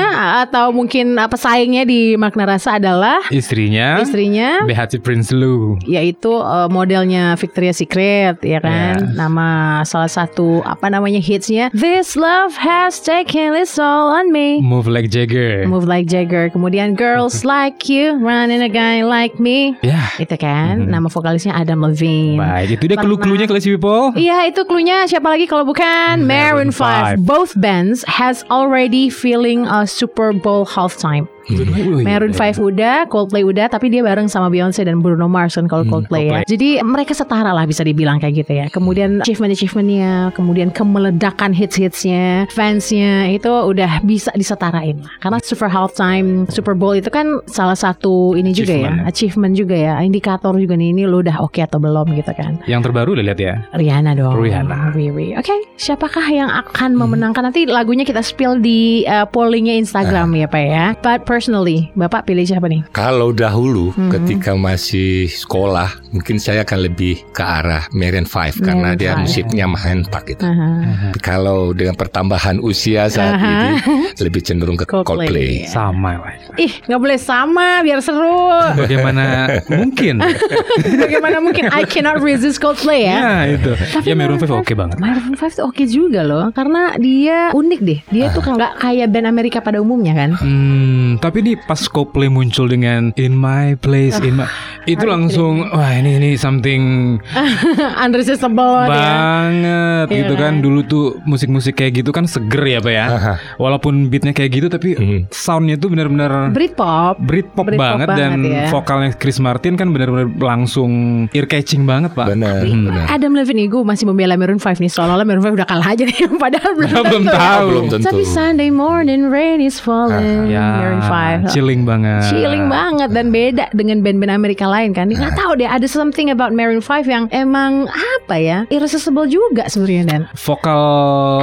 atau 0.44 0.72
mungkin 0.72 1.14
uh, 1.14 1.28
pesaingnya 1.28 1.84
di 1.84 2.16
makna 2.16 2.46
rasa 2.48 2.78
adalah 2.78 3.20
Istrinya 3.28 4.00
istrinya 4.00 4.64
BHT 4.64 5.02
Prince 5.02 5.32
Lou. 5.32 5.76
Yaitu 6.08 6.32
uh, 6.32 6.68
modelnya 6.68 7.36
Victoria's 7.36 7.78
Secret 7.78 8.40
ya 8.42 8.60
kan. 8.60 8.96
Ya. 8.98 9.16
Nama 9.18 9.48
salah 9.84 10.08
satu 10.08 10.64
apa 10.64 10.88
namanya 10.88 11.20
hitsnya 11.20 11.70
This 11.72 12.16
love 12.16 12.56
has 12.56 13.00
taken 13.00 13.54
its 13.54 13.76
all 13.76 14.12
on 14.12 14.32
me. 14.32 14.60
Move 14.64 14.88
like 14.88 15.12
Jagger. 15.12 15.68
Move 15.68 15.84
like 15.84 16.08
Jagger. 16.08 16.48
Kemudian 16.50 16.96
Girls 16.96 17.44
Like 17.44 17.88
You, 17.88 18.16
Running 18.18 18.64
a 18.64 18.72
Guy 18.72 19.04
Like 19.04 19.38
Me. 19.38 19.76
Ya. 19.82 20.12
Itu 20.16 20.36
kan 20.36 20.88
Mhm. 20.88 20.92
nama 20.92 21.08
vokalisnya 21.08 21.54
Adam 21.54 21.84
Levine. 21.84 22.38
Baik, 22.38 22.80
itu 22.80 22.84
dia 22.88 22.98
clue-cluenya 22.98 23.48
Classy 23.48 23.76
People. 23.76 24.16
Iya 24.16 24.48
itu 24.48 24.64
cluenya 24.64 25.06
siapa 25.06 25.28
lagi 25.28 25.48
kalau 25.48 25.64
bukan 25.64 26.24
Maroon 26.24 26.48
Maroon 26.48 26.72
5. 26.72 27.18
5. 27.18 27.22
Both 27.22 27.54
bands 27.60 28.02
has 28.08 28.42
already 28.50 29.10
feeling 29.10 29.68
a 29.68 29.86
Super 29.86 30.32
Bowl 30.34 30.66
halftime. 30.66 31.28
Wih, 31.48 32.04
Maroon 32.04 32.36
5 32.36 32.60
udah, 32.60 33.08
Coldplay 33.08 33.44
udah, 33.44 33.72
tapi 33.72 33.88
dia 33.88 34.04
bareng 34.04 34.28
sama 34.28 34.52
Beyonce 34.52 34.84
dan 34.84 35.00
Bruno 35.00 35.32
Mars 35.32 35.56
kan 35.56 35.66
kalau 35.66 35.88
Hmm, 35.88 35.94
Coldplay, 35.94 36.28
ya. 36.28 36.44
Coldplay. 36.44 36.52
Jadi 36.52 36.70
mereka 36.84 37.14
setara 37.16 37.56
lah 37.56 37.64
bisa 37.64 37.88
dibilang 37.88 38.20
kayak 38.20 38.44
gitu 38.44 38.52
ya. 38.52 38.66
Kemudian 38.68 39.24
achievement-achievementnya, 39.24 40.36
kemudian 40.36 40.70
kemeledakan 40.76 41.56
hits-hitsnya, 41.56 42.52
fansnya 42.52 43.32
itu 43.32 43.48
udah 43.48 44.04
bisa 44.04 44.34
disetarain 44.36 45.00
lah. 45.00 45.12
Karena 45.24 45.38
Super 45.40 45.72
Halftime, 45.72 46.46
Super 46.52 46.76
Bowl 46.76 47.00
itu 47.00 47.08
kan 47.08 47.40
salah 47.48 47.78
satu 47.78 48.36
ini 48.36 48.52
juga 48.52 48.76
ya, 48.76 48.94
Achievement 49.08 49.56
juga 49.56 49.76
ya, 49.78 49.94
indikator 50.04 50.52
juga 50.60 50.76
nih 50.76 50.92
ini 50.92 51.04
lo 51.08 51.24
udah 51.24 51.40
oke 51.40 51.64
atau 51.64 51.80
belum 51.80 52.12
gitu 52.20 52.36
kan. 52.36 52.60
Yang 52.68 52.92
terbaru 52.92 53.16
udah 53.16 53.26
lihat 53.26 53.40
ya. 53.40 53.54
Rihanna 53.72 54.12
dong. 54.20 54.36
Rihanna. 54.36 54.92
Riri. 54.92 55.38
Oke, 55.40 55.54
siapakah 55.80 56.28
yang 56.28 56.50
akan 56.52 56.96
memenangkan 56.98 57.48
nanti 57.48 57.64
lagunya 57.70 58.04
kita 58.04 58.20
spill 58.20 58.60
di 58.60 59.08
uh, 59.08 59.24
pollingnya 59.24 59.80
Instagram 59.80 60.36
ya 60.36 60.48
Pak 60.50 60.64
ya. 60.64 60.86
But 61.00 61.24
personally, 61.38 61.94
Bapak 61.94 62.26
pilih 62.26 62.42
siapa 62.44 62.66
nih? 62.66 62.82
Kalau 62.90 63.30
dahulu 63.30 63.94
Mhm. 63.94 64.10
ketika 64.10 64.58
masih 64.58 65.30
sekolah, 65.30 65.86
mungkin 66.10 66.42
saya 66.42 66.66
akan 66.66 66.80
lebih 66.84 67.22
ke 67.30 67.40
arah 67.40 67.86
Maroon 67.92 68.26
5 68.26 68.58
karena 68.58 68.98
dia 68.98 69.14
5. 69.14 69.22
musiknya 69.22 69.66
mentak 69.66 70.26
gitu. 70.28 70.42
Aha. 70.42 71.14
Kalau 71.20 71.72
dengan 71.72 71.94
pertambahan 71.94 72.58
usia 72.60 73.06
saat 73.08 73.38
Aha. 73.38 73.46
ini 73.46 73.70
lebih 74.26 74.42
cenderung 74.42 74.74
ke 74.76 74.90
Coldplay. 74.90 75.30
Coldplay. 75.30 75.52
Sama. 75.70 76.18
Ih, 76.58 76.74
nggak 76.84 76.98
boleh 76.98 77.20
sama 77.22 77.86
biar 77.86 78.02
seru. 78.02 78.50
Bagaimana 78.74 79.26
mungkin? 79.70 80.18
Bagaimana 81.04 81.38
mungkin 81.38 81.70
I 81.70 81.86
cannot 81.86 82.18
resist 82.20 82.58
Coldplay 82.58 83.06
ya? 83.06 83.16
Ya 83.16 83.34
itu. 83.54 83.72
Tapi 83.78 84.06
Ya 84.08 84.16
Maroon 84.18 84.36
5 84.36 84.48
Maroon 84.48 84.62
oke 84.66 84.74
banget. 84.74 84.98
Maroon 84.98 85.36
5 85.36 85.54
tuh 85.54 85.66
oke 85.68 85.84
juga 85.86 86.24
loh 86.24 86.50
Karena 86.50 86.98
dia 86.98 87.52
unik 87.52 87.80
deh 87.80 88.00
Dia 88.08 88.32
tuh 88.32 88.42
nggak 88.42 88.80
kayak 88.80 89.08
band 89.10 89.28
Amerika 89.28 89.60
pada 89.60 89.78
umumnya 89.78 90.16
kan 90.16 90.32
Hmm, 90.40 91.20
tapi 91.28 91.44
nih 91.44 91.56
pas 91.60 91.84
Coldplay 91.86 92.28
muncul 92.28 92.66
dengan 92.66 93.12
In 93.14 93.36
My 93.36 93.76
Place, 93.76 94.16
in 94.22 94.36
my, 94.36 94.48
itu 94.86 95.04
langsung 95.04 95.68
wah 95.68 95.92
ini 95.92 96.16
ini 96.16 96.30
something 96.34 97.16
Unresistable 97.98 98.56
banget 98.80 98.96
ya 98.96 99.12
banget 99.12 100.06
Iya 100.08 100.18
gitu 100.18 100.34
kan. 100.34 100.44
kan? 100.50 100.54
Dulu 100.60 100.80
tuh 100.84 101.06
musik-musik 101.22 101.76
kayak 101.76 102.00
gitu 102.00 102.10
kan 102.10 102.24
seger 102.24 102.64
ya 102.64 102.80
pak 102.80 102.94
ya. 102.94 103.06
Aha. 103.10 103.34
Walaupun 103.58 104.08
beatnya 104.08 104.32
kayak 104.32 104.52
gitu 104.54 104.68
tapi 104.68 104.96
Mhm. 104.96 105.20
soundnya 105.30 105.76
tuh 105.76 105.90
benar-benar 105.90 106.50
Britpop 106.50 107.20
Britpop 107.20 107.68
Britpop 107.68 107.78
banget, 107.78 108.08
banget 108.08 108.18
dan 108.18 108.32
ya. 108.42 108.68
vokalnya 108.70 109.12
Chris 109.14 109.38
Martin 109.38 109.76
kan 109.76 109.92
benar-benar 109.92 110.32
langsung 110.34 110.92
ear 111.30 111.46
catching 111.46 111.84
banget 111.84 112.14
pak. 112.14 112.32
Benar. 112.32 112.64
Adam 113.10 113.34
Levine 113.34 113.68
gue 113.68 113.82
masih 113.82 114.06
membela 114.06 114.36
Maroon 114.36 114.58
5 114.58 114.80
nih 114.80 114.88
Seolah-olah 114.88 115.26
Maroon 115.26 115.44
5 115.44 115.58
udah 115.58 115.68
kalah 115.68 115.88
aja 115.90 116.04
nih 116.04 116.16
Padahal 116.40 116.72
belum 116.74 117.24
tahu. 117.26 117.66
Belum 117.68 117.86
tentu. 117.90 118.06
Tapi 118.06 118.24
Sunday 118.24 118.70
morning 118.70 119.28
rain 119.28 119.60
is 119.60 119.76
falling 119.78 120.48
Ya, 120.48 120.64
Maroon 120.78 121.02
5 121.02 121.17
chilling 121.48 121.84
banget. 121.84 122.30
Chilling 122.30 122.66
banget 122.68 123.10
dan 123.12 123.28
beda 123.30 123.66
dengan 123.72 124.00
band-band 124.00 124.34
Amerika 124.34 124.66
lain 124.66 124.92
kan. 124.92 125.08
Nggak 125.08 125.34
tahu 125.36 125.52
deh 125.56 125.68
ada 125.68 125.86
something 125.86 126.30
about 126.30 126.52
Maroon 126.52 126.80
5 126.80 127.06
yang 127.06 127.26
emang 127.30 127.86
apa 127.88 128.36
ya 128.36 128.58
irresistible 128.68 129.26
juga 129.26 129.68
sebenarnya 129.68 130.04
dan. 130.06 130.22
Vokal 130.36 130.82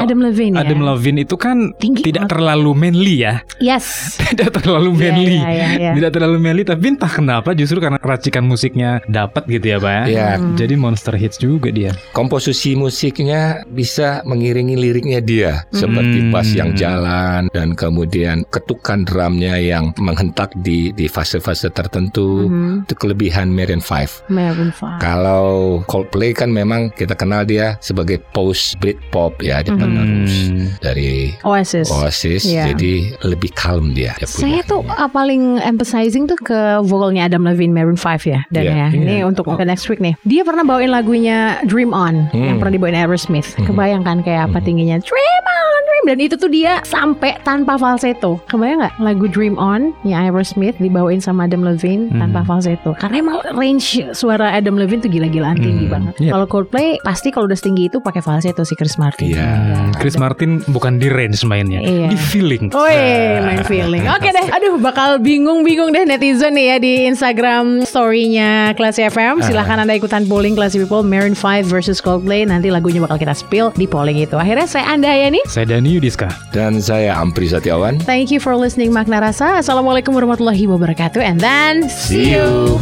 Adam 0.00 0.20
Levine 0.20 0.54
ya? 0.54 0.62
Adam 0.62 0.80
Levine 0.82 1.18
itu 1.22 1.36
kan 1.36 1.72
Tinggi 1.76 2.02
tidak 2.02 2.26
banget. 2.26 2.32
terlalu 2.36 2.70
manly 2.74 3.14
ya. 3.20 3.34
Yes. 3.58 4.16
tidak 4.30 4.54
terlalu 4.54 4.90
Iya, 4.94 5.00
manly. 5.10 5.38
iya, 5.38 5.48
iya, 5.48 5.66
iya. 5.74 5.92
Tidak 5.94 6.10
terlalu 6.10 6.36
manly 6.38 6.62
tapi 6.62 6.84
entah 6.88 7.08
kenapa 7.08 7.50
justru 7.52 7.78
karena 7.78 7.98
racikan 7.98 8.44
musiknya 8.44 9.00
dapat 9.06 9.46
gitu 9.46 9.66
ya, 9.66 9.78
Pak 9.78 9.92
ya. 9.92 10.02
Iya. 10.06 10.28
Hmm. 10.38 10.54
Jadi 10.54 10.74
monster 10.76 11.14
hits 11.14 11.36
juga 11.36 11.68
dia. 11.70 11.92
Komposisi 12.12 12.74
musiknya 12.74 13.64
bisa 13.66 14.22
mengiringi 14.24 14.74
liriknya 14.74 15.18
dia 15.18 15.52
seperti 15.70 16.18
Hmm. 16.20 16.30
bass 16.30 16.48
yang 16.50 16.70
jalan 16.74 17.48
dan 17.50 17.74
kemudian 17.74 18.46
ketukan 18.48 19.02
drumnya 19.02 19.56
yang 19.64 19.94
menghentak 19.96 20.52
di 20.54 20.92
di 20.92 21.06
fase-fase 21.06 21.70
tertentu. 21.70 22.46
Mhm. 22.46 22.84
Itu 22.84 22.94
kelebihan 22.94 23.48
Maroon 23.48 23.80
5. 23.80 24.24
Maroon 24.28 24.70
5. 24.70 24.98
Kalau 24.98 25.80
Coldplay 25.84 26.32
kan 26.32 26.48
memang 26.48 26.90
kita 26.90 27.14
kenal 27.14 27.42
dia 27.42 27.76
sebagai 27.78 28.20
post 28.32 28.76
Britpop 28.78 29.40
ya, 29.40 29.60
dia 29.60 29.72
Mhm. 29.72 29.80
penerus 29.80 30.34
dari 30.80 31.32
Oasis. 31.42 31.88
Oasis, 31.90 32.42
Iya. 32.44 32.70
jadi 32.70 32.94
lebih 33.24 33.50
calm 33.52 33.92
dia. 33.92 34.16
dia 34.16 34.26
Saya 34.26 34.60
tuh 34.64 34.82
uh, 34.84 35.06
paling 35.06 35.60
emphasizing 35.60 36.24
tuh 36.24 36.36
ke 36.36 36.58
vokalnya 36.82 37.26
Adam 37.26 37.44
Levine 37.44 37.70
Maroon 37.70 37.96
5 37.96 38.24
ya 38.24 38.40
dan 38.48 38.62
Iya, 38.64 38.72
ya. 38.74 38.88
Ini 38.90 39.14
untuk 39.22 39.44
ke 39.46 39.62
next 39.62 39.86
week 39.86 40.00
nih. 40.00 40.16
Dia 40.24 40.40
pernah 40.42 40.64
bawain 40.64 40.88
lagunya 40.88 41.60
Dream 41.64 41.92
On 41.92 42.26
yang 42.32 42.56
Hmm. 42.56 42.58
pernah 42.58 42.72
dibawain 42.72 42.96
Aerosmith. 42.96 43.52
Hmm. 43.54 43.68
Kebayangkan 43.68 44.24
kayak 44.24 44.48
apa 44.48 44.58
tingginya 44.58 44.96
Dream 44.98 45.44
On, 45.44 45.80
Dream 45.84 46.04
dan 46.08 46.18
itu 46.18 46.34
tuh 46.34 46.48
dia 46.48 46.80
sampai 46.82 47.36
tanpa 47.42 47.76
falsetto. 47.76 48.40
Kebayang 48.48 48.80
nggak 48.80 48.94
lagu 48.98 49.26
Dream 49.28 49.43
On 49.54 49.92
yang 50.02 50.24
Aerosmith 50.24 50.80
dibawain 50.80 51.20
sama 51.20 51.44
Adam 51.44 51.60
Levine 51.60 52.08
Hmm. 52.08 52.24
tanpa 52.24 52.40
falsetto? 52.42 52.96
Karena 52.96 53.20
emang 53.20 53.36
range 53.52 54.00
suara 54.12 54.48
Adam 54.50 54.74
Levine 54.74 55.00
tuh 55.00 55.12
gila-gilaan 55.12 55.54
tinggi 55.54 55.84
Hmm. 55.84 55.92
banget. 55.92 56.14
Iya. 56.18 56.30
Kalau 56.32 56.46
Coldplay 56.48 56.96
pasti 57.00 57.28
kalau 57.28 57.44
udah 57.44 57.54
setinggi 57.54 57.92
itu 57.92 58.00
pakai 58.00 58.18
falsetto 58.18 58.64
si 58.64 58.72
Chris 58.72 58.96
Martin. 58.96 59.28
Iya. 59.28 59.44
Hmm, 59.44 59.92
Chris 59.94 60.16
Martin 60.16 60.64
bukan 60.66 60.96
di 60.96 61.12
range 61.12 61.44
mainnya, 61.44 61.78
Iya. 61.78 62.08
di 62.08 62.16
feeling. 62.16 62.72
Woi, 62.72 62.96
main 63.42 63.60
feeling. 63.62 64.08
Oke 64.08 64.30
deh, 64.30 64.46
aduh 64.48 64.80
bakal 64.80 65.18
bingung-bingung 65.18 65.90
deh 65.90 66.04
netizen 66.04 66.54
nih 66.54 66.66
ya 66.66 66.76
di 66.78 66.92
Instagram 67.04 67.84
story-nya 67.84 68.72
Classy 68.72 69.02
FM. 69.02 69.42
Silahkan 69.42 69.76
anda 69.76 69.92
ikutan 69.92 70.24
polling 70.24 70.54
Classy 70.54 70.78
People 70.78 71.02
Maroon 71.02 71.34
5 71.34 71.66
versus 71.66 71.98
Coldplay. 71.98 72.44
Nanti 72.44 72.70
lagunya 72.70 73.02
bakal 73.02 73.18
kita 73.18 73.34
spill 73.34 73.74
di 73.74 73.84
polling 73.84 74.16
itu. 74.16 74.36
Akhirnya 74.36 74.64
saya 74.64 74.86
Anda 74.86 75.10
ya 75.10 75.26
nih. 75.26 75.42
Saya 75.44 75.66
Dani 75.66 75.90
Yudiska. 75.90 76.30
Dan 76.50 76.78
saya 76.78 77.18
Ampri 77.18 77.50
Satiawan. 77.50 77.98
Thank 78.00 78.30
you 78.30 78.38
for 78.38 78.54
listening 78.54 78.94
Makna 78.94 79.18
Rasa. 79.18 79.33
Assalamualaikum 79.40 80.14
warahmatullahi 80.14 80.70
wabarakatuh. 80.70 81.18
And 81.18 81.42
then 81.42 81.90
see 81.90 82.38
you. 82.38 82.78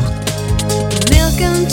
Milk 1.08 1.40
and 1.40 1.64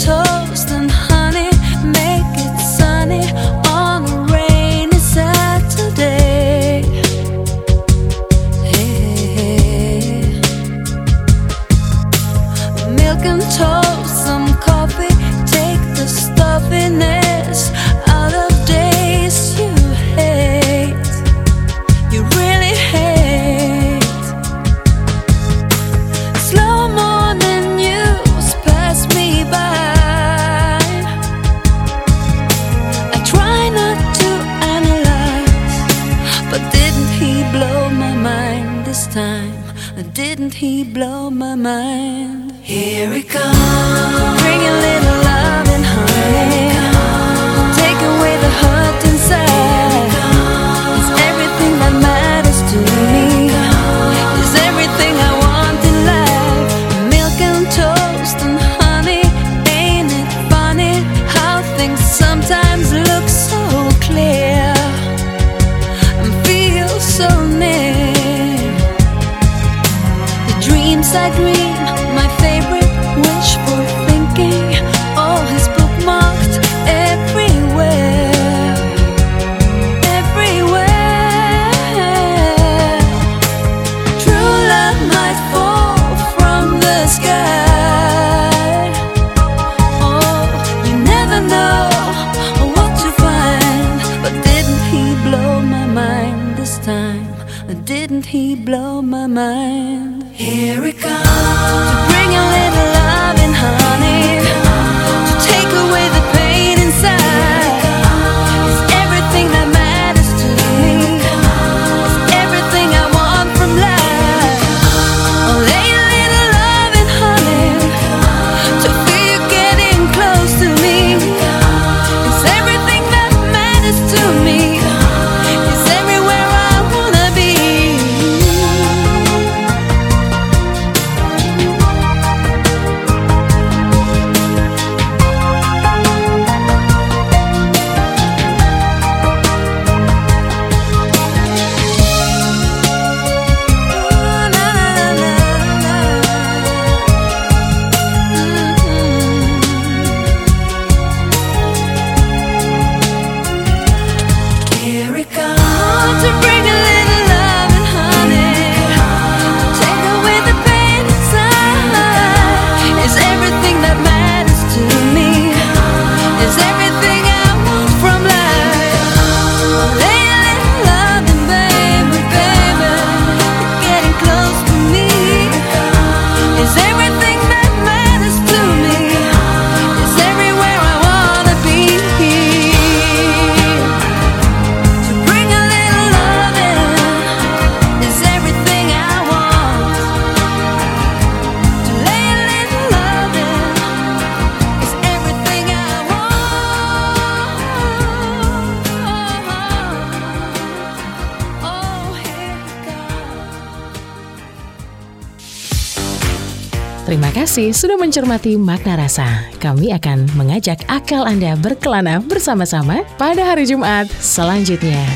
mencermati 208.10 208.58
makna 208.58 208.98
rasa. 208.98 209.46
Kami 209.62 209.94
akan 209.94 210.34
mengajak 210.34 210.82
akal 210.90 211.22
Anda 211.22 211.54
berkelana 211.54 212.18
bersama-sama 212.18 213.06
pada 213.14 213.46
hari 213.46 213.70
Jumat 213.70 214.10
selanjutnya. 214.18 215.06